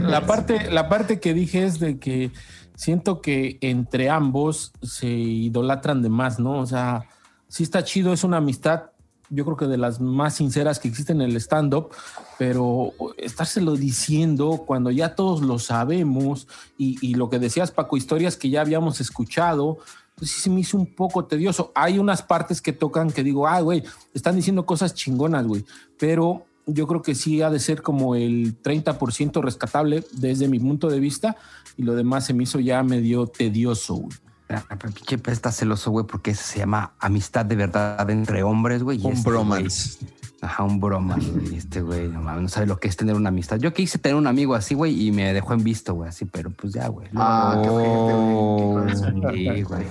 La 0.00 0.26
parte, 0.26 0.70
la 0.70 0.88
parte 0.88 1.20
que 1.20 1.34
dije 1.34 1.64
es 1.64 1.78
de 1.78 1.98
que 1.98 2.30
siento 2.74 3.20
que 3.20 3.58
entre 3.60 4.10
ambos 4.10 4.72
se 4.82 5.06
idolatran 5.08 6.02
de 6.02 6.08
más, 6.08 6.38
¿no? 6.38 6.58
O 6.58 6.66
sea, 6.66 7.06
sí 7.48 7.62
está 7.62 7.84
chido, 7.84 8.12
es 8.12 8.24
una 8.24 8.38
amistad, 8.38 8.90
yo 9.28 9.44
creo 9.44 9.56
que 9.56 9.66
de 9.66 9.78
las 9.78 10.00
más 10.00 10.34
sinceras 10.34 10.78
que 10.78 10.88
existen 10.88 11.20
en 11.20 11.30
el 11.30 11.36
stand-up, 11.36 11.90
pero 12.38 12.92
estárselo 13.16 13.76
diciendo 13.76 14.64
cuando 14.66 14.90
ya 14.90 15.14
todos 15.14 15.42
lo 15.42 15.58
sabemos 15.58 16.48
y, 16.76 16.98
y 17.00 17.14
lo 17.14 17.30
que 17.30 17.38
decías, 17.38 17.70
Paco, 17.70 17.96
historias 17.96 18.36
que 18.36 18.50
ya 18.50 18.62
habíamos 18.62 19.00
escuchado, 19.00 19.78
pues 20.16 20.32
sí 20.32 20.40
se 20.40 20.50
me 20.50 20.60
hizo 20.60 20.76
un 20.76 20.86
poco 20.86 21.24
tedioso. 21.24 21.72
Hay 21.74 21.98
unas 21.98 22.22
partes 22.22 22.60
que 22.60 22.72
tocan 22.72 23.10
que 23.10 23.22
digo, 23.22 23.46
ah, 23.46 23.60
güey, 23.60 23.82
están 24.14 24.36
diciendo 24.36 24.66
cosas 24.66 24.94
chingonas, 24.94 25.46
güey, 25.46 25.64
pero 25.98 26.44
yo 26.74 26.86
creo 26.86 27.02
que 27.02 27.14
sí 27.14 27.42
ha 27.42 27.50
de 27.50 27.58
ser 27.60 27.82
como 27.82 28.14
el 28.14 28.60
30% 28.62 29.42
rescatable 29.42 30.04
desde 30.12 30.48
mi 30.48 30.58
punto 30.58 30.88
de 30.88 31.00
vista 31.00 31.36
y 31.76 31.82
lo 31.82 31.94
demás 31.94 32.26
se 32.26 32.34
me 32.34 32.42
hizo 32.44 32.60
ya 32.60 32.82
medio 32.82 33.26
tedioso. 33.26 33.94
güey. 33.96 34.16
Ah, 34.48 34.64
pez 34.76 35.32
está 35.32 35.52
celoso, 35.52 35.90
güey, 35.92 36.04
porque 36.06 36.34
se 36.34 36.58
llama 36.58 36.94
amistad 36.98 37.46
de 37.46 37.54
verdad 37.54 38.08
entre 38.10 38.42
hombres, 38.42 38.82
güey. 38.82 39.00
y 39.00 39.06
Un 39.06 39.12
este 39.12 39.30
bromance. 39.30 39.98
güey- 40.00 40.10
Ajá, 40.42 40.64
un 40.64 40.80
bromance. 40.80 41.30
güey. 41.30 41.54
Este 41.56 41.82
güey, 41.82 42.08
no 42.08 42.20
mames, 42.22 42.42
no 42.42 42.48
sabe 42.48 42.66
lo 42.66 42.80
que 42.80 42.88
es 42.88 42.96
tener 42.96 43.14
una 43.14 43.28
amistad. 43.28 43.58
Yo 43.58 43.72
quise 43.74 43.98
tener 43.98 44.16
un 44.16 44.26
amigo 44.26 44.54
así, 44.54 44.74
güey, 44.74 45.06
y 45.06 45.12
me 45.12 45.32
dejó 45.34 45.52
en 45.54 45.62
visto, 45.62 45.94
güey, 45.94 46.08
así, 46.08 46.24
pero 46.24 46.50
pues 46.50 46.72
ya, 46.72 46.88
güey. 46.88 47.08
Ah, 47.14 47.60
qué 47.62 47.68
ojete, 47.68 48.14
güey. 48.14 48.86
Qué 48.88 48.92
cosa. 48.92 49.12
Sí, 49.56 49.62
güey. 49.62 49.86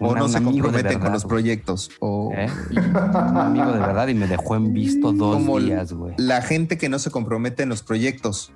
O 0.00 0.10
Una- 0.10 0.20
no 0.20 0.28
se 0.28 0.38
amigo 0.38 0.52
de 0.54 0.62
compromete 0.62 0.98
con 1.00 1.12
los 1.12 1.24
proyectos. 1.24 1.90
O 2.00 2.32
¿Eh? 2.34 2.48
Un 2.70 3.36
amigo 3.36 3.72
de 3.72 3.78
verdad 3.80 4.08
y 4.08 4.14
me 4.14 4.26
dejó 4.28 4.56
en 4.56 4.72
visto 4.72 5.12
dos 5.12 5.36
Como 5.36 5.58
días, 5.60 5.92
güey. 5.92 6.14
la 6.18 6.40
gente 6.42 6.78
que 6.78 6.88
no 6.88 6.98
se 6.98 7.10
compromete 7.10 7.64
en 7.64 7.68
los 7.68 7.82
proyectos 7.82 8.52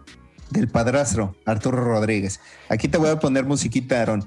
del 0.51 0.69
padrastro, 0.69 1.35
Arturo 1.47 1.83
Rodríguez. 1.83 2.39
Aquí 2.69 2.87
te 2.87 2.99
voy 2.99 3.09
a 3.09 3.19
poner 3.19 3.47
musiquita, 3.47 4.03
Aaron. 4.03 4.23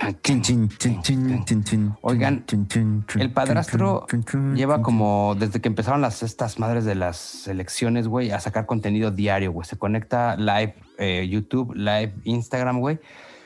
Oigan, 2.02 2.46
El 3.16 3.32
padrastro 3.32 4.08
lleva 4.56 4.82
como 4.82 5.36
desde 5.40 5.62
que 5.62 5.68
empezaron 5.68 6.02
las 6.02 6.24
estas 6.24 6.60
madres 6.60 6.84
de 6.86 6.96
las 6.96 7.48
elecciones, 7.48 8.08
güey, 8.08 8.32
a 8.32 8.40
sacar 8.40 8.66
contenido 8.66 9.12
diario, 9.12 9.52
güey. 9.52 9.68
Se 9.68 9.78
conecta 9.78 10.36
live 10.36 10.76
eh, 10.98 11.28
YouTube, 11.30 11.74
live 11.76 12.14
Instagram, 12.24 12.80
güey. 12.80 13.00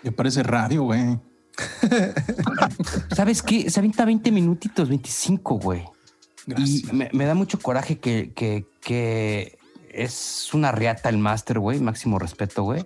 Me 0.03 0.12
parece 0.12 0.43
radio, 0.43 0.84
güey. 0.84 1.19
¿Sabes 3.15 3.41
qué? 3.41 3.69
Se 3.69 3.80
avienta 3.80 4.06
20 4.06 4.32
minutitos, 4.32 4.89
25, 4.89 5.56
güey. 5.60 5.82
Y 6.48 6.52
Gracias. 6.52 6.93
me, 6.93 7.10
me 7.13 7.26
da 7.26 7.36
mucho 7.36 7.60
coraje 7.60 8.00
que, 8.00 8.32
que, 8.34 8.65
que 8.82 9.58
es 9.91 10.50
una 10.54 10.72
riata 10.72 11.10
el 11.10 11.17
máster, 11.17 11.60
güey. 11.60 11.80
Máximo 11.80 12.19
respeto, 12.19 12.63
güey. 12.63 12.86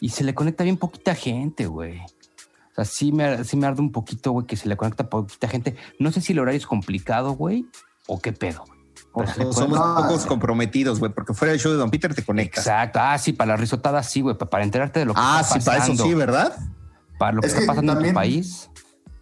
Y 0.00 0.10
se 0.10 0.24
le 0.24 0.34
conecta 0.34 0.64
bien 0.64 0.76
poquita 0.76 1.14
gente, 1.14 1.66
güey. 1.66 1.98
O 2.00 2.74
sea, 2.76 2.84
sí 2.84 3.12
me, 3.12 3.44
sí 3.44 3.56
me 3.56 3.66
arde 3.66 3.80
un 3.82 3.92
poquito, 3.92 4.32
güey, 4.32 4.46
que 4.46 4.56
se 4.56 4.68
le 4.68 4.76
conecta 4.76 5.08
poquita 5.10 5.48
gente. 5.48 5.76
No 5.98 6.12
sé 6.12 6.20
si 6.20 6.32
el 6.32 6.38
horario 6.38 6.58
es 6.58 6.66
complicado, 6.66 7.32
güey, 7.32 7.66
o 8.06 8.20
qué 8.20 8.32
pedo. 8.32 8.64
O- 9.12 9.26
somos 9.52 9.78
pocos 9.78 10.24
comprometidos, 10.24 11.00
güey, 11.00 11.12
porque 11.12 11.34
fuera 11.34 11.50
del 11.52 11.60
show 11.60 11.72
de 11.72 11.78
Don 11.78 11.90
Peter 11.90 12.14
te 12.14 12.22
conectas. 12.22 12.64
Exacto. 12.64 13.00
Ah, 13.02 13.18
sí, 13.18 13.32
para 13.32 13.52
las 13.52 13.60
risotadas 13.60 14.08
sí, 14.08 14.20
güey. 14.20 14.38
pa- 14.38 14.46
Para 14.48 14.62
enterarte 14.62 15.00
de 15.00 15.06
lo 15.06 15.14
que 15.14 15.20
Ah, 15.22 15.40
está 15.42 15.58
sí, 15.58 15.66
para 15.66 15.78
eso 15.78 15.88
pasando. 15.88 16.04
sí, 16.04 16.14
¿verdad? 16.14 16.56
Para 17.20 17.32
lo 17.34 17.40
que 17.42 17.46
Es 17.48 17.52
está 17.52 17.60
que 17.60 17.66
pasando 17.68 17.92
en 17.92 17.96
también- 17.98 18.14
tu 18.14 18.18
país. 18.18 18.70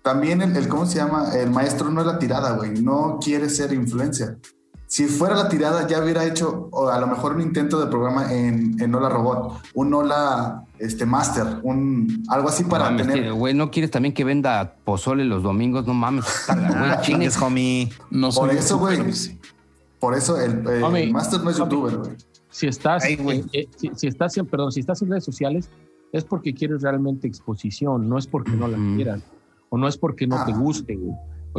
También 0.02 0.40
el, 0.40 0.56
el- 0.56 0.68
¿cómo 0.68 0.86
se 0.86 0.96
llama? 0.98 1.34
El 1.34 1.50
maestro 1.50 1.90
no 1.90 2.00
es 2.00 2.06
la 2.06 2.18
tirada, 2.20 2.52
güey. 2.52 2.80
No 2.80 3.18
quiere 3.22 3.50
ser 3.50 3.72
influencer. 3.72 4.38
Si 4.86 5.04
fuera 5.06 5.34
la 5.34 5.48
tirada, 5.50 5.86
ya 5.88 6.00
hubiera 6.02 6.24
hecho 6.24 6.68
o 6.72 6.88
a 6.88 6.98
lo 7.00 7.06
mejor 7.08 7.34
un 7.34 7.42
intento 7.42 7.78
de 7.78 7.88
programa 7.88 8.32
en, 8.32 8.80
en 8.80 8.94
Hola 8.94 9.08
Robot, 9.10 9.60
un 9.74 9.92
Hola 9.92 10.64
este, 10.78 11.04
Master, 11.04 11.58
un 11.62 12.22
algo 12.28 12.48
así 12.48 12.62
para 12.64 12.84
Mames, 12.84 13.06
tener. 13.08 13.32
Güey, 13.34 13.52
¿no 13.52 13.70
quieres 13.70 13.90
también 13.90 14.14
que 14.14 14.22
venda 14.24 14.76
pozole 14.84 15.24
los 15.26 15.42
domingos? 15.42 15.86
No 15.86 15.92
mames. 15.92 16.24
güey, 16.46 16.58
chingue- 16.70 17.00
chingues, 17.02 17.42
homie. 17.42 17.90
No 18.10 18.30
Por 18.30 18.48
soy 18.48 18.56
eso, 18.58 18.78
güey. 18.78 18.98
Por 20.00 20.14
eso 20.14 20.40
el, 20.40 20.66
el 20.68 20.82
Homie, 20.84 21.12
Master 21.12 21.40
no 21.42 21.50
es 21.50 21.58
homie. 21.60 21.74
youtuber, 21.74 21.96
güey. 21.98 22.12
Si 22.48 22.66
estás, 22.68 23.02
Ay, 23.04 23.14
eh, 23.28 23.44
eh, 23.52 23.68
si, 23.76 23.90
si 23.94 24.06
estás 24.06 24.36
en, 24.38 24.46
perdón, 24.46 24.70
si 24.72 24.80
estás 24.80 25.02
en 25.02 25.10
redes 25.10 25.24
sociales, 25.24 25.68
es 26.12 26.24
porque 26.24 26.54
quieres 26.54 26.82
realmente 26.82 27.26
exposición, 27.26 28.08
no 28.08 28.18
es 28.18 28.26
porque 28.26 28.52
no 28.52 28.68
la 28.68 28.78
quieras, 28.96 29.22
o 29.68 29.78
no 29.78 29.88
es 29.88 29.96
porque 29.98 30.26
no 30.26 30.44
te 30.44 30.52
Ah. 30.52 30.56
guste, 30.58 30.96
güey. 30.96 31.14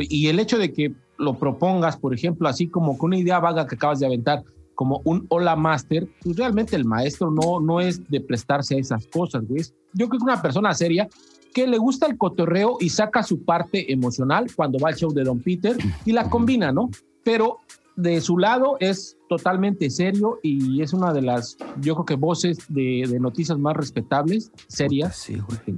Y 0.10 0.28
el 0.28 0.40
hecho 0.40 0.58
de 0.58 0.72
que 0.72 0.94
lo 1.18 1.34
propongas, 1.38 1.98
por 1.98 2.14
ejemplo, 2.14 2.48
así 2.48 2.68
como 2.68 2.98
con 2.98 3.10
una 3.10 3.18
idea 3.18 3.40
vaga 3.40 3.68
que 3.68 3.76
acabas 3.76 4.00
de 4.00 4.06
aventar, 4.06 4.44
como 4.76 5.02
un 5.04 5.26
hola 5.28 5.58
master, 5.58 6.08
pues 6.24 6.38
realmente 6.38 6.76
el 6.78 6.86
maestro 6.86 7.30
no, 7.32 7.60
no 7.60 7.82
es 7.82 8.10
de 8.10 8.22
prestarse 8.22 8.76
a 8.76 8.80
esas 8.80 9.06
cosas, 9.08 9.44
güey. 9.46 9.62
Yo 9.94 10.08
creo 10.08 10.20
que 10.20 10.24
una 10.24 10.42
persona 10.42 10.74
seria 10.74 11.08
que 11.54 11.68
le 11.68 11.78
gusta 11.78 12.06
el 12.08 12.18
cotorreo 12.18 12.78
y 12.80 12.88
saca 12.90 13.22
su 13.24 13.44
parte 13.44 13.92
emocional 13.92 14.48
cuando 14.56 14.80
va 14.80 14.90
al 14.90 14.96
show 14.96 15.12
de 15.12 15.24
Don 15.26 15.40
Peter 15.42 15.76
y 16.06 16.14
la 16.14 16.30
combina, 16.30 16.72
¿no? 16.72 16.90
Pero 17.26 17.58
de 18.02 18.22
su 18.22 18.38
lado 18.38 18.78
es 18.80 19.18
totalmente 19.28 19.90
serio 19.90 20.40
y 20.42 20.82
es 20.82 20.94
una 20.94 21.12
de 21.14 21.22
las, 21.22 21.58
yo 21.82 21.96
creo 21.96 22.06
que 22.06 22.16
voces 22.16 22.58
de, 22.70 23.06
de 23.08 23.20
noticias 23.20 23.58
más 23.58 23.76
respetables, 23.76 24.52
serias. 24.68 25.16
Sí, 25.16 25.38
güey. 25.40 25.78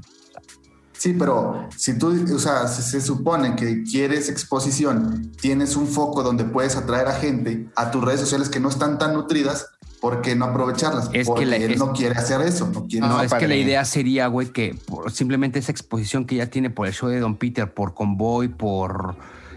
Sí, 0.93 1.15
pero 1.17 1.67
si 1.75 1.97
tú, 1.97 2.09
o 2.35 2.37
sea, 2.39 2.67
se, 2.67 2.83
se 2.83 3.01
supone 3.01 3.55
que 3.55 3.81
quieres 3.83 4.29
exposición, 4.29 5.31
tienes 5.41 5.75
un 5.75 5.87
foco 5.87 6.21
donde 6.21 6.43
puedes 6.43 6.75
atraer 6.75 7.07
a 7.07 7.13
gente 7.13 7.67
a 7.75 7.89
tus 7.89 8.03
redes 8.03 8.19
sociales 8.19 8.49
que 8.49 8.59
no 8.59 8.69
están 8.69 8.99
tan 8.99 9.13
nutridas, 9.15 9.65
¿por 9.99 10.21
qué 10.21 10.35
no 10.35 10.45
aprovecharlas? 10.45 11.05
Es 11.07 11.11
que 11.11 11.25
Porque 11.25 11.45
la- 11.47 11.55
él 11.55 11.71
es- 11.71 11.79
no 11.79 11.91
quiere 11.93 12.15
hacer 12.15 12.41
eso, 12.41 12.67
no 12.71 12.85
quiere. 12.85 13.07
No, 13.07 13.13
No, 13.17 13.21
es 13.23 13.33
que 13.33 13.47
la 13.47 13.55
idea 13.55 13.83
sería, 13.83 14.27
güey, 14.27 14.49
que 14.53 14.75
por 14.85 15.09
simplemente 15.11 15.57
esa 15.57 15.71
exposición 15.71 16.25
que 16.25 16.35
ya 16.35 16.45
tiene 16.51 16.69
por 16.69 16.85
el 16.85 16.93
show 16.93 17.09
de 17.09 17.19
Don 17.19 17.35
Peter, 17.35 17.73
por 17.73 17.95
Convoy, 17.95 18.49
por 18.49 19.15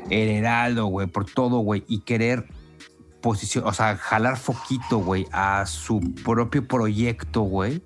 El 0.09 0.29
Heraldo, 0.31 0.87
güey, 0.87 1.07
por 1.09 1.27
todo, 1.27 1.59
güey, 1.59 1.85
y 1.89 2.01
querer 2.01 2.47
posición, 3.25 3.67
o 3.67 3.73
sea, 3.73 3.97
jalar 3.97 4.37
foquito, 4.37 4.99
güey, 4.99 5.27
a 5.33 5.65
su 5.65 5.99
propio 6.23 6.69
proyecto, 6.69 7.41
güey, 7.41 7.83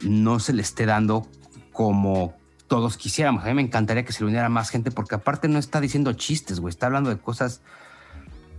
no 0.00 0.40
se 0.40 0.54
le 0.54 0.62
esté 0.62 0.86
dando 0.86 1.26
como 1.70 2.32
todos 2.66 2.96
quisiéramos. 2.96 3.44
A 3.44 3.48
mí 3.48 3.54
me 3.54 3.60
encantaría 3.60 4.06
que 4.06 4.12
se 4.14 4.24
le 4.24 4.28
uniera 4.30 4.48
más 4.48 4.70
gente, 4.70 4.90
porque 4.90 5.16
aparte 5.16 5.48
no 5.48 5.58
está 5.58 5.82
diciendo 5.82 6.14
chistes, 6.14 6.60
güey, 6.60 6.70
está 6.70 6.86
hablando 6.86 7.10
de 7.10 7.18
cosas 7.18 7.60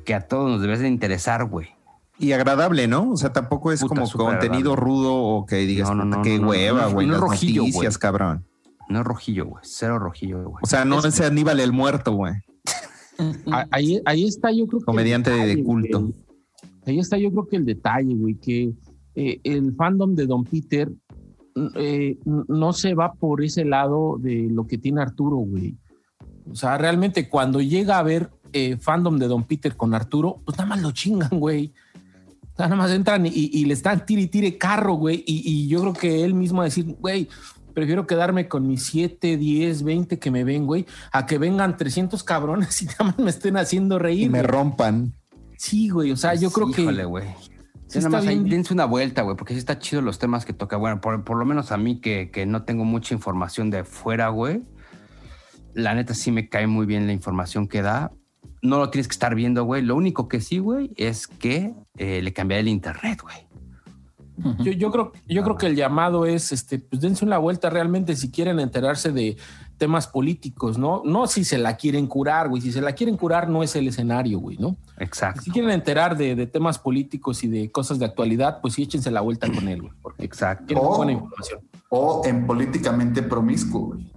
que 0.06 0.14
a 0.14 0.22
todos 0.22 0.52
nos 0.52 0.62
deben 0.62 0.80
de 0.80 0.88
interesar, 0.90 1.46
güey. 1.46 1.70
Y 2.20 2.34
agradable, 2.34 2.88
¿no? 2.88 3.10
O 3.10 3.18
sea, 3.18 3.34
tampoco 3.34 3.72
es 3.72 3.82
Puta, 3.82 3.96
como 3.96 4.08
contenido 4.12 4.74
agradable. 4.74 4.76
rudo 4.76 5.16
o 5.16 5.46
que 5.48 5.56
digas, 5.56 5.90
No, 5.90 5.96
no, 5.96 6.04
puta, 6.04 6.18
no, 6.18 6.22
qué 6.22 6.38
hueva, 6.38 6.86
güey, 6.86 7.08
no 7.08 7.16
es 7.16 7.20
las 7.20 7.30
rojillo, 7.32 7.62
noticias, 7.64 7.98
güey. 7.98 8.00
cabrón. 8.00 8.46
No 8.90 9.00
es 9.00 9.06
rojillo, 9.06 9.46
güey, 9.48 9.64
cero 9.66 9.98
rojillo, 9.98 10.44
güey. 10.44 10.62
O 10.62 10.68
sea, 10.68 10.86
no 10.86 11.00
es 11.00 11.20
Aníbal 11.20 11.60
el 11.60 11.72
muerto, 11.72 12.12
güey. 12.12 12.36
Ahí, 13.72 14.02
ahí 14.06 14.26
está, 14.26 14.52
yo 14.52 14.68
creo 14.68 14.80
que. 14.80 14.86
Comediante 14.86 15.32
el 15.32 15.38
de 15.38 15.46
detalle, 15.48 15.64
culto. 15.64 16.02
güey. 16.02 16.14
Ahí 16.86 17.00
está, 17.00 17.18
yo 17.18 17.32
creo 17.32 17.48
que 17.48 17.56
el 17.58 17.66
detalle, 17.66 18.14
güey, 18.14 18.36
que 18.36 18.74
eh, 19.16 19.40
el 19.44 19.74
fandom 19.76 20.16
de 20.16 20.26
Don 20.26 20.44
Peter 20.44 20.92
eh, 21.76 22.18
no 22.26 22.74
se 22.74 22.94
va 22.94 23.14
por 23.14 23.44
ese 23.44 23.64
lado 23.64 24.18
de 24.20 24.48
lo 24.50 24.68
que 24.68 24.78
tiene 24.78 25.02
Arturo, 25.02 25.38
güey. 25.38 25.78
O 26.50 26.56
sea, 26.56 26.78
realmente 26.78 27.30
cuando 27.30 27.62
llega 27.62 28.00
a 28.00 28.04
ver 28.04 28.30
eh, 28.52 28.78
fandom 28.78 29.18
de 29.18 29.28
Don 29.28 29.44
Peter 29.44 29.76
con 29.76 29.94
Arturo, 29.94 30.42
pues 30.44 30.58
nada 30.58 30.70
más 30.70 30.82
lo 30.82 30.92
chingan, 30.92 31.40
güey. 31.40 31.72
O 32.54 32.56
sea, 32.58 32.68
nada 32.68 32.76
más 32.76 32.92
entran 32.92 33.26
y, 33.26 33.32
y 33.34 33.66
le 33.66 33.74
están 33.74 34.06
tire 34.06 34.24
y 34.24 34.28
tire 34.28 34.58
carro, 34.58 34.96
güey. 34.96 35.24
Y, 35.26 35.42
y 35.46 35.68
yo 35.68 35.82
creo 35.82 35.94
que 35.94 36.24
él 36.24 36.34
mismo 36.34 36.58
va 36.60 36.66
a 36.66 36.66
decir, 36.66 36.86
güey, 37.00 37.28
prefiero 37.74 38.08
quedarme 38.08 38.48
con 38.48 38.68
mis 38.68 38.84
7, 38.86 39.38
10, 39.38 39.84
20 39.84 40.20
que 40.20 40.32
me 40.32 40.44
ven, 40.44 40.66
güey, 40.66 40.86
a 41.12 41.26
que 41.26 41.38
vengan 41.38 41.78
300 41.78 42.24
cabrones 42.24 42.82
y 42.82 42.86
nada 43.00 43.04
más 43.06 43.20
me 43.20 43.30
estén 43.30 43.58
haciendo 43.58 43.96
Y 43.96 44.00
reír. 44.00 44.30
me 44.32 44.40
güey. 44.40 44.52
rompan. 44.52 45.14
Sí, 45.58 45.90
güey, 45.90 46.12
o 46.12 46.18
sea, 46.18 46.36
yo 46.36 46.52
creo 46.52 46.72
que... 46.72 46.82
Híjole, 46.82 47.06
güey. 47.06 47.26
sí 47.88 48.00
nada 48.00 48.10
más 48.10 48.28
ahí 48.28 48.40
dense 48.44 48.74
una 48.74 48.86
vuelta, 48.86 49.22
güey, 49.22 49.38
porque 49.38 49.54
sí 49.54 49.60
está 49.60 49.80
chido 49.80 50.02
los 50.02 50.20
temas 50.20 50.46
que 50.46 50.54
toca. 50.54 50.78
Bueno, 50.78 51.00
por, 51.00 51.24
por 51.24 51.38
lo 51.38 51.46
menos 51.46 51.72
a 51.72 51.78
mí 51.78 52.02
que, 52.02 52.32
que 52.32 52.46
no 52.46 52.64
tengo 52.64 52.84
mucha 52.86 53.14
información 53.14 53.70
de 53.70 53.84
fuera, 53.84 54.30
güey. 54.30 54.64
La 55.74 55.94
neta 55.96 56.14
sí 56.14 56.32
me 56.32 56.50
cae 56.50 56.68
muy 56.68 56.86
bien 56.86 57.08
la 57.08 57.14
información 57.14 57.68
que 57.68 57.82
da. 57.82 58.12
No 58.62 58.78
lo 58.78 58.90
tienes 58.90 59.08
que 59.08 59.14
estar 59.14 59.36
viendo, 59.36 59.64
güey. 59.64 59.82
Lo 59.82 59.96
único 59.96 60.28
que 60.28 60.40
sí, 60.42 60.58
güey, 60.60 60.92
es 60.98 61.28
que 61.28 61.74
eh, 61.98 62.22
le 62.22 62.34
cambiaré 62.34 62.62
el 62.62 62.68
internet, 62.68 63.22
güey. 63.22 63.36
Yo, 64.60 64.72
yo 64.72 64.92
creo, 64.92 65.12
yo 65.28 65.44
creo 65.44 65.58
que 65.58 65.68
el 65.68 65.76
llamado 65.76 66.26
es, 66.26 66.52
este, 66.52 66.80
pues 66.80 67.02
dense 67.02 67.24
una 67.24 67.38
vuelta 67.38 67.70
realmente 67.70 68.16
si 68.16 68.32
quieren 68.32 68.60
enterarse 68.60 69.12
de 69.12 69.38
temas 69.78 70.08
políticos, 70.08 70.78
¿no? 70.78 71.02
No 71.06 71.28
si 71.28 71.44
se 71.44 71.58
la 71.58 71.78
quieren 71.78 72.08
curar, 72.08 72.50
güey. 72.50 72.62
Si 72.62 72.72
se 72.72 72.82
la 72.82 72.94
quieren 72.94 73.18
curar, 73.18 73.50
no 73.50 73.64
es 73.64 73.76
el 73.76 73.88
escenario, 73.88 74.40
güey, 74.40 74.58
¿no? 74.58 74.76
Exacto. 74.98 75.42
Si 75.42 75.52
quieren 75.52 75.72
enterar 75.72 76.18
de, 76.18 76.36
de 76.36 76.48
temas 76.48 76.80
políticos 76.80 77.44
y 77.44 77.48
de 77.48 77.72
cosas 77.72 78.00
de 78.00 78.06
actualidad, 78.06 78.60
pues 78.62 78.76
sí, 78.76 78.84
échense 78.84 79.12
la 79.12 79.22
vuelta 79.22 79.52
con 79.52 79.68
él, 79.68 79.82
güey. 79.82 79.94
Porque 80.02 80.24
Exacto. 80.24 80.74
Oh. 80.78 80.98
buena 80.98 81.12
información. 81.12 81.62
O 81.90 82.22
en 82.26 82.48
políticamente 82.48 83.22
promiscuo, 83.22 83.88
güey. 83.88 84.12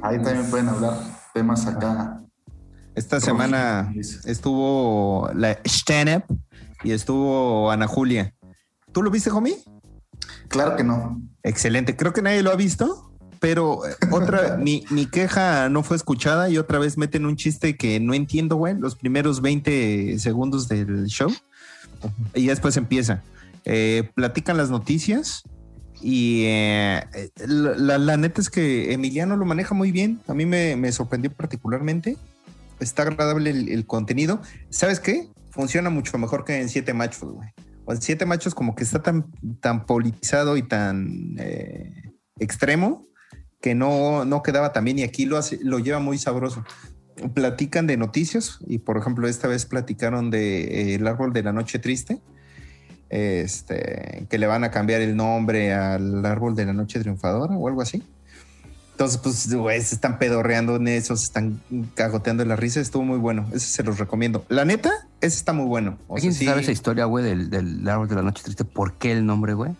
Ahí 0.00 0.20
también 0.20 0.50
pueden 0.50 0.68
hablar 0.68 0.94
temas 1.32 1.66
acá. 1.66 2.22
Esta 2.94 3.20
semana 3.20 3.92
estuvo 4.24 5.30
la 5.34 5.58
stand-up 5.64 6.24
y 6.84 6.90
estuvo 6.92 7.70
Ana 7.70 7.86
Julia. 7.86 8.34
¿Tú 8.92 9.02
lo 9.02 9.10
viste, 9.10 9.30
homie? 9.30 9.56
Claro 10.48 10.76
que 10.76 10.84
no. 10.84 11.20
Excelente. 11.42 11.96
Creo 11.96 12.12
que 12.12 12.22
nadie 12.22 12.42
lo 12.42 12.50
ha 12.50 12.56
visto, 12.56 13.10
pero 13.40 13.86
eh, 13.86 13.94
otra, 14.10 14.56
mi, 14.60 14.84
mi 14.90 15.06
queja 15.06 15.68
no 15.68 15.82
fue 15.82 15.96
escuchada 15.96 16.48
y 16.50 16.58
otra 16.58 16.78
vez 16.78 16.98
meten 16.98 17.26
un 17.26 17.36
chiste 17.36 17.76
que 17.76 17.98
no 18.00 18.14
entiendo, 18.14 18.56
güey, 18.56 18.76
los 18.78 18.94
primeros 18.96 19.40
20 19.40 20.18
segundos 20.18 20.68
del 20.68 21.06
show 21.06 21.30
y 22.34 22.46
después 22.46 22.76
empieza. 22.76 23.22
Eh, 23.64 24.10
platican 24.14 24.56
las 24.56 24.70
noticias 24.70 25.44
y 26.00 26.42
eh, 26.46 27.04
eh, 27.14 27.30
la, 27.46 27.76
la- 27.76 27.98
la 27.98 28.16
neta 28.16 28.40
es 28.40 28.50
que 28.50 28.92
Emiliano 28.92 29.36
lo 29.36 29.44
maneja 29.44 29.74
muy 29.74 29.92
bien. 29.92 30.20
A 30.28 30.34
mí 30.34 30.44
me, 30.46 30.76
me 30.76 30.90
sorprendió 30.92 31.32
particularmente. 31.32 32.16
Está 32.80 33.02
agradable 33.02 33.50
el, 33.50 33.68
el 33.68 33.86
contenido. 33.86 34.42
¿Sabes 34.70 34.98
qué? 34.98 35.28
Funciona 35.50 35.90
mucho 35.90 36.18
mejor 36.18 36.44
que 36.44 36.60
en 36.60 36.68
Siete 36.68 36.92
Machos, 36.92 37.32
güey. 37.32 37.48
O 37.84 37.92
en 37.92 38.00
Siete 38.00 38.26
Machos 38.26 38.54
como 38.54 38.74
que 38.74 38.84
está 38.84 39.02
tan, 39.02 39.30
tan 39.60 39.86
politizado 39.86 40.56
y 40.56 40.62
tan 40.62 41.36
eh, 41.38 42.12
extremo 42.38 43.06
que 43.60 43.74
no, 43.74 44.24
no 44.24 44.42
quedaba 44.42 44.72
tan 44.72 44.84
bien 44.84 44.98
y 44.98 45.02
aquí 45.02 45.24
lo, 45.24 45.38
hace, 45.38 45.58
lo 45.62 45.78
lleva 45.78 46.00
muy 46.00 46.18
sabroso. 46.18 46.64
Platican 47.34 47.86
de 47.86 47.96
noticias 47.96 48.58
y 48.66 48.78
por 48.78 48.96
ejemplo 48.98 49.28
esta 49.28 49.48
vez 49.48 49.66
platicaron 49.66 50.30
de 50.30 50.64
eh, 50.64 50.94
El 50.94 51.06
Árbol 51.06 51.32
de 51.32 51.42
la 51.42 51.52
Noche 51.52 51.78
Triste, 51.78 52.20
este, 53.08 54.26
que 54.28 54.38
le 54.38 54.46
van 54.46 54.64
a 54.64 54.70
cambiar 54.70 55.00
el 55.00 55.16
nombre 55.16 55.72
al 55.74 56.24
Árbol 56.24 56.56
de 56.56 56.66
la 56.66 56.72
Noche 56.72 57.00
Triunfadora 57.00 57.56
o 57.56 57.68
algo 57.68 57.82
así. 57.82 58.02
Entonces, 59.02 59.20
pues, 59.20 59.54
güey, 59.54 59.80
se 59.82 59.96
están 59.96 60.18
pedorreando 60.20 60.76
en 60.76 60.86
eso, 60.86 61.16
se 61.16 61.24
están 61.24 61.60
cagoteando 61.94 62.44
la 62.44 62.54
risa. 62.54 62.78
Estuvo 62.80 63.02
muy 63.02 63.18
bueno. 63.18 63.46
Ese 63.52 63.66
se 63.66 63.82
los 63.82 63.98
recomiendo. 63.98 64.44
La 64.48 64.64
neta, 64.64 64.90
ese 65.20 65.36
está 65.36 65.52
muy 65.52 65.66
bueno. 65.66 65.98
O 66.06 66.14
sea, 66.14 66.28
¿Alguien 66.28 66.34
sí, 66.34 66.44
sabe 66.44 66.60
esa 66.60 66.70
historia, 66.70 67.06
güey, 67.06 67.24
del, 67.24 67.50
del 67.50 67.88
árbol 67.88 68.06
de 68.08 68.14
la 68.14 68.22
noche 68.22 68.44
triste? 68.44 68.64
¿Por 68.64 68.92
qué 68.94 69.10
el 69.12 69.26
nombre, 69.26 69.54
güey? 69.54 69.72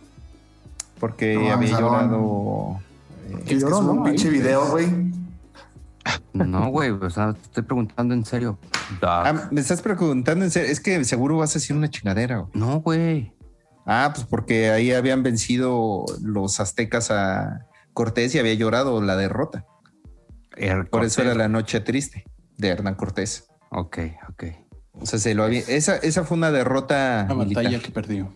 porque 0.99 1.35
No, 1.37 1.53
había 1.53 1.71
llorado. 1.79 2.81
eh, 3.29 3.37
Es 3.39 3.45
que 3.45 3.59
lloró, 3.61 3.77
es 3.79 3.85
un 3.85 3.97
¿no? 3.97 4.03
pinche 4.05 4.29
Ahí. 4.29 4.35
video, 4.35 4.67
güey. 4.71 4.87
No, 6.33 6.69
güey, 6.71 6.91
o 6.91 7.11
sea, 7.11 7.33
te 7.35 7.43
estoy 7.43 7.63
preguntando 7.63 8.15
en 8.15 8.25
serio. 8.25 8.59
Ah, 9.03 9.49
me 9.53 9.61
estás 9.61 9.83
preguntando 9.83 10.45
en 10.45 10.51
serio. 10.51 10.71
Es 10.71 10.81
que 10.81 11.05
seguro 11.05 11.37
vas 11.39 11.51
a 11.51 11.55
decir 11.55 11.77
una 11.77 11.89
chingadera. 11.91 12.39
güey. 12.39 12.51
No, 12.55 12.81
güey. 12.81 13.33
Ah, 13.87 14.11
pues 14.15 14.27
porque 14.27 14.71
ahí 14.71 14.93
habían 14.93 15.23
vencido 15.23 16.05
los 16.21 16.59
aztecas 16.61 17.11
a 17.11 17.67
Cortés 17.93 18.35
y 18.35 18.39
había 18.39 18.55
llorado 18.55 19.01
la 19.03 19.17
derrota. 19.17 19.65
Er- 20.57 20.89
Por 20.89 21.05
eso 21.05 21.23
era 21.23 21.35
la 21.35 21.49
noche 21.49 21.81
triste 21.81 22.25
de 22.59 22.69
Hernán 22.69 22.95
Cortés. 22.95 23.49
Ok, 23.71 23.99
ok. 24.29 24.45
O 24.93 25.07
sea, 25.07 25.19
se 25.19 25.35
lo 25.35 25.45
había. 25.45 25.61
Esa, 25.61 25.97
esa 25.97 26.25
fue 26.25 26.37
una 26.37 26.51
derrota 26.51 27.25
La 27.29 27.35
militar. 27.35 27.65
batalla 27.65 27.83
que 27.83 27.91
perdió. 27.91 28.35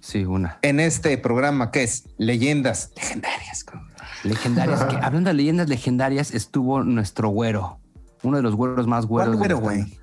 Sí, 0.00 0.24
una. 0.24 0.58
En 0.62 0.78
este 0.80 1.16
programa 1.18 1.70
que 1.70 1.82
es 1.84 2.04
Leyendas 2.18 2.92
Legendarias. 2.96 3.64
Legendarias. 4.24 4.84
que, 4.84 4.96
hablando 5.02 5.28
de 5.30 5.34
leyendas 5.34 5.68
legendarias, 5.68 6.32
estuvo 6.34 6.82
nuestro 6.82 7.28
güero. 7.28 7.80
Uno 8.22 8.36
de 8.38 8.42
los 8.42 8.54
güeros 8.54 8.86
más 8.86 9.06
güeros. 9.06 9.36
¿Cuál 9.36 9.48
de 9.48 9.54
güero, 9.54 9.56
la- 9.56 9.62
güey? 9.82 9.98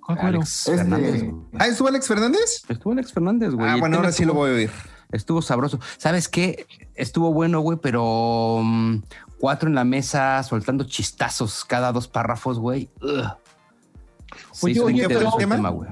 ¿Cuál 0.00 0.18
güero? 0.18 0.38
Alex 0.38 0.58
Este- 0.68 0.76
Fernández. 0.78 1.22
güey. 1.24 1.34
Ah, 1.58 1.66
¿estuvo 1.68 1.88
Alex 1.88 2.06
Fernández? 2.08 2.62
Estuvo 2.68 2.92
Alex 2.92 3.12
Fernández, 3.12 3.50
güey. 3.52 3.68
ah, 3.68 3.76
bueno, 3.76 3.96
ahora 3.98 4.12
sí 4.12 4.24
lo 4.24 4.34
voy 4.34 4.50
a 4.50 4.54
oír. 4.54 4.70
Estuvo 5.12 5.40
sabroso. 5.42 5.78
¿Sabes 5.96 6.28
qué? 6.28 6.66
Estuvo 6.94 7.32
bueno, 7.32 7.60
güey, 7.60 7.78
pero 7.80 8.60
mm, 8.62 9.02
cuatro 9.40 9.68
en 9.68 9.74
la 9.74 9.84
mesa 9.84 10.42
soltando 10.42 10.84
chistazos 10.84 11.64
cada 11.64 11.92
dos 11.92 12.08
párrafos, 12.08 12.58
güey. 12.58 12.90
Se 14.52 14.66
Oye, 14.66 14.72
hizo 14.72 14.84
oye, 14.84 14.92
muy 14.92 15.00
¿qué 15.00 15.04
fue 15.06 15.14
el 15.14 15.18
tedioso 15.20 15.36
tema? 15.38 15.68
güey. 15.70 15.90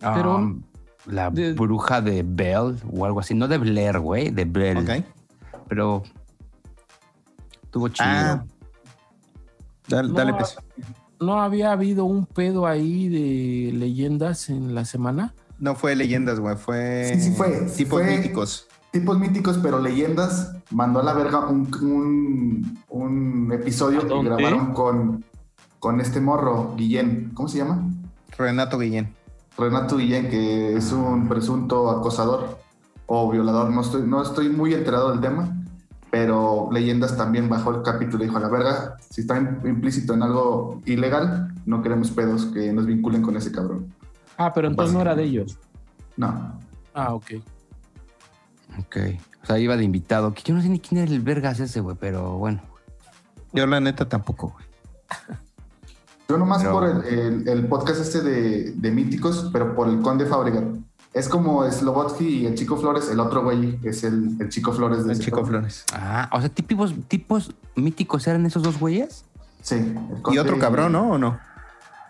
Pero- 0.00 0.36
Um, 0.36 0.62
la 1.06 1.30
de- 1.30 1.54
bruja 1.54 2.02
de 2.02 2.22
Bell 2.22 2.76
o 2.92 3.04
algo 3.06 3.20
así. 3.20 3.34
No 3.34 3.48
de 3.48 3.56
Blair, 3.56 3.98
güey, 3.98 4.30
de 4.30 4.44
Bell. 4.44 4.78
Ok. 4.78 5.04
Pero 5.68 6.02
estuvo 7.64 7.88
chido. 7.88 8.06
Ah, 8.06 8.44
dale, 9.88 10.08
No, 10.08 10.14
dale, 10.14 10.34
pues. 10.34 10.56
¿No 11.20 11.40
había 11.40 11.72
habido 11.72 12.04
un 12.04 12.26
pedo 12.26 12.66
ahí 12.66 13.08
de 13.08 13.72
leyendas 13.72 14.50
en 14.50 14.74
la 14.74 14.84
semana? 14.84 15.34
No 15.58 15.74
fue 15.74 15.96
leyendas, 15.96 16.38
güey. 16.40 16.56
Fue. 16.56 17.12
Sí, 17.14 17.20
sí 17.20 17.30
fue. 17.36 17.50
Tipos 17.76 18.02
Fue- 18.02 18.16
míticos. 18.16 18.66
Tipos 18.90 19.18
míticos, 19.18 19.58
pero 19.62 19.80
leyendas. 19.80 20.52
Mandó 20.70 21.00
a 21.00 21.02
la 21.02 21.12
verga 21.14 21.46
un, 21.48 21.68
un, 21.82 22.78
un 22.88 23.52
episodio 23.52 24.00
¿A 24.00 24.06
que 24.08 24.22
grabaron 24.22 24.72
con, 24.72 25.24
con 25.78 26.00
este 26.00 26.20
morro, 26.20 26.74
Guillén. 26.76 27.30
¿Cómo 27.34 27.48
se 27.48 27.58
llama? 27.58 27.82
Renato 28.36 28.78
Guillén. 28.78 29.14
Renato 29.56 29.96
Guillén, 29.96 30.28
que 30.30 30.76
es 30.76 30.92
un 30.92 31.28
presunto 31.28 31.90
acosador 31.90 32.58
o 33.06 33.30
violador. 33.30 33.70
No 33.70 33.80
estoy, 33.80 34.02
no 34.06 34.22
estoy 34.22 34.48
muy 34.50 34.72
enterado 34.74 35.10
del 35.10 35.20
tema, 35.20 35.54
pero 36.10 36.68
Leyendas 36.72 37.16
también 37.16 37.48
bajó 37.48 37.74
el 37.74 37.82
capítulo 37.82 38.22
y 38.22 38.26
dijo 38.26 38.38
a 38.38 38.42
la 38.42 38.48
verga, 38.48 38.96
si 39.10 39.22
está 39.22 39.38
im- 39.38 39.66
implícito 39.68 40.14
en 40.14 40.22
algo 40.22 40.80
ilegal, 40.86 41.52
no 41.66 41.82
queremos 41.82 42.10
pedos 42.10 42.46
que 42.46 42.72
nos 42.72 42.86
vinculen 42.86 43.22
con 43.22 43.36
ese 43.36 43.50
cabrón. 43.52 43.92
Ah, 44.38 44.52
pero 44.54 44.68
entonces 44.68 44.94
no 44.94 45.00
era 45.02 45.14
de 45.14 45.24
ellos. 45.24 45.58
No. 46.16 46.58
Ah, 46.94 47.12
ok. 47.14 47.32
Ok. 48.80 48.96
O 49.42 49.46
sea, 49.46 49.58
iba 49.58 49.76
de 49.76 49.84
invitado. 49.84 50.32
Que 50.34 50.42
yo 50.42 50.54
no 50.54 50.62
sé 50.62 50.68
ni 50.68 50.80
quién 50.80 51.02
era 51.02 51.10
el 51.12 51.20
vergas 51.20 51.60
ese, 51.60 51.80
güey, 51.80 51.96
pero 51.98 52.38
bueno. 52.38 52.60
Yo, 53.52 53.66
la 53.66 53.80
neta, 53.80 54.08
tampoco, 54.08 54.48
güey. 54.54 54.66
Yo 56.28 56.36
nomás 56.36 56.58
Pero- 56.60 56.72
por 56.74 56.84
el, 56.84 57.04
el- 57.06 57.48
el 57.48 57.66
podcast 57.68 58.00
este 58.02 58.20
de, 58.20 58.72
de 58.72 58.90
Míticos, 58.90 59.48
pero 59.50 59.74
por 59.74 59.88
el 59.88 60.02
Conde 60.02 60.26
Fábregat. 60.26 60.64
Es 61.14 61.26
como 61.26 61.64
Slobotsky 61.70 62.26
y 62.42 62.46
el 62.46 62.54
Chico 62.54 62.76
Flores, 62.76 63.08
el 63.10 63.18
otro 63.18 63.42
güey 63.42 63.78
es 63.82 64.04
el, 64.04 64.36
el 64.38 64.50
Chico 64.50 64.72
Flores 64.74 65.06
de 65.06 65.14
El 65.14 65.18
Chico. 65.20 65.42
Flores. 65.46 65.84
Ah, 65.94 66.28
o 66.34 66.38
sea, 66.40 66.50
tipos, 66.50 66.94
tipos 67.08 67.54
míticos 67.76 68.26
eran 68.26 68.44
esos 68.44 68.62
dos 68.62 68.78
güeyes. 68.78 69.24
Sí. 69.62 69.76
el 69.76 70.34
Y 70.34 70.38
otro 70.38 70.58
cabrón, 70.58 70.92
¿no? 70.92 71.12
¿O 71.12 71.18
no? 71.18 71.38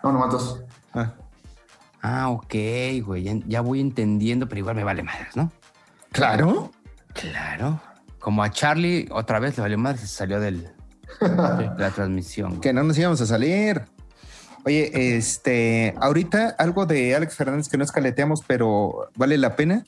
No, 0.03 0.11
nomás 0.11 0.31
dos. 0.33 0.59
Ah, 0.93 1.13
Ah, 2.01 2.29
ok, 2.29 2.53
güey. 3.03 3.23
Ya, 3.23 3.33
ya 3.47 3.61
voy 3.61 3.81
entendiendo, 3.81 4.47
pero 4.47 4.59
igual 4.59 4.75
me 4.75 4.83
vale 4.83 5.03
madres, 5.03 5.35
¿no? 5.35 5.51
claro. 6.11 6.71
Claro. 7.13 7.81
Como 8.19 8.43
a 8.43 8.51
Charlie, 8.51 9.07
otra 9.11 9.39
vez 9.39 9.57
le 9.57 9.61
valió 9.61 9.77
madres 9.77 10.01
se 10.01 10.07
salió 10.07 10.39
del, 10.39 10.69
de 11.21 11.71
la 11.77 11.91
transmisión. 11.93 12.49
güey. 12.51 12.61
Que 12.61 12.73
no 12.73 12.83
nos 12.83 12.97
íbamos 12.97 13.19
a 13.21 13.25
salir. 13.25 13.83
Oye, 14.65 15.15
este, 15.17 15.95
ahorita 15.99 16.55
algo 16.59 16.85
de 16.85 17.15
Alex 17.15 17.35
Fernández 17.35 17.69
que 17.69 17.77
no 17.77 17.83
escaleteamos, 17.83 18.43
pero 18.45 19.09
vale 19.15 19.37
la 19.37 19.55
pena. 19.55 19.83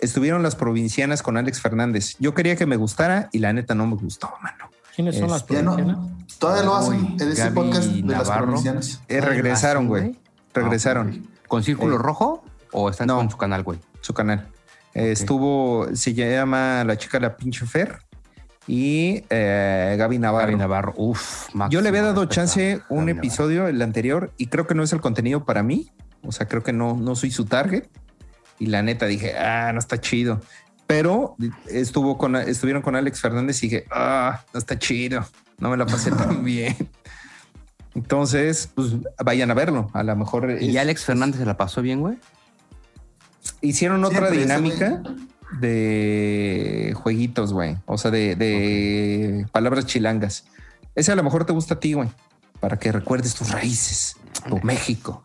Estuvieron 0.00 0.42
las 0.42 0.56
provincianas 0.56 1.22
con 1.22 1.36
Alex 1.36 1.60
Fernández. 1.60 2.16
Yo 2.18 2.32
quería 2.34 2.56
que 2.56 2.66
me 2.66 2.76
gustara 2.76 3.28
y 3.32 3.38
la 3.40 3.52
neta 3.52 3.74
no 3.74 3.86
me 3.86 3.96
gustó, 3.96 4.30
mano. 4.42 4.70
¿Quiénes 4.94 5.18
son 5.18 5.30
las 5.30 5.42
Este, 5.42 5.54
Ya 5.54 5.62
no. 5.62 5.74
provincianas? 5.74 6.38
Todavía 6.38 6.62
lo 6.64 6.76
hacen 6.76 7.16
en 7.20 7.28
ese 7.28 7.42
Gaby 7.42 7.54
podcast 7.54 7.88
de 7.88 8.02
las 8.12 8.30
provincianas. 8.30 9.00
Eh, 9.08 9.20
regresaron, 9.20 9.84
¿Hacen, 9.84 9.88
güey. 9.88 10.18
Regresaron 10.54 11.28
¿Con 11.48 11.62
círculo 11.62 11.96
Eh, 11.96 11.98
rojo 11.98 12.44
o 12.72 12.90
están 12.90 13.06
no. 13.08 13.16
con 13.16 13.30
su 13.30 13.36
canal, 13.36 13.62
güey? 13.62 13.78
su 14.00 14.12
canal. 14.14 14.48
Eh, 14.94 15.10
Estuvo, 15.12 15.88
se 15.94 16.14
llama 16.14 16.84
La 16.84 16.96
chica 16.96 17.18
la 17.20 17.36
pinche 17.36 17.66
Fer 17.66 17.98
y 18.66 19.24
eh, 19.30 19.96
Gaby 19.98 20.18
Navarro. 20.18 20.46
Gaby 20.46 20.58
Navarro, 20.58 20.94
uf. 20.96 21.48
Yo 21.70 21.80
le 21.80 21.88
había 21.88 22.02
dado 22.02 22.24
chance 22.26 22.80
a 22.88 22.92
un 22.92 23.06
Gaby 23.06 23.18
episodio, 23.18 23.66
el 23.68 23.80
anterior, 23.82 24.32
y 24.36 24.46
creo 24.46 24.66
que 24.66 24.74
no 24.74 24.82
es 24.82 24.92
el 24.92 25.00
contenido 25.00 25.44
para 25.44 25.62
mí. 25.62 25.90
O 26.22 26.32
sea, 26.32 26.46
creo 26.48 26.62
que 26.62 26.72
no, 26.72 26.94
no 26.96 27.14
soy 27.16 27.30
su 27.30 27.44
target. 27.44 27.84
Y 28.58 28.66
la 28.66 28.82
neta 28.82 29.06
dije, 29.06 29.36
ah, 29.36 29.72
no 29.72 29.78
está 29.80 30.00
chido. 30.00 30.40
Pero 30.86 31.34
estuvo 31.66 32.16
con, 32.18 32.36
estuvieron 32.36 32.82
con 32.82 32.94
Alex 32.94 33.20
Fernández 33.20 33.62
y 33.62 33.68
dije, 33.68 33.84
ah, 33.90 34.42
no 34.52 34.58
está 34.58 34.78
chido. 34.78 35.26
No 35.58 35.70
me 35.70 35.76
la 35.76 35.86
pasé 35.86 36.10
tan 36.10 36.44
bien. 36.44 36.76
Entonces, 37.94 38.70
pues 38.74 38.92
vayan 39.24 39.50
a 39.50 39.54
verlo. 39.54 39.88
A 39.92 40.02
lo 40.02 40.16
mejor. 40.16 40.50
¿Y 40.60 40.76
Alex 40.78 41.04
Fernández 41.04 41.40
se 41.40 41.46
la 41.46 41.56
pasó 41.56 41.82
bien, 41.82 42.00
güey? 42.00 42.18
hicieron 43.60 44.04
otra 44.04 44.28
Siempre, 44.30 44.38
dinámica 44.40 45.02
de 45.60 46.92
jueguitos, 46.96 47.52
güey. 47.52 47.76
O 47.86 47.98
sea, 47.98 48.10
de, 48.10 48.36
de 48.36 49.46
palabras 49.52 49.86
chilangas. 49.86 50.44
Ese 50.94 51.12
a 51.12 51.16
lo 51.16 51.22
mejor 51.22 51.44
te 51.44 51.52
gusta 51.52 51.74
a 51.74 51.80
ti, 51.80 51.92
güey. 51.94 52.08
Para 52.60 52.78
que 52.78 52.92
recuerdes 52.92 53.34
tus 53.34 53.50
raíces, 53.50 54.16
tu 54.48 54.58
México. 54.60 55.22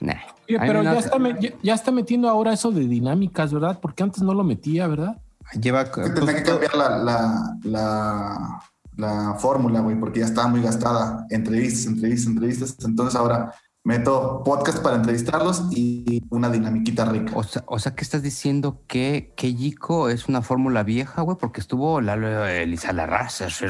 Nah. 0.00 0.14
Oye, 0.48 0.58
pero 0.58 0.82
ya 0.82 0.98
está, 0.98 1.18
me- 1.18 1.36
ya, 1.40 1.50
ya 1.62 1.74
está 1.74 1.90
metiendo 1.90 2.28
ahora 2.28 2.52
eso 2.52 2.70
de 2.70 2.86
dinámicas, 2.86 3.52
¿verdad? 3.52 3.78
Porque 3.80 4.02
antes 4.02 4.22
no 4.22 4.34
lo 4.34 4.42
metía, 4.44 4.86
¿verdad? 4.86 5.20
Lleva. 5.60 5.84
Que 5.90 6.02
pues, 6.02 6.34
que 6.34 6.42
cambiar 6.42 6.74
la, 6.74 6.98
la, 6.98 7.56
la, 7.64 8.62
la 8.96 9.34
fórmula, 9.38 9.80
güey, 9.80 9.98
porque 9.98 10.20
ya 10.20 10.26
estaba 10.26 10.48
muy 10.48 10.62
gastada. 10.62 11.26
Entrevistas, 11.30 11.86
entrevistas, 11.86 12.26
entrevistas. 12.28 12.76
Entonces 12.84 13.14
ahora 13.14 13.54
meto 13.82 14.42
podcast 14.44 14.82
para 14.82 14.96
entrevistarlos 14.96 15.68
y 15.70 16.22
una 16.30 16.50
dinamiquita 16.50 17.06
rica. 17.06 17.32
O 17.34 17.42
sea, 17.42 17.64
o 17.66 17.78
sea, 17.78 17.94
¿qué 17.94 18.04
estás 18.04 18.22
diciendo? 18.22 18.82
Que 18.86 19.32
Keyiko 19.36 20.10
es 20.10 20.28
una 20.28 20.42
fórmula 20.42 20.82
vieja, 20.82 21.22
güey, 21.22 21.38
porque 21.38 21.60
estuvo 21.60 22.00
Lalo 22.00 22.46
Elisa 22.46 22.92
Larraza. 22.92 23.48
Se 23.50 23.66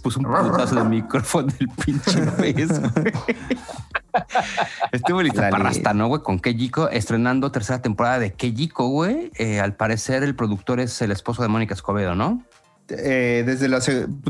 puso 0.00 0.20
un 0.20 0.26
putazo 0.26 0.74
de 0.76 0.84
micrófono 0.84 1.52
del 1.58 1.68
pinche 1.68 2.20
güey. 2.38 2.54
Estuvo 4.92 5.20
Elisa 5.20 5.42
Dale. 5.42 5.52
Parrasta, 5.52 5.94
¿no, 5.94 6.08
güey? 6.08 6.22
Con 6.22 6.38
Keyiko 6.38 6.88
estrenando 6.90 7.50
tercera 7.52 7.80
temporada 7.82 8.18
de 8.18 8.32
Keyiko, 8.32 8.88
güey. 8.88 9.30
Eh, 9.38 9.60
al 9.60 9.74
parecer, 9.74 10.22
el 10.22 10.34
productor 10.34 10.80
es 10.80 11.00
el 11.02 11.12
esposo 11.12 11.42
de 11.42 11.48
Mónica 11.48 11.74
Escobedo, 11.74 12.14
¿no? 12.14 12.42
eh, 12.88 13.42
desde, 13.46 13.68
la, 13.68 13.80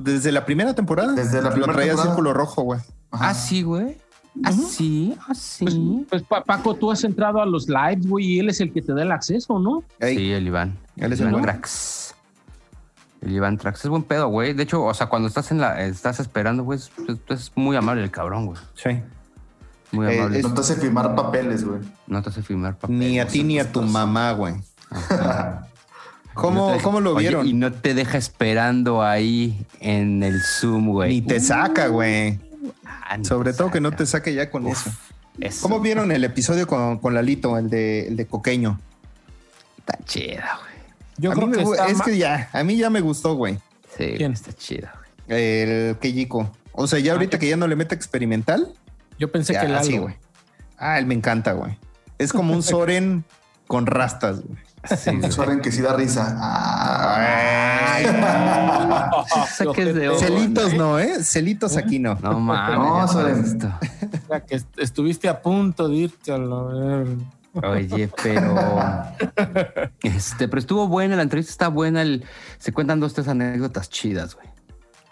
desde 0.02 0.30
la 0.32 0.44
primera 0.44 0.74
temporada. 0.74 1.12
Desde 1.14 1.38
la 1.42 1.48
lo 1.48 1.50
primera 1.52 1.72
traía 1.72 1.90
temporada. 1.92 2.10
círculo 2.14 2.32
rojo, 2.34 2.62
güey. 2.62 2.80
Ah, 3.10 3.34
sí, 3.34 3.62
güey. 3.62 3.96
Ah, 4.44 4.52
sí, 4.52 5.14
ah. 5.20 5.26
Pues, 5.26 5.76
pues, 6.08 6.22
Pa- 6.22 6.42
Paco, 6.44 6.74
tú 6.74 6.90
has 6.90 7.04
entrado 7.04 7.42
a 7.42 7.46
los 7.46 7.68
lives, 7.68 8.06
güey, 8.06 8.24
y 8.26 8.38
él 8.38 8.48
es 8.48 8.60
el 8.60 8.72
que 8.72 8.80
te 8.80 8.94
da 8.94 9.02
el 9.02 9.12
acceso, 9.12 9.58
¿no? 9.58 9.82
Sí, 10.00 10.32
el 10.32 10.46
Iván. 10.46 10.78
Él 10.96 11.04
El 11.04 11.12
es 11.12 11.20
el 11.20 11.28
Iván. 11.30 11.42
Trax. 11.42 12.14
El 13.20 13.32
Iván 13.32 13.58
Trax 13.58 13.84
es 13.84 13.88
buen 13.90 14.02
pedo, 14.04 14.28
güey. 14.28 14.52
De 14.54 14.62
hecho, 14.62 14.82
o 14.84 14.94
sea, 14.94 15.08
cuando 15.08 15.28
estás 15.28 15.50
en 15.50 15.60
la, 15.60 15.82
estás 15.82 16.18
esperando, 16.18 16.62
güey, 16.64 16.78
es, 16.78 16.90
es 17.28 17.52
muy 17.56 17.76
amable 17.76 18.02
el 18.02 18.10
cabrón, 18.10 18.46
güey. 18.46 18.58
sí. 18.74 19.00
Muy 19.92 20.06
Eh, 20.06 20.18
amable. 20.18 20.42
No 20.42 20.54
te 20.54 20.60
hace 20.60 20.76
firmar 20.76 21.14
papeles, 21.14 21.64
güey. 21.64 21.80
No 22.06 22.22
te 22.22 22.30
hace 22.30 22.42
firmar 22.42 22.76
papel. 22.78 22.98
Ni 22.98 23.20
a 23.20 23.26
ti 23.26 23.42
ni 23.44 23.58
a 23.58 23.70
tu 23.70 23.82
mamá, 23.82 24.32
güey. 24.32 24.54
¿Cómo, 26.34 26.74
No 26.74 26.82
¿Cómo 26.82 27.00
lo 27.00 27.14
Oye, 27.14 27.28
vieron? 27.28 27.46
y 27.46 27.52
no 27.52 27.72
te 27.72 27.92
deja 27.94 28.16
esperando 28.16 29.02
ahí 29.02 29.66
en 29.80 30.22
el 30.22 30.40
Zoom, 30.42 30.88
güey. 30.88 31.10
Ni 31.10 31.22
te 31.22 31.40
saca, 31.40 31.88
güey. 31.88 32.38
Ah, 32.86 33.18
Sobre 33.22 33.52
todo 33.52 33.70
que 33.70 33.80
no 33.80 33.92
te 33.92 34.06
saque 34.06 34.32
ya 34.32 34.50
con 34.50 34.66
Uf, 34.66 34.86
eso. 34.86 34.96
eso 35.40 35.62
¿Cómo 35.62 35.80
vieron 35.80 36.10
el 36.10 36.24
episodio 36.24 36.66
con, 36.66 36.98
con 36.98 37.12
Lalito, 37.14 37.58
el 37.58 37.68
de, 37.68 38.08
el 38.08 38.16
de 38.16 38.26
Coqueño? 38.26 38.80
Está 39.78 39.98
chida, 40.06 40.58
güey. 40.62 40.72
Yo 41.18 41.32
a 41.32 41.34
creo 41.34 41.50
que 41.50 41.62
está 41.62 41.86
es 41.88 42.00
que 42.00 42.16
ya, 42.16 42.48
a 42.52 42.64
mí 42.64 42.76
ya 42.78 42.88
me 42.88 43.00
gustó, 43.02 43.34
güey. 43.34 43.58
Sí, 43.98 44.14
¿Quién? 44.16 44.32
está 44.32 44.54
chida, 44.54 44.94
güey. 45.28 45.38
El 45.38 45.96
Keyiko. 45.98 46.50
O 46.72 46.86
sea, 46.86 46.98
ya 46.98 47.12
Ah, 47.12 47.14
ahorita 47.16 47.36
yo- 47.36 47.40
que 47.40 47.48
ya 47.48 47.56
no 47.58 47.66
le 47.68 47.76
mete 47.76 47.94
experimental, 47.94 48.72
Yo 49.22 49.30
pensé 49.30 49.52
ya, 49.52 49.60
que 49.60 49.68
Lalo. 49.68 49.78
así, 49.80 49.98
güey. 49.98 50.16
Ah, 50.78 50.98
él 50.98 51.06
me 51.06 51.14
encanta, 51.14 51.52
güey. 51.52 51.78
Es 52.18 52.32
como 52.32 52.52
un 52.54 52.62
Soren 52.64 53.24
con 53.68 53.86
rastas, 53.86 54.40
güey. 54.42 54.58
Sí, 54.96 55.16
güey. 55.16 55.30
Soren 55.30 55.60
que 55.60 55.70
sí 55.70 55.80
da 55.80 55.94
risa. 55.94 56.24
Saques 59.56 59.94
de 59.94 60.08
onda. 60.08 60.18
Celitos 60.26 60.74
no, 60.74 60.98
¿eh? 60.98 61.22
Celitos 61.22 61.76
aquí 61.76 62.00
no. 62.00 62.16
No 62.20 62.40
mames. 62.40 62.78
No, 62.78 63.06
Soren. 63.06 63.44
esto. 63.44 63.68
O 63.68 64.26
sea, 64.26 64.40
que 64.40 64.56
est- 64.56 64.78
estuviste 64.78 65.28
a 65.28 65.40
punto 65.40 65.88
de 65.88 65.94
irte 65.94 66.32
a 66.32 66.38
la 66.38 66.62
verga. 66.64 67.12
Oye, 67.62 68.10
pero. 68.22 68.56
Este, 70.02 70.48
pero 70.48 70.58
estuvo 70.58 70.88
buena, 70.88 71.14
la 71.14 71.22
entrevista 71.22 71.52
está 71.52 71.68
buena. 71.68 72.02
el- 72.02 72.24
se 72.58 72.72
cuentan 72.72 72.98
dos, 72.98 73.14
tres 73.14 73.28
anécdotas 73.28 73.88
chidas, 73.88 74.34
güey. 74.34 74.48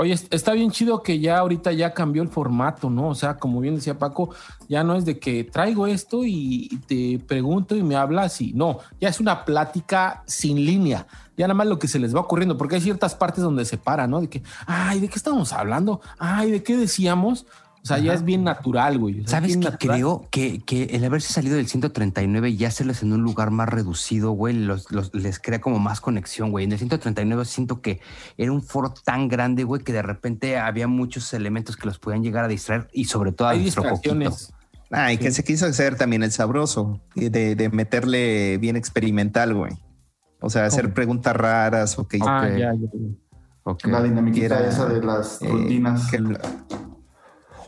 Oye, 0.01 0.15
est- 0.15 0.33
está 0.33 0.53
bien 0.53 0.71
chido 0.71 1.03
que 1.03 1.21
ya 1.21 1.37
ahorita 1.39 1.73
ya 1.73 1.93
cambió 1.93 2.23
el 2.23 2.31
formato, 2.31 2.89
¿no? 2.89 3.09
O 3.09 3.15
sea, 3.15 3.37
como 3.37 3.61
bien 3.61 3.75
decía 3.75 3.99
Paco, 3.99 4.31
ya 4.67 4.83
no 4.83 4.95
es 4.97 5.05
de 5.05 5.19
que 5.19 5.45
traigo 5.45 5.87
esto 5.87 6.23
y 6.25 6.69
te 6.87 7.19
pregunto 7.19 7.77
y 7.77 7.83
me 7.83 7.97
hablas 7.97 8.41
y 8.41 8.55
no, 8.55 8.79
ya 8.99 9.11
es 9.11 9.21
una 9.21 9.45
plática 9.45 10.23
sin 10.27 10.57
línea. 10.65 11.07
Ya 11.37 11.47
nada 11.47 11.55
más 11.55 11.67
lo 11.67 11.79
que 11.79 11.87
se 11.87 11.99
les 11.99 12.15
va 12.17 12.21
ocurriendo, 12.21 12.57
porque 12.57 12.77
hay 12.77 12.81
ciertas 12.81 13.15
partes 13.15 13.45
donde 13.45 13.67
se 13.67 13.77
para, 13.77 14.07
¿no? 14.07 14.23
De 14.23 14.29
que, 14.31 14.43
ay, 14.67 15.01
¿de 15.01 15.09
qué 15.09 15.17
estamos 15.17 15.53
hablando? 15.53 16.01
Ay, 16.19 16.51
¿de 16.51 16.63
qué 16.63 16.79
decíamos? 16.79 17.45
O 17.83 17.87
sea, 17.87 17.99
ya 17.99 18.13
es 18.13 18.25
bien 18.25 18.45
natural, 18.45 18.99
güey. 18.99 19.21
O 19.21 19.27
sea, 19.27 19.41
¿Sabes 19.41 19.57
qué 19.57 19.65
natural. 19.71 19.97
creo? 19.97 20.29
Que, 20.31 20.59
que 20.61 20.83
el 20.85 21.03
haberse 21.05 21.33
salido 21.33 21.57
del 21.57 21.67
139 21.67 22.51
y 22.51 22.65
hacerlos 22.67 23.03
en 23.03 23.13
un 23.15 23.23
lugar 23.23 23.51
más 23.51 23.69
reducido, 23.71 24.33
güey, 24.33 24.55
los, 24.55 24.93
los- 24.93 25.15
les 25.15 25.39
crea 25.39 25.61
como 25.63 25.79
más 25.79 26.01
conexión, 26.03 26.51
güey. 26.51 26.67
En 26.67 26.73
el 26.73 26.79
139 26.79 27.45
siento 27.47 27.81
que 27.81 28.01
era 28.37 28.53
un 28.53 28.63
foro 28.63 28.93
tan 29.05 29.29
grande, 29.29 29.65
güey, 29.65 29.83
que 29.83 29.95
de 29.95 30.03
repente 30.03 30.59
había 30.59 30.89
muchos 30.89 31.33
elementos 31.33 31.77
que 31.77 31.87
los 31.87 31.99
podían 31.99 32.23
llegar 32.23 32.45
a 32.45 32.49
distraer 32.49 32.89
y 32.93 33.07
sobre 33.07 33.33
todo 33.33 33.49
a 33.49 33.53
Hay 33.53 33.61
nuestro. 33.61 33.85
Ah, 34.93 35.13
y 35.13 35.19
que 35.19 35.31
se 35.31 35.43
quiso 35.45 35.67
hacer 35.67 35.97
también 35.97 36.23
el 36.23 36.33
sabroso, 36.33 37.01
de, 37.15 37.31
de 37.55 37.69
meterle 37.71 38.59
bien 38.59 38.77
experimental, 38.77 39.55
güey. 39.55 39.73
O 40.41 40.51
sea, 40.51 40.67
hacer 40.67 40.85
¿Cómo? 40.85 40.95
preguntas 40.95 41.35
raras 41.37 41.99
o 41.99 42.07
que... 42.09 42.19
Ah, 42.27 42.43
Ok. 42.51 42.59
ya, 42.59 42.73
ya. 42.75 43.89
La 43.91 44.03
dinamiquita 44.03 44.67
esa 44.67 44.87
de 44.87 45.01
las 45.03 45.41
eh, 45.43 45.49
rutinas. 45.49 46.11
que- 46.11 46.19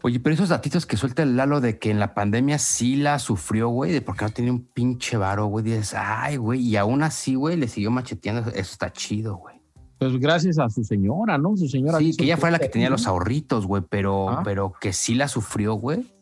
Oye, 0.04 0.18
pero 0.20 0.34
esos 0.34 0.48
datitos 0.48 0.84
que 0.84 0.96
suelta 0.96 1.22
el 1.22 1.36
Lalo 1.36 1.60
de 1.60 1.78
que 1.78 1.90
en 1.90 2.00
la 2.00 2.12
pandemia 2.14 2.58
sí 2.58 2.96
la 2.96 3.18
sufrió, 3.20 3.68
güey, 3.68 3.92
de 3.92 4.00
porque 4.02 4.24
no 4.24 4.30
tenía 4.30 4.52
un 4.52 4.64
pinche 4.64 5.16
varo, 5.16 5.46
güey. 5.46 5.64
Dices, 5.64 5.94
ay, 5.96 6.36
güey, 6.36 6.60
y 6.60 6.76
aún 6.76 7.02
así, 7.04 7.34
güey, 7.36 7.56
le 7.56 7.68
siguió 7.68 7.90
macheteando. 7.92 8.50
Eso 8.50 8.58
está 8.72 8.92
chido, 8.92 9.36
güey. 9.36 9.60
Pues 9.98 10.18
gracias 10.18 10.58
a 10.58 10.68
su 10.68 10.82
señora, 10.82 11.38
¿no? 11.38 11.56
Su 11.56 11.68
señora. 11.68 11.98
Sí, 11.98 12.16
que 12.16 12.24
ella 12.24 12.36
fue 12.36 12.50
la 12.50 12.58
que 12.58 12.64
todo. 12.64 12.72
tenía 12.72 12.90
los 12.90 13.06
ahorritos, 13.06 13.66
güey, 13.66 13.84
pero, 13.88 14.28
Ah. 14.30 14.40
pero 14.42 14.72
que 14.80 14.92
sí 14.92 15.14
la 15.14 15.28
sufrió, 15.28 15.74
güey. 15.74 16.12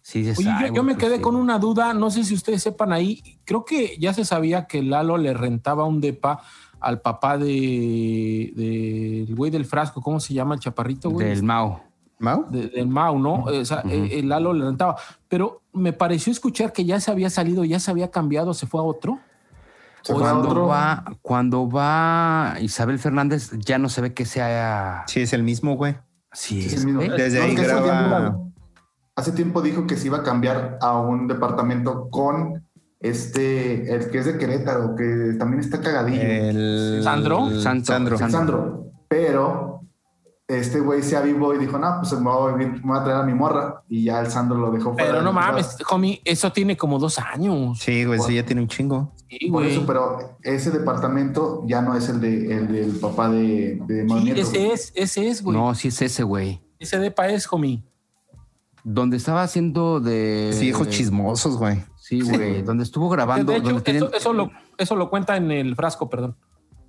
Sí, 0.00 0.20
dices, 0.22 0.38
Oye, 0.38 0.48
ay, 0.50 0.68
yo, 0.68 0.76
yo 0.76 0.82
me 0.82 0.94
pues 0.94 1.04
quedé 1.04 1.16
sí, 1.16 1.22
con 1.22 1.32
güey. 1.34 1.42
una 1.44 1.58
duda, 1.58 1.92
no 1.92 2.10
sé 2.10 2.24
si 2.24 2.32
ustedes 2.32 2.62
sepan 2.62 2.92
ahí, 2.94 3.22
creo 3.44 3.66
que 3.66 3.98
ya 4.00 4.14
se 4.14 4.24
sabía 4.24 4.66
que 4.66 4.82
Lalo 4.82 5.18
le 5.18 5.34
rentaba 5.34 5.84
un 5.84 6.00
depa 6.00 6.40
al 6.80 7.02
papá 7.02 7.36
de 7.36 8.52
del 8.56 9.34
güey 9.36 9.50
del 9.50 9.66
frasco, 9.66 10.00
¿cómo 10.00 10.18
se 10.20 10.32
llama 10.32 10.54
el 10.54 10.60
chaparrito, 10.60 11.10
güey? 11.10 11.28
Del 11.28 11.42
Mao. 11.42 11.82
¿Mau? 12.18 12.46
De- 12.50 12.68
del 12.68 12.88
Mau, 12.88 13.18
¿no? 13.18 13.44
O 13.44 13.64
sea, 13.64 13.78
Ujú. 13.84 13.90
eh, 13.90 14.18
el 14.18 14.28
Lalo 14.28 14.52
le 14.52 14.64
rentaba, 14.64 14.96
pero 15.28 15.62
me 15.72 15.92
pareció 15.92 16.32
escuchar 16.32 16.72
que 16.72 16.84
ya 16.84 16.98
se 17.00 17.10
había 17.10 17.30
salido, 17.30 17.64
ya 17.64 17.78
se 17.80 17.90
había 17.90 18.10
cambiado, 18.10 18.54
se 18.54 18.66
fue 18.66 18.80
a 18.80 18.84
otro. 18.84 19.18
Cuando 20.06 20.48
otro. 20.48 20.66
va, 20.68 21.04
cuando 21.22 21.68
va 21.68 22.54
Isabel 22.60 22.98
Fernández, 22.98 23.50
ya 23.58 23.78
no 23.78 23.88
se 23.88 24.00
ve 24.00 24.14
que 24.14 24.24
sea. 24.24 25.04
Sí, 25.06 25.20
es 25.20 25.32
el 25.32 25.42
mismo, 25.42 25.76
güey. 25.76 25.96
Sí, 26.32 26.62
Sí, 26.62 26.66
es, 26.68 26.72
es 26.74 26.80
el 26.80 26.86
mismo. 26.86 27.00
Desde 27.14 27.38
No, 27.40 27.44
ahí 27.44 27.54
graba- 27.54 28.20
tiempo- 28.20 28.44
Hace 29.16 29.32
tiempo 29.32 29.60
dijo 29.62 29.86
que 29.88 29.96
se 29.96 30.06
iba 30.06 30.18
a 30.18 30.22
cambiar 30.22 30.78
a 30.80 30.96
un 31.00 31.26
departamento 31.26 32.08
con 32.08 32.64
este, 33.00 33.92
el 33.94 34.10
que 34.10 34.18
es 34.18 34.26
de 34.26 34.38
Querétaro, 34.38 34.94
que 34.94 35.34
también 35.38 35.60
está 35.60 35.80
cagadillo. 35.80 36.22
El... 36.22 37.00
¿Sandro? 37.02 37.50
Sandro. 37.60 37.84
Sandro. 38.16 38.18
Sandro. 38.18 38.84
Pero 39.08 39.67
este 40.48 40.80
güey 40.80 41.02
se 41.02 41.14
avivó 41.14 41.54
y 41.54 41.58
dijo, 41.58 41.78
no, 41.78 41.98
pues 42.00 42.10
me 42.14 42.30
voy 42.30 42.50
a, 42.52 42.56
vivir- 42.56 42.82
me 42.82 42.92
voy 42.92 42.98
a 42.98 43.04
traer 43.04 43.18
a 43.20 43.22
mi 43.22 43.34
morra. 43.34 43.82
Y 43.88 44.04
ya 44.04 44.20
el 44.20 44.30
Sandro 44.30 44.56
lo 44.58 44.70
dejó 44.72 44.94
fuera. 44.94 45.06
Pero 45.10 45.22
no 45.22 45.32
mames, 45.32 45.76
homie, 45.90 46.22
eso 46.24 46.50
tiene 46.52 46.74
como 46.76 46.98
dos 46.98 47.18
años. 47.18 47.78
Sí, 47.78 48.04
güey, 48.06 48.18
sí, 48.20 48.34
ya 48.34 48.46
tiene 48.46 48.62
un 48.62 48.68
chingo. 48.68 49.12
Sí, 49.28 49.50
Por 49.50 49.62
güey. 49.62 49.72
eso, 49.72 49.84
pero 49.86 50.38
ese 50.42 50.70
departamento 50.70 51.64
ya 51.66 51.82
no 51.82 51.94
es 51.94 52.08
el, 52.08 52.20
de, 52.22 52.56
el 52.56 52.68
del 52.72 52.92
papá 52.96 53.28
de, 53.28 53.78
de 53.86 54.08
Sí, 54.08 54.30
ese 54.40 54.58
güey. 54.58 54.70
es, 54.72 54.92
ese 54.96 55.28
es, 55.28 55.42
güey. 55.42 55.56
No, 55.56 55.74
sí 55.74 55.88
es 55.88 56.00
ese, 56.00 56.22
güey. 56.22 56.62
Ese 56.78 56.98
depa 56.98 57.28
es, 57.28 57.46
homie. 57.52 57.84
Donde 58.84 59.18
estaba 59.18 59.42
haciendo 59.42 60.00
de. 60.00 60.50
Sí, 60.54 60.68
hijos 60.68 60.88
chismosos, 60.88 61.58
güey. 61.58 61.84
Sí, 61.96 62.22
güey. 62.22 62.62
Donde 62.62 62.84
estuvo 62.84 63.10
grabando. 63.10 63.52
de 63.52 63.58
hecho, 63.58 63.66
donde 63.68 63.82
tienen- 63.82 64.04
eso, 64.04 64.14
eso 64.14 64.32
lo, 64.32 64.50
eso 64.78 64.96
lo 64.96 65.10
cuenta 65.10 65.36
en 65.36 65.50
el 65.50 65.76
frasco, 65.76 66.08
perdón. 66.08 66.36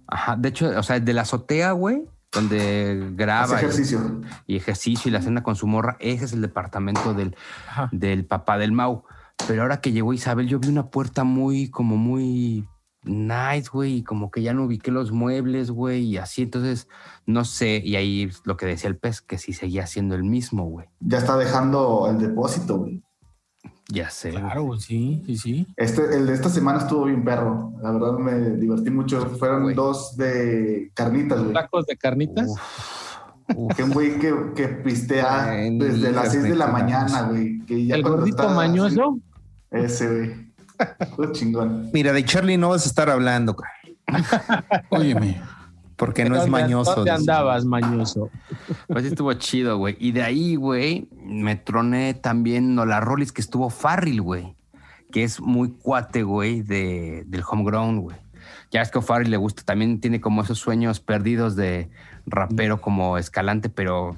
Ajá, 0.08 0.38
de 0.38 0.48
hecho, 0.48 0.70
o 0.78 0.84
sea, 0.84 1.00
de 1.00 1.14
la 1.14 1.24
azotea, 1.24 1.74
güey, 1.74 2.06
donde 2.32 2.92
Hace 3.08 3.16
graba 3.16 3.54
y- 3.54 3.58
ejercicio. 3.58 4.22
y 4.48 4.56
ejercicio 4.56 5.10
y 5.10 5.12
la 5.12 5.22
cena 5.22 5.44
con 5.44 5.56
su 5.56 5.68
morra, 5.68 5.98
ese 6.00 6.26
es 6.26 6.34
el 6.34 6.42
departamento 6.42 7.14
del, 7.14 7.36
del 7.92 8.26
papá 8.26 8.58
del 8.58 8.72
Mau. 8.72 9.04
Pero 9.48 9.62
ahora 9.62 9.80
que 9.82 9.92
llegó 9.92 10.14
Isabel, 10.14 10.48
yo 10.48 10.60
vi 10.60 10.68
una 10.68 10.88
puerta 10.90 11.24
muy, 11.24 11.70
como 11.70 11.96
muy 11.98 12.68
nice, 13.04 13.70
güey, 13.72 13.98
y 13.98 14.04
como 14.04 14.30
que 14.30 14.42
ya 14.42 14.54
no 14.54 14.66
ubiqué 14.66 14.92
los 14.92 15.12
muebles, 15.14 15.72
güey, 15.72 16.04
y 16.04 16.18
así, 16.18 16.42
entonces, 16.42 16.90
no 17.26 17.46
sé, 17.46 17.82
y 17.84 17.96
ahí 17.96 18.30
lo 18.44 18.58
que 18.58 18.66
decía 18.66 18.90
el 18.90 18.98
pez, 18.98 19.22
que 19.22 19.38
sí 19.38 19.54
seguía 19.54 19.88
siendo 19.88 20.16
el 20.16 20.24
mismo, 20.26 20.66
güey. 20.66 20.88
Ya 21.00 21.18
está 21.20 21.38
dejando 21.38 22.08
el 22.10 22.20
depósito, 22.20 22.80
güey. 22.80 23.02
Ya 23.92 24.10
sé. 24.10 24.32
güey. 24.32 24.44
Claro, 24.44 24.78
sí, 24.80 25.24
sí, 25.26 25.36
sí. 25.38 25.68
Este, 25.76 26.04
el 26.16 26.28
de 26.28 26.34
esta 26.36 26.50
semana 26.50 26.80
estuvo 26.80 27.06
bien 27.06 27.24
perro. 27.24 27.74
La 27.82 27.92
verdad 27.92 28.18
me 28.20 28.34
divertí 28.58 28.90
mucho. 28.92 29.26
Fueron 29.38 29.64
Güey. 29.64 29.76
dos 29.76 30.16
de 30.16 30.92
carnitas, 30.94 31.40
güey. 31.42 31.54
Tacos 31.54 31.86
de 31.88 31.98
carnitas. 31.98 32.54
Que 33.76 33.84
un 33.84 33.90
güey 33.92 34.20
que, 34.20 34.32
que 34.56 34.68
pistea 34.68 35.50
Ay, 35.50 35.76
desde 35.80 36.12
las 36.12 36.26
hijas 36.26 36.32
6 36.34 36.44
de 36.44 36.56
la 36.56 36.68
mañana, 36.68 37.24
güey. 37.24 37.60
Que 37.66 37.84
ya 37.84 37.96
el 37.96 38.04
gordito 38.04 38.44
está 38.44 38.54
mañoso. 38.54 39.18
así- 39.72 39.86
Ese, 39.86 40.08
güey. 40.08 40.50
Todo 41.16 41.32
chingón. 41.34 41.90
Mira, 41.92 42.14
de 42.14 42.24
Charlie 42.24 42.58
no 42.58 42.70
vas 42.70 42.86
a 42.86 42.90
estar 42.90 43.10
hablando, 43.10 43.54
güey, 43.56 43.98
Óyeme, 44.90 45.42
porque 46.00 46.24
no 46.24 46.36
es 46.36 46.42
¿Dónde- 46.44 46.52
mañoso. 46.62 46.96
¿Dónde 46.96 47.12
dice. 47.12 47.20
andabas, 47.22 47.66
mañoso? 47.66 48.30
Pues 48.88 49.04
sí 49.04 49.10
estuvo 49.10 49.34
chido, 49.34 49.78
güey. 49.78 49.98
Y 50.00 50.14
de 50.14 50.24
ahí, 50.24 50.56
güey, 50.56 51.10
me 51.24 51.58
troné 51.58 52.14
también 52.14 52.74
Nola 52.74 53.02
Rollis, 53.02 53.34
que 53.34 53.42
estuvo 53.42 53.70
Farrell, 53.70 54.22
güey. 54.22 54.56
Que 55.12 55.24
es 55.24 55.42
muy 55.42 55.72
cuate, 55.72 56.24
güey, 56.24 56.62
de, 56.62 57.26
del 57.28 57.44
homegrown, 57.48 58.00
güey. 58.00 58.16
Ya 58.72 58.82
es 58.82 58.92
que 58.92 59.00
a 59.00 59.02
Farrell 59.02 59.30
le 59.30 59.38
gusta, 59.38 59.64
también 59.64 60.00
tiene 60.00 60.22
como 60.22 60.42
esos 60.42 60.58
sueños 60.60 61.00
perdidos 61.02 61.56
de 61.56 61.90
rapero 62.26 62.80
como 62.80 63.18
escalante, 63.18 63.70
pero 63.70 64.16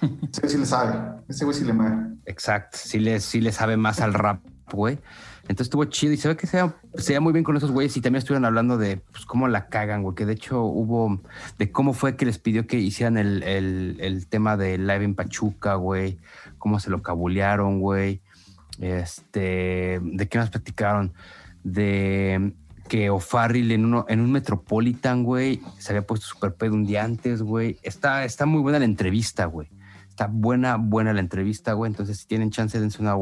Ese 0.00 0.40
güey 0.42 0.52
sí 0.52 0.58
le 0.58 0.66
sabe. 0.66 0.98
Ese 1.28 1.44
güey 1.44 1.56
sí 1.56 1.64
le 1.64 1.72
mueve. 1.72 1.96
Exacto, 2.26 2.78
sí 2.80 3.00
le, 3.00 3.18
sí 3.20 3.40
le 3.40 3.50
sabe 3.50 3.76
más 3.76 4.00
al 4.00 4.14
rap, 4.14 4.40
güey. 4.72 4.98
Entonces 5.44 5.66
estuvo 5.66 5.84
chido 5.84 6.14
y 6.14 6.16
se 6.16 6.28
ve 6.28 6.36
que 6.36 6.46
se 6.46 6.62
veía 7.08 7.20
muy 7.20 7.34
bien 7.34 7.44
con 7.44 7.54
esos 7.56 7.70
güeyes 7.70 7.94
y 7.98 8.00
también 8.00 8.20
estuvieron 8.20 8.46
hablando 8.46 8.78
de 8.78 8.96
pues, 8.96 9.26
cómo 9.26 9.46
la 9.46 9.66
cagan, 9.68 10.02
güey. 10.02 10.14
Que 10.14 10.24
de 10.24 10.32
hecho 10.32 10.62
hubo 10.62 11.20
de 11.58 11.70
cómo 11.70 11.92
fue 11.92 12.16
que 12.16 12.24
les 12.24 12.38
pidió 12.38 12.66
que 12.66 12.78
hicieran 12.78 13.18
el, 13.18 14.26
tema 14.30 14.56
de 14.56 14.78
live 14.78 15.04
en 15.04 15.14
Pachuca, 15.14 15.74
güey. 15.74 16.18
Cómo 16.56 16.80
se 16.80 16.88
lo 16.88 17.02
cabulearon, 17.02 17.80
güey. 17.80 18.22
Este, 18.80 20.00
de 20.02 20.28
qué 20.28 20.38
más 20.38 20.48
platicaron. 20.48 21.12
De 21.62 22.54
que 22.88 23.10
O'Farrill 23.10 23.72
en, 23.72 23.94
en 24.08 24.20
un 24.20 24.32
Metropolitan, 24.32 25.24
güey, 25.24 25.60
se 25.78 25.92
había 25.92 26.06
puesto 26.06 26.26
súper 26.26 26.54
pedo 26.54 26.74
un 26.74 26.86
día 26.86 27.04
antes, 27.04 27.42
güey. 27.42 27.78
Está, 27.82 28.24
está 28.24 28.46
muy 28.46 28.62
buena 28.62 28.78
la 28.78 28.84
entrevista, 28.86 29.44
güey. 29.44 29.68
Está 30.08 30.28
buena, 30.30 30.76
buena 30.76 31.12
la 31.12 31.20
entrevista, 31.20 31.72
güey. 31.72 31.90
Entonces, 31.90 32.18
si 32.18 32.26
tienen 32.26 32.50
chance, 32.50 32.78
dense 32.78 33.02
una, 33.02 33.16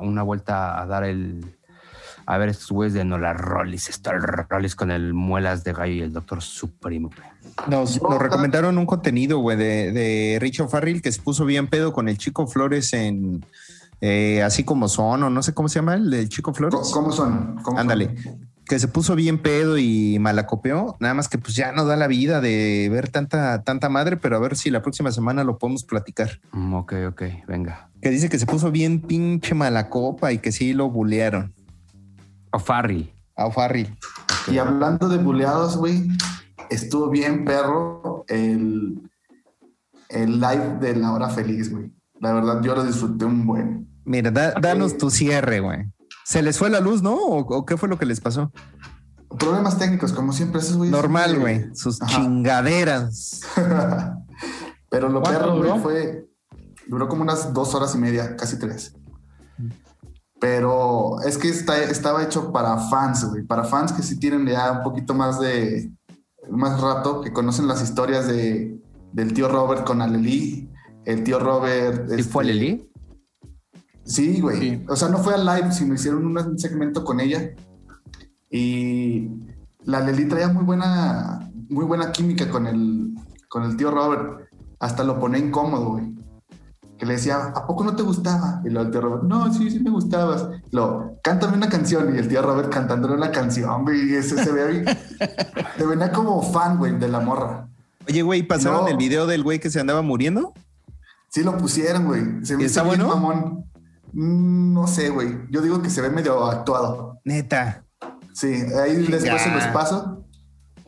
una 0.00 0.22
vuelta 0.22 0.80
a 0.80 0.86
dar 0.86 1.04
el. 1.04 1.57
A 2.30 2.36
ver 2.36 2.50
estos 2.50 2.70
güeyes 2.70 2.92
de 2.92 3.06
Nola 3.06 3.32
Rollis, 3.32 3.88
Star 3.88 4.20
Rollis 4.50 4.76
con 4.76 4.90
el 4.90 5.14
Muelas 5.14 5.64
de 5.64 5.72
Gallo 5.72 5.94
y 5.94 6.00
el 6.02 6.12
Doctor 6.12 6.42
Supremo. 6.42 7.08
Nos, 7.68 7.98
recomendaron 8.18 8.76
un 8.76 8.84
contenido, 8.84 9.38
güey, 9.38 9.56
de, 9.56 9.92
de 9.92 10.36
Richo 10.38 10.68
Farrell 10.68 11.00
que 11.00 11.10
se 11.10 11.22
puso 11.22 11.46
bien 11.46 11.68
pedo 11.68 11.94
con 11.94 12.06
el 12.06 12.18
Chico 12.18 12.46
Flores 12.46 12.92
en 12.92 13.46
eh, 14.00 14.42
Así 14.42 14.64
como 14.64 14.88
son, 14.88 15.22
o 15.22 15.30
no 15.30 15.42
sé 15.42 15.54
cómo 15.54 15.70
se 15.70 15.76
llama 15.76 15.94
el 15.94 16.10
del 16.10 16.28
Chico 16.28 16.52
Flores. 16.52 16.78
¿Cómo, 16.78 16.92
cómo 16.92 17.12
son? 17.12 17.56
¿Cómo 17.62 17.78
Ándale. 17.78 18.14
son? 18.22 18.48
Que 18.66 18.78
se 18.78 18.88
puso 18.88 19.14
bien 19.14 19.38
pedo 19.38 19.78
y 19.78 20.18
malacopeó. 20.20 20.96
Nada 21.00 21.14
más 21.14 21.28
que 21.28 21.38
pues 21.38 21.56
ya 21.56 21.72
no 21.72 21.86
da 21.86 21.96
la 21.96 22.06
vida 22.06 22.42
de 22.42 22.90
ver 22.92 23.08
tanta, 23.08 23.64
tanta 23.64 23.88
madre, 23.88 24.18
pero 24.18 24.36
a 24.36 24.40
ver 24.40 24.56
si 24.56 24.70
la 24.70 24.82
próxima 24.82 25.10
semana 25.10 25.42
lo 25.42 25.56
podemos 25.56 25.84
platicar. 25.84 26.40
Mm, 26.52 26.74
ok, 26.74 26.92
ok, 27.08 27.22
venga. 27.46 27.88
Que 28.02 28.10
dice 28.10 28.28
que 28.28 28.38
se 28.38 28.44
puso 28.44 28.70
bien 28.70 29.00
pinche 29.00 29.54
malacopa 29.54 30.32
y 30.32 30.38
que 30.38 30.52
sí 30.52 30.74
lo 30.74 30.90
bulearon. 30.90 31.54
O'Farrill. 32.52 33.12
A. 33.36 33.48
Y 34.50 34.58
hablando 34.58 35.08
de 35.08 35.18
buleados, 35.18 35.76
güey, 35.76 36.08
estuvo 36.70 37.08
bien 37.10 37.44
perro 37.44 38.24
el, 38.28 39.00
el 40.08 40.40
live 40.40 40.78
de 40.80 40.96
la 40.96 41.12
hora 41.12 41.28
feliz, 41.28 41.70
güey. 41.70 41.92
La 42.20 42.32
verdad, 42.32 42.60
yo 42.62 42.74
lo 42.74 42.84
disfruté 42.84 43.24
un 43.24 43.46
buen. 43.46 43.88
Mira, 44.04 44.30
da- 44.30 44.54
danos 44.60 44.98
tu 44.98 45.10
cierre, 45.10 45.60
güey. 45.60 45.86
Se 46.24 46.42
les 46.42 46.58
fue 46.58 46.68
la 46.68 46.80
luz, 46.80 47.02
¿no? 47.02 47.14
¿O, 47.14 47.38
o 47.40 47.64
qué 47.64 47.76
fue 47.76 47.88
lo 47.88 47.98
que 47.98 48.06
les 48.06 48.20
pasó? 48.20 48.50
Problemas 49.38 49.78
técnicos, 49.78 50.12
como 50.12 50.32
siempre, 50.32 50.60
esos 50.60 50.76
güeyes. 50.76 50.90
Normal, 50.92 51.38
güey. 51.38 51.66
Sus 51.74 52.00
Ajá. 52.02 52.16
chingaderas. 52.16 53.42
Pero 54.90 55.08
lo 55.10 55.20
¿Cuánto 55.20 55.40
perro, 55.40 55.56
güey, 55.58 55.78
fue. 55.80 56.28
Duró 56.88 57.06
como 57.08 57.22
unas 57.22 57.52
dos 57.52 57.74
horas 57.74 57.94
y 57.94 57.98
media, 57.98 58.34
casi 58.36 58.58
tres. 58.58 58.94
Pero 60.40 61.20
es 61.22 61.36
que 61.36 61.48
está, 61.48 61.82
estaba 61.82 62.22
hecho 62.22 62.52
para 62.52 62.76
fans, 62.78 63.24
güey. 63.28 63.42
Para 63.44 63.64
fans 63.64 63.92
que 63.92 64.02
sí 64.02 64.18
tienen 64.20 64.46
ya 64.46 64.70
un 64.72 64.82
poquito 64.82 65.14
más 65.14 65.40
de. 65.40 65.90
Más 66.50 66.80
rato, 66.80 67.20
que 67.20 67.32
conocen 67.32 67.66
las 67.68 67.82
historias 67.82 68.26
de, 68.26 68.80
del 69.12 69.32
tío 69.34 69.48
Robert 69.48 69.84
con 69.84 70.00
Aleli. 70.00 70.70
El 71.04 71.24
tío 71.24 71.38
Robert. 71.38 72.08
¿Sí 72.10 72.22
fue 72.22 72.44
este, 72.44 72.54
Leli? 72.54 72.90
Sí, 74.04 74.40
güey. 74.40 74.58
Sí. 74.60 74.84
O 74.88 74.96
sea, 74.96 75.08
no 75.08 75.18
fue 75.18 75.34
al 75.34 75.44
live, 75.44 75.72
sino 75.72 75.94
hicieron 75.94 76.24
un- 76.24 76.38
un 76.38 76.58
segmento 76.58 77.04
con 77.04 77.20
ella. 77.20 77.50
Y 78.50 79.28
la 79.84 80.00
Leli 80.00 80.26
traía 80.26 80.48
muy 80.48 80.64
buena, 80.64 81.50
muy 81.68 81.84
buena 81.84 82.12
química 82.12 82.48
con 82.50 82.66
el, 82.66 83.14
con 83.48 83.64
el 83.64 83.76
tío 83.76 83.90
Robert. 83.90 84.48
Hasta 84.80 85.04
lo 85.04 85.18
pone 85.18 85.38
incómodo, 85.38 85.90
güey. 85.90 86.14
Que 86.98 87.06
le 87.06 87.14
decía, 87.14 87.36
¿a 87.54 87.64
poco 87.66 87.84
no 87.84 87.94
te 87.94 88.02
gustaba? 88.02 88.60
Y 88.64 88.70
luego 88.70 88.86
el 88.86 88.90
tío 88.92 89.00
Robert, 89.00 89.22
no, 89.22 89.52
sí, 89.54 89.70
sí 89.70 89.78
me 89.80 89.90
gustabas. 89.90 90.48
Lo, 90.72 91.16
cántame 91.22 91.56
una 91.56 91.68
canción. 91.68 92.14
Y 92.14 92.18
el 92.18 92.26
tío 92.28 92.42
Robert 92.42 92.70
cantándole 92.70 93.14
una 93.14 93.30
canción, 93.30 93.84
güey. 93.84 94.10
Y 94.10 94.14
ese 94.16 94.42
se 94.42 94.50
ve 94.52 94.62
ahí. 94.64 94.84
Se 95.78 95.86
venía 95.86 96.10
como 96.10 96.42
fan, 96.42 96.76
güey, 96.78 96.98
de 96.98 97.06
la 97.08 97.20
morra. 97.20 97.68
Oye, 98.08 98.22
güey, 98.22 98.42
¿pasaron 98.42 98.80
No. 98.82 98.88
el 98.88 98.96
video 98.96 99.26
del 99.28 99.44
güey 99.44 99.60
que 99.60 99.70
se 99.70 99.78
andaba 99.78 100.02
muriendo? 100.02 100.52
Sí 101.28 101.44
lo 101.44 101.56
pusieron, 101.56 102.06
güey. 102.06 102.44
Se 102.44 102.56
me 102.56 102.62
¿Y 102.64 102.66
está 102.66 102.80
hizo 102.80 102.88
bueno? 102.88 103.06
mamón. 103.08 103.64
Mm, 104.12 104.72
No 104.74 104.86
sé, 104.88 105.10
güey. 105.10 105.38
Yo 105.50 105.60
digo 105.62 105.80
que 105.82 105.90
se 105.90 106.00
ve 106.00 106.10
medio 106.10 106.44
actuado. 106.46 107.20
Neta. 107.24 107.84
Sí, 108.32 108.48
ahí 108.48 108.96
después 109.06 109.42
se 109.42 109.50
los 109.52 109.64
paso. 109.68 110.24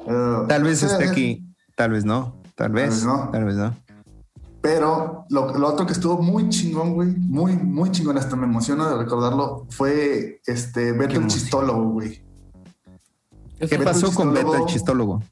Eh, 0.07 0.37
Tal 0.49 0.65
vez 0.65 0.83
esté 0.83 1.09
aquí. 1.09 1.47
Tal 1.77 1.93
vez 1.93 2.05
no. 2.05 2.41
Tal 2.57 2.73
vez. 2.73 2.91
vez 2.91 3.05
no. 3.05 3.29
Tal 3.31 3.45
vez 3.45 3.55
no. 3.57 3.75
Pero 4.61 5.25
lo, 5.31 5.57
lo 5.57 5.69
otro 5.69 5.87
que 5.87 5.93
estuvo 5.93 6.19
muy 6.21 6.49
chingón, 6.51 6.93
güey, 6.95 7.09
muy, 7.09 7.57
muy 7.57 7.91
chingón, 7.91 8.19
hasta 8.19 8.37
me 8.37 8.45
emociona 8.45 8.91
de 8.91 8.99
recordarlo, 8.99 9.67
fue 9.71 10.41
este 10.47 10.93
Beto 10.93 11.19
el. 11.19 11.27
Chistólogo, 11.29 11.85
güey. 11.91 12.23
¿Qué 13.59 13.67
Beto 13.67 13.85
pasó 13.85 14.13
con 14.15 14.33
Beto 14.33 14.55
el 14.55 14.63
chistólogo-? 14.65 15.23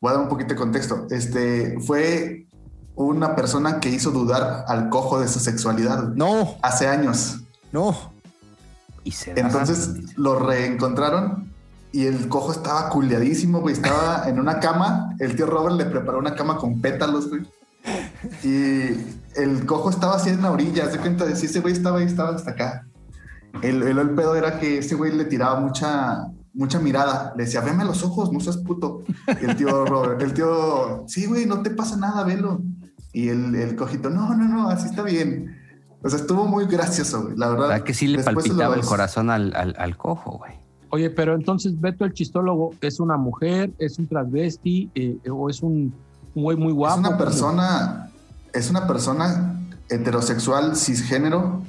Voy 0.00 0.10
a 0.10 0.14
dar 0.14 0.22
un 0.22 0.28
poquito 0.28 0.50
de 0.50 0.56
contexto. 0.56 1.06
Este 1.10 1.78
fue 1.80 2.46
una 2.94 3.34
persona 3.34 3.80
que 3.80 3.88
hizo 3.88 4.10
dudar 4.10 4.64
al 4.68 4.88
cojo 4.88 5.20
de 5.20 5.28
su 5.28 5.40
sexualidad 5.40 6.08
No, 6.14 6.56
hace 6.62 6.86
años. 6.86 7.40
no. 7.72 7.96
Y 9.02 9.12
se 9.12 9.32
Entonces 9.40 10.16
lo 10.18 10.38
reencontraron 10.38 11.50
y 11.90 12.04
el 12.04 12.28
cojo 12.28 12.52
estaba 12.52 12.90
culiadísimo, 12.90 13.60
güey. 13.60 13.74
Estaba 13.74 14.28
en 14.28 14.38
una 14.38 14.60
cama. 14.60 15.14
El 15.18 15.34
tío 15.36 15.46
Robert 15.46 15.76
le 15.76 15.86
preparó 15.86 16.18
una 16.18 16.34
cama 16.34 16.58
con 16.58 16.80
pétalos, 16.82 17.30
güey. 17.30 17.42
Y 18.42 19.40
el 19.40 19.66
cojo 19.66 19.90
estaba 19.90 20.16
así 20.16 20.30
en 20.30 20.42
la 20.42 20.50
orilla. 20.50 20.90
Se 20.90 20.98
cuenta 20.98 21.24
de 21.24 21.36
si 21.36 21.46
ese 21.46 21.60
güey 21.60 21.72
estaba 21.72 21.98
ahí, 21.98 22.06
estaba 22.06 22.30
hasta 22.30 22.52
acá. 22.52 22.86
El, 23.62 23.82
el, 23.82 23.98
el 23.98 24.10
pedo 24.10 24.36
era 24.36 24.58
que 24.58 24.78
ese 24.78 24.94
güey 24.94 25.12
le 25.16 25.24
tiraba 25.24 25.60
mucha, 25.60 26.26
mucha 26.54 26.78
mirada. 26.78 27.32
Le 27.36 27.44
decía, 27.44 27.60
veme 27.60 27.82
a 27.82 27.86
los 27.86 28.02
ojos, 28.02 28.32
no 28.32 28.40
seas 28.40 28.58
puto. 28.58 29.02
Y 29.40 29.44
el 29.44 29.56
tío 29.56 29.84
Robert, 29.86 30.20
el 30.22 30.34
tío, 30.34 31.04
sí, 31.06 31.26
güey, 31.26 31.46
no 31.46 31.62
te 31.62 31.70
pasa 31.70 31.96
nada, 31.96 32.24
velo. 32.24 32.60
Y 33.12 33.28
el, 33.28 33.54
el 33.54 33.76
cojito, 33.76 34.10
no, 34.10 34.34
no, 34.34 34.48
no, 34.48 34.68
así 34.68 34.88
está 34.88 35.02
bien. 35.02 35.56
O 36.02 36.08
sea, 36.08 36.18
estuvo 36.18 36.46
muy 36.46 36.66
gracioso, 36.66 37.24
güey. 37.24 37.36
La 37.36 37.48
verdad. 37.48 37.68
¿Verdad 37.68 37.84
que 37.84 37.94
sí 37.94 38.06
le 38.06 38.18
Después 38.18 38.46
palpitaba 38.46 38.74
el 38.74 38.82
corazón 38.82 39.30
al, 39.30 39.54
al, 39.54 39.74
al 39.78 39.96
cojo, 39.96 40.38
güey? 40.38 40.60
Oye, 40.90 41.10
pero 41.10 41.34
entonces 41.34 41.80
Beto 41.80 42.04
el 42.04 42.12
chistólogo 42.12 42.74
es 42.80 42.98
una 42.98 43.16
mujer, 43.16 43.72
es 43.78 43.98
un 43.98 44.08
transvesti 44.08 44.90
eh, 44.94 45.18
o 45.30 45.48
es 45.48 45.62
un 45.62 45.94
güey 46.34 46.56
muy 46.56 46.72
guapo. 46.72 47.00
es 47.00 47.08
una 47.08 47.18
persona, 47.18 48.09
es 48.52 48.70
una 48.70 48.86
persona 48.86 49.60
heterosexual 49.88 50.76
cisgénero 50.76 51.62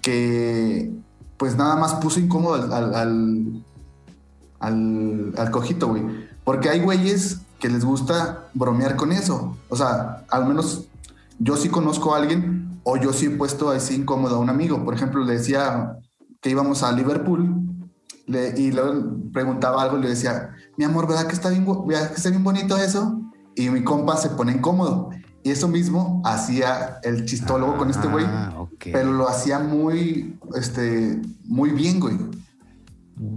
que 0.00 0.92
pues 1.36 1.56
nada 1.56 1.76
más 1.76 1.94
puso 1.94 2.20
incómodo 2.20 2.54
al, 2.74 2.94
al, 2.94 3.64
al, 5.36 5.50
cojito, 5.50 5.88
güey. 5.88 6.02
Porque 6.44 6.68
hay 6.68 6.80
güeyes 6.80 7.40
que 7.58 7.68
les 7.68 7.84
gusta 7.84 8.48
bromear 8.54 8.96
con 8.96 9.12
eso. 9.12 9.56
O 9.68 9.76
sea, 9.76 10.24
al 10.30 10.46
menos 10.46 10.86
yo 11.38 11.56
sí 11.56 11.68
conozco 11.68 12.14
a 12.14 12.18
alguien 12.18 12.80
o 12.84 12.96
yo 12.96 13.12
sí 13.12 13.26
he 13.26 13.30
puesto 13.30 13.70
así 13.70 13.94
incómodo 13.94 14.36
a 14.36 14.38
un 14.38 14.50
amigo. 14.50 14.84
Por 14.84 14.94
ejemplo, 14.94 15.24
le 15.24 15.34
decía 15.34 15.96
que 16.40 16.50
íbamos 16.50 16.82
a 16.82 16.92
Liverpool 16.92 17.54
le- 18.26 18.54
y 18.56 18.72
luego 18.72 19.16
preguntaba 19.32 19.82
algo 19.82 19.98
le 19.98 20.08
decía, 20.08 20.50
mi 20.76 20.84
amor, 20.84 21.08
¿verdad 21.08 21.26
que 21.26 21.34
está 21.34 21.50
bien, 21.50 21.66
¿verdad 21.86 22.10
que 22.10 22.16
está 22.16 22.30
bien 22.30 22.44
bonito 22.44 22.76
eso? 22.76 23.20
Y 23.54 23.68
mi 23.70 23.84
compa 23.84 24.16
se 24.16 24.30
pone 24.30 24.52
incómodo. 24.52 25.10
Y 25.44 25.50
eso 25.50 25.66
mismo 25.68 26.22
hacía 26.24 27.00
el 27.02 27.24
chistólogo 27.24 27.76
con 27.76 27.90
este 27.90 28.06
güey, 28.08 28.24
Ah, 28.28 28.64
pero 28.78 29.12
lo 29.12 29.28
hacía 29.28 29.58
muy, 29.58 30.38
este, 30.54 31.20
muy 31.44 31.70
bien, 31.70 31.98
güey. 31.98 32.16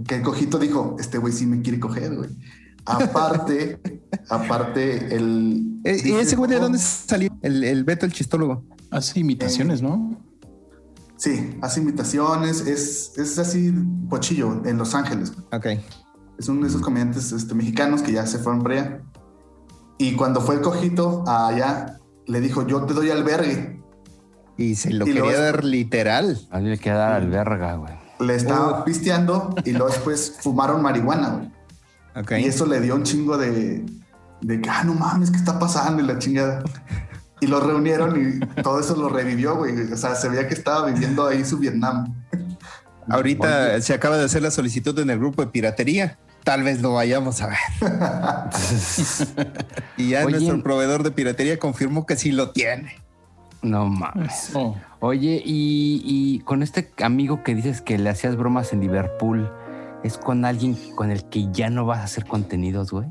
Que 0.06 0.16
el 0.16 0.22
cojito 0.22 0.58
dijo, 0.58 0.96
este 1.00 1.18
güey 1.18 1.32
sí 1.32 1.46
me 1.46 1.62
quiere 1.62 1.80
coger, 1.80 2.14
güey. 2.16 2.30
Aparte, 2.84 3.80
aparte, 4.28 5.14
el... 5.16 5.80
Eh, 5.84 6.00
¿Y 6.04 6.12
ese 6.12 6.36
güey 6.36 6.48
de 6.48 6.56
dijo- 6.56 6.64
dónde 6.64 6.78
salió? 6.78 7.30
El, 7.42 7.64
el 7.64 7.82
Beto 7.84 8.06
el 8.06 8.12
chistólogo. 8.12 8.62
Hace 8.90 9.18
imitaciones, 9.20 9.82
¿no? 9.82 10.16
Sí, 11.16 11.56
hace 11.62 11.80
imitaciones, 11.80 12.60
es, 12.60 13.12
es 13.16 13.38
así 13.38 13.72
pochillo 14.08 14.62
en 14.64 14.78
Los 14.78 14.94
Ángeles. 14.94 15.32
Ok. 15.50 15.66
Es 16.38 16.48
uno 16.48 16.62
de 16.62 16.68
esos 16.68 16.82
comediantes 16.82 17.32
este, 17.32 17.54
mexicanos 17.54 18.02
que 18.02 18.12
ya 18.12 18.26
se 18.26 18.38
fueron 18.38 18.62
para 18.62 18.74
allá. 18.74 19.00
Y 19.98 20.14
cuando 20.14 20.40
fue 20.40 20.56
el 20.56 20.60
cojito 20.60 21.24
allá, 21.26 21.98
le 22.26 22.40
dijo, 22.40 22.66
yo 22.66 22.82
te 22.84 22.94
doy 22.94 23.10
albergue. 23.10 23.80
Y 24.58 24.74
se 24.76 24.90
lo 24.92 25.04
Y 25.04 25.08
quería 25.08 25.22
luego- 25.22 25.40
dar 25.42 25.64
literal. 25.64 26.38
A 26.50 26.58
mí 26.60 26.68
le 26.68 26.78
queda 26.78 26.96
dar 26.96 27.12
al 27.14 27.28
verga, 27.28 27.74
güey. 27.76 27.94
Le 28.20 28.34
estaba 28.34 28.84
pisteando 28.84 29.54
y 29.64 29.72
luego 29.72 29.88
después 29.88 30.36
fumaron 30.40 30.80
marihuana, 30.82 31.28
güey. 31.30 31.50
Ok. 32.16 32.32
Y 32.40 32.44
eso 32.46 32.64
le 32.66 32.80
dio 32.80 32.94
un 32.94 33.02
chingo 33.02 33.36
de, 33.36 33.84
de 34.40 34.60
que, 34.60 34.70
ah, 34.70 34.84
no 34.84 34.94
mames, 34.94 35.30
¿qué 35.30 35.36
está 35.36 35.58
pasando? 35.58 36.02
Y 36.02 36.06
la 36.06 36.18
chingada. 36.18 36.62
Y 37.38 37.48
lo 37.48 37.60
reunieron 37.60 38.16
y 38.18 38.62
todo 38.62 38.80
eso 38.80 38.96
lo 38.96 39.10
revivió, 39.10 39.56
güey. 39.56 39.92
O 39.92 39.96
sea, 39.98 40.14
se 40.14 40.30
veía 40.30 40.48
que 40.48 40.54
estaba 40.54 40.86
viviendo 40.86 41.26
ahí 41.26 41.44
su 41.44 41.58
Vietnam. 41.58 42.14
Ahorita 43.10 43.78
se 43.82 43.92
acaba 43.92 44.16
de 44.16 44.24
hacer 44.24 44.40
la 44.40 44.50
solicitud 44.50 44.98
en 44.98 45.10
el 45.10 45.18
grupo 45.18 45.42
de 45.44 45.48
piratería. 45.48 46.18
Tal 46.46 46.62
vez 46.62 46.80
lo 46.80 46.94
vayamos 46.94 47.42
a 47.42 47.48
ver. 47.48 47.58
y 49.96 50.10
ya 50.10 50.24
Oye. 50.24 50.30
nuestro 50.36 50.62
proveedor 50.62 51.02
de 51.02 51.10
piratería 51.10 51.58
confirmó 51.58 52.06
que 52.06 52.14
sí 52.14 52.30
lo 52.30 52.52
tiene. 52.52 52.94
No 53.62 53.86
mames. 53.86 54.52
Oh, 54.54 54.76
Oye, 55.00 55.42
y, 55.44 56.00
y 56.04 56.38
con 56.44 56.62
este 56.62 56.88
amigo 57.02 57.42
que 57.42 57.56
dices 57.56 57.80
que 57.80 57.98
le 57.98 58.10
hacías 58.10 58.36
bromas 58.36 58.72
en 58.72 58.80
Liverpool, 58.80 59.50
¿es 60.04 60.18
con 60.18 60.44
alguien 60.44 60.76
con 60.94 61.10
el 61.10 61.24
que 61.24 61.50
ya 61.50 61.68
no 61.68 61.84
vas 61.84 61.98
a 61.98 62.04
hacer 62.04 62.24
contenidos, 62.26 62.92
güey? 62.92 63.08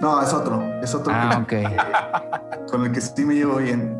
No, 0.00 0.20
es 0.20 0.32
otro. 0.32 0.60
Es 0.82 0.92
otro 0.92 1.12
Ah, 1.14 1.44
que- 1.48 1.62
con 2.68 2.84
el 2.84 2.90
que 2.90 3.00
sí 3.00 3.24
me 3.24 3.34
llevo 3.34 3.58
bien. 3.58 3.96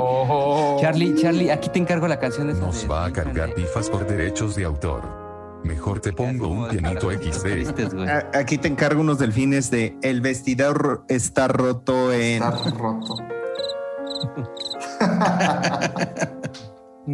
Oh. 0.00 0.78
Charlie, 0.80 1.14
Charlie, 1.16 1.50
aquí 1.50 1.68
te 1.68 1.80
encargo 1.80 2.08
la 2.08 2.18
canción 2.18 2.46
Nos 2.58 2.80
de- 2.82 2.88
va 2.88 3.04
a 3.04 3.12
cargar 3.12 3.52
pifas 3.52 3.90
por 3.90 4.06
derechos 4.06 4.56
de 4.56 4.64
autor. 4.64 5.23
Mejor 5.64 6.00
te 6.00 6.12
pongo 6.12 6.48
un 6.48 6.68
pianito 6.68 7.10
XD. 7.10 8.06
A- 8.08 8.38
Aquí 8.38 8.58
te 8.58 8.68
encargo 8.68 9.00
unos 9.00 9.18
delfines 9.18 9.70
de 9.70 9.96
El 10.02 10.20
vestidor 10.20 11.04
está 11.08 11.48
roto 11.48 12.12
en. 12.12 12.42
Está 12.42 12.70
roto. 12.70 13.16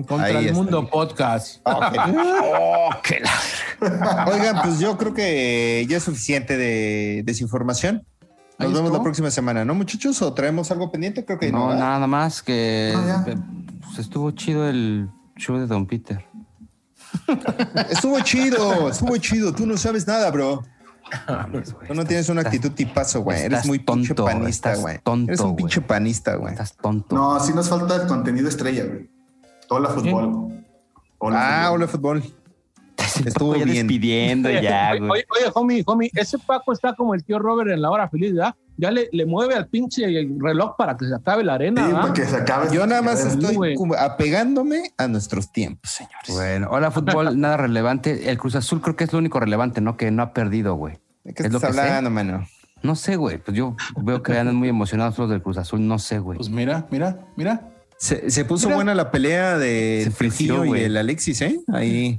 Contra 0.06 0.24
Ahí 0.26 0.36
el 0.36 0.46
está. 0.46 0.54
mundo 0.56 0.86
podcast. 0.88 1.60
Ok. 1.64 1.96
Oh, 2.52 2.90
qué 3.02 3.20
la- 3.20 4.26
Oigan, 4.30 4.60
pues 4.62 4.78
yo 4.78 4.96
creo 4.98 5.14
que 5.14 5.86
ya 5.88 5.96
es 5.96 6.02
suficiente 6.02 6.56
de 6.56 7.22
desinformación. 7.24 8.04
Nos 8.58 8.74
vemos 8.74 8.92
la 8.92 9.02
próxima 9.02 9.30
semana, 9.30 9.64
¿no, 9.64 9.74
muchachos? 9.74 10.20
¿O 10.20 10.34
traemos 10.34 10.70
algo 10.70 10.90
pendiente? 10.92 11.24
Creo 11.24 11.38
que 11.38 11.50
no. 11.50 11.68
No, 11.70 11.74
nada 11.76 12.06
más 12.06 12.42
que 12.42 12.92
ya. 12.94 13.24
pues, 13.24 13.98
estuvo 13.98 14.30
chido 14.32 14.68
el 14.68 15.08
show 15.36 15.56
de 15.56 15.66
Don 15.66 15.86
Peter. 15.86 16.26
Estuvo 17.90 18.20
chido, 18.20 18.88
estuvo 18.90 19.16
chido. 19.18 19.52
Tú 19.52 19.66
no 19.66 19.76
sabes 19.76 20.06
nada, 20.06 20.30
bro. 20.30 20.62
Mames, 21.28 21.72
güey, 21.72 21.88
Tú 21.88 21.94
no 21.94 22.02
estás- 22.02 22.08
tienes 22.08 22.28
una 22.28 22.40
actitud 22.42 22.70
tipazo, 22.72 23.20
güey. 23.22 23.40
Eres 23.42 23.66
muy 23.66 23.78
pinche 23.80 24.14
tonto, 24.14 24.26
panista, 24.26 24.74
güey. 24.76 24.98
tonto, 25.02 25.30
Eres 25.30 25.40
un 25.40 25.46
güey. 25.52 25.56
pinche 25.56 25.80
panista, 25.80 26.34
güey. 26.36 26.52
Estás 26.52 26.76
tonto. 26.76 27.14
No, 27.16 27.40
sí 27.40 27.52
nos 27.52 27.68
falta 27.68 27.96
el 27.96 28.06
contenido 28.06 28.48
estrella, 28.48 28.84
güey. 28.84 29.10
Hola 29.68 29.88
fútbol. 29.90 30.24
Ah, 30.24 30.32
fútbol. 31.18 31.34
hola, 31.72 31.88
fútbol. 31.88 32.22
Estuvo 33.24 33.56
ya 33.56 33.64
bien. 33.64 33.86
despidiendo 33.88 34.50
ya, 34.50 34.90
oye, 34.92 34.98
güey. 35.00 35.10
oye, 35.10 35.24
oye, 35.40 35.50
homie, 35.54 35.82
homie, 35.86 36.10
ese 36.14 36.38
Paco 36.38 36.72
está 36.72 36.94
como 36.94 37.14
el 37.14 37.24
tío 37.24 37.38
Robert 37.38 37.70
en 37.70 37.82
la 37.82 37.90
hora 37.90 38.08
feliz, 38.08 38.34
¿verdad? 38.34 38.54
Ya 38.80 38.90
le, 38.90 39.08
le 39.12 39.26
mueve 39.26 39.54
al 39.54 39.66
pinche 39.68 40.06
reloj 40.38 40.74
para 40.78 40.96
que 40.96 41.06
se 41.06 41.14
acabe 41.14 41.44
la 41.44 41.54
arena, 41.54 41.82
Sí, 41.82 41.86
¿verdad? 41.88 42.00
para 42.00 42.12
que 42.14 42.24
se 42.24 42.36
acabe. 42.36 42.74
Yo 42.74 42.86
nada 42.86 43.02
más 43.02 43.24
estoy 43.26 43.74
apegándome 43.98 44.92
a 44.96 45.06
nuestros 45.08 45.52
tiempos, 45.52 45.90
señores. 45.90 46.28
Bueno, 46.30 46.68
hola 46.70 46.90
fútbol, 46.90 47.38
nada 47.40 47.56
relevante. 47.58 48.30
El 48.30 48.38
Cruz 48.38 48.54
Azul 48.56 48.80
creo 48.80 48.96
que 48.96 49.04
es 49.04 49.12
lo 49.12 49.18
único 49.18 49.38
relevante, 49.40 49.80
¿no? 49.80 49.96
Que 49.96 50.10
no 50.10 50.22
ha 50.22 50.32
perdido, 50.32 50.74
güey. 50.74 50.98
¿De 51.24 51.34
qué 51.34 51.44
es 51.44 51.52
lo 51.52 51.60
que 51.60 51.72
sé. 51.72 51.80
hablando, 51.80 52.10
mano? 52.10 52.46
No 52.82 52.96
sé, 52.96 53.16
güey. 53.16 53.36
Pues 53.38 53.56
yo 53.56 53.76
veo 53.96 54.22
que 54.22 54.38
andan 54.38 54.56
muy 54.56 54.68
emocionados 54.68 55.18
los 55.18 55.28
del 55.28 55.42
Cruz 55.42 55.58
Azul. 55.58 55.86
No 55.86 55.98
sé, 55.98 56.18
güey. 56.18 56.38
pues 56.38 56.48
mira, 56.48 56.86
mira, 56.90 57.18
mira. 57.36 57.68
Se, 57.98 58.30
se 58.30 58.46
puso 58.46 58.68
Mira. 58.68 58.76
buena 58.76 58.94
la 58.94 59.10
pelea 59.10 59.58
de 59.58 60.10
Trujillo 60.16 60.64
y 60.74 60.80
el 60.80 60.96
Alexis, 60.96 61.42
¿eh? 61.42 61.60
Ahí. 61.70 62.18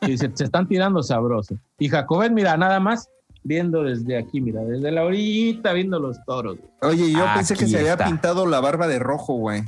Y 0.00 0.16
se, 0.16 0.30
se 0.34 0.44
están 0.44 0.66
tirando 0.66 1.02
sabroso. 1.02 1.56
Y 1.78 1.90
Jacobet, 1.90 2.32
mira, 2.32 2.56
nada 2.56 2.80
más 2.80 3.10
viendo 3.42 3.82
desde 3.82 4.16
aquí, 4.18 4.40
mira, 4.40 4.62
desde 4.62 4.90
la 4.90 5.04
orillita 5.04 5.72
viendo 5.72 5.98
los 5.98 6.22
toros. 6.24 6.58
güey. 6.58 6.92
Oye, 6.94 7.12
yo 7.12 7.24
pensé 7.34 7.54
que 7.56 7.66
se 7.66 7.78
había 7.78 7.92
está. 7.92 8.06
pintado 8.06 8.46
la 8.46 8.60
barba 8.60 8.86
de 8.86 8.98
rojo, 8.98 9.34
güey. 9.34 9.62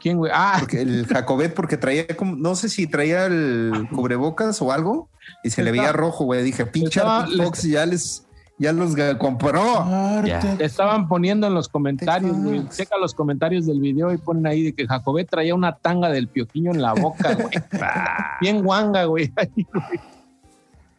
¿Quién, 0.00 0.18
güey? 0.18 0.30
Ah, 0.34 0.56
Porque 0.60 0.80
el 0.82 1.06
Jacobet, 1.08 1.54
porque 1.54 1.76
traía 1.76 2.06
como, 2.16 2.36
no 2.36 2.54
sé 2.54 2.68
si 2.68 2.86
traía 2.86 3.26
el 3.26 3.88
cubrebocas 3.94 4.60
o 4.62 4.72
algo, 4.72 5.08
y 5.42 5.50
se 5.50 5.62
le 5.62 5.70
veía 5.72 5.84
Estaba- 5.86 5.98
rojo, 5.98 6.24
güey. 6.24 6.42
Dije, 6.42 6.66
pinche 6.66 7.00
Fox 7.36 7.62
ya 7.64 7.84
les, 7.86 8.26
ya 8.58 8.72
los 8.72 8.94
compró. 9.18 9.84
Le 10.22 10.64
estaban 10.64 11.08
poniendo 11.08 11.46
en 11.46 11.54
los 11.54 11.68
comentarios, 11.68 12.36
güey. 12.36 12.68
Checa 12.68 12.96
los 12.98 13.14
comentarios 13.14 13.66
del 13.66 13.80
video 13.80 14.12
y 14.12 14.18
ponen 14.18 14.46
ahí 14.46 14.62
de 14.64 14.74
que 14.74 14.86
Jacobet 14.86 15.28
traía 15.28 15.54
una 15.54 15.76
tanga 15.76 16.08
del 16.10 16.28
pioquiño 16.28 16.70
en 16.72 16.82
la 16.82 16.92
boca, 16.94 17.34
güey. 17.34 17.48
Bien 18.40 18.62
guanga, 18.62 19.04
güey. 19.04 19.32
Ahí, 19.36 19.66
güey. 19.72 20.00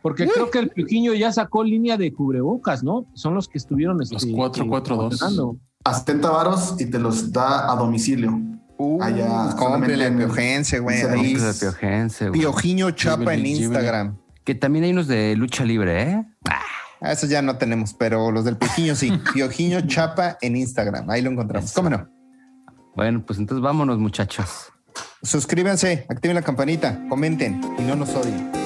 Porque 0.08 0.28
creo 0.28 0.50
que 0.52 0.60
el 0.60 0.70
pioquiño 0.70 1.14
ya 1.14 1.32
sacó 1.32 1.64
línea 1.64 1.98
de 1.98 2.14
cubrebocas, 2.14 2.84
¿no? 2.84 3.06
Son 3.14 3.34
los 3.34 3.48
que 3.48 3.58
estuvieron 3.58 3.98
Los 3.98 4.12
este, 4.12 4.32
4-4-2. 4.32 4.84
promocionando. 4.84 5.58
A 5.84 5.94
70 5.94 6.30
varos 6.30 6.76
y 6.80 6.86
te 6.86 7.00
los 7.00 7.32
da 7.32 7.72
a 7.72 7.76
domicilio. 7.76 8.40
Uh, 8.78 9.02
Allá, 9.02 9.50
en- 10.08 10.18
piojense, 10.18 10.80
güey. 10.80 11.02
de 11.02 11.08
Piojense, 11.60 12.30
güey. 12.30 12.40
Piojiño 12.40 12.92
Chapa 12.92 13.34
en. 13.34 13.46
Instagram. 13.46 14.18
Que 14.44 14.56
también 14.56 14.86
hay 14.86 14.92
unos 14.92 15.08
de 15.08 15.36
lucha 15.36 15.66
libre, 15.66 16.04
¿eh? 16.04 16.26
Ah, 17.02 17.12
esos 17.12 17.30
ya 17.30 17.42
no 17.42 17.58
tenemos, 17.58 17.94
pero 17.94 18.32
los 18.32 18.46
del 18.46 18.58
Piojiño 18.58 18.96
sí. 18.96 19.12
Piojiño 19.34 19.82
Chapa 19.88 20.38
en 20.42 20.56
Instagram. 20.56 21.10
Ahí 21.10 21.22
lo 21.22 21.32
encontramos. 21.32 21.74
¿Cómo 21.74 21.90
no? 21.90 22.08
Bueno, 22.96 23.24
pues 23.26 23.40
entonces 23.40 23.62
vámonos, 23.62 24.00
muchachos. 24.00 24.72
Suscríbanse, 25.22 26.06
activen 26.10 26.36
la 26.36 26.42
campanita, 26.42 27.00
comenten 27.10 27.62
y 27.78 27.82
no 27.84 27.96
nos 27.96 28.10
odien. 28.16 28.57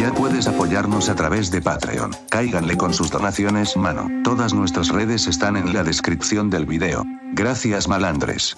Ya 0.00 0.14
puedes 0.14 0.46
apoyarnos 0.46 1.10
a 1.10 1.14
través 1.14 1.50
de 1.50 1.60
Patreon. 1.60 2.12
Cáiganle 2.30 2.78
con 2.78 2.94
sus 2.94 3.10
donaciones, 3.10 3.76
mano. 3.76 4.08
Todas 4.24 4.54
nuestras 4.54 4.88
redes 4.88 5.26
están 5.26 5.58
en 5.58 5.74
la 5.74 5.84
descripción 5.84 6.48
del 6.48 6.64
video. 6.64 7.04
Gracias, 7.34 7.86
malandres. 7.86 8.56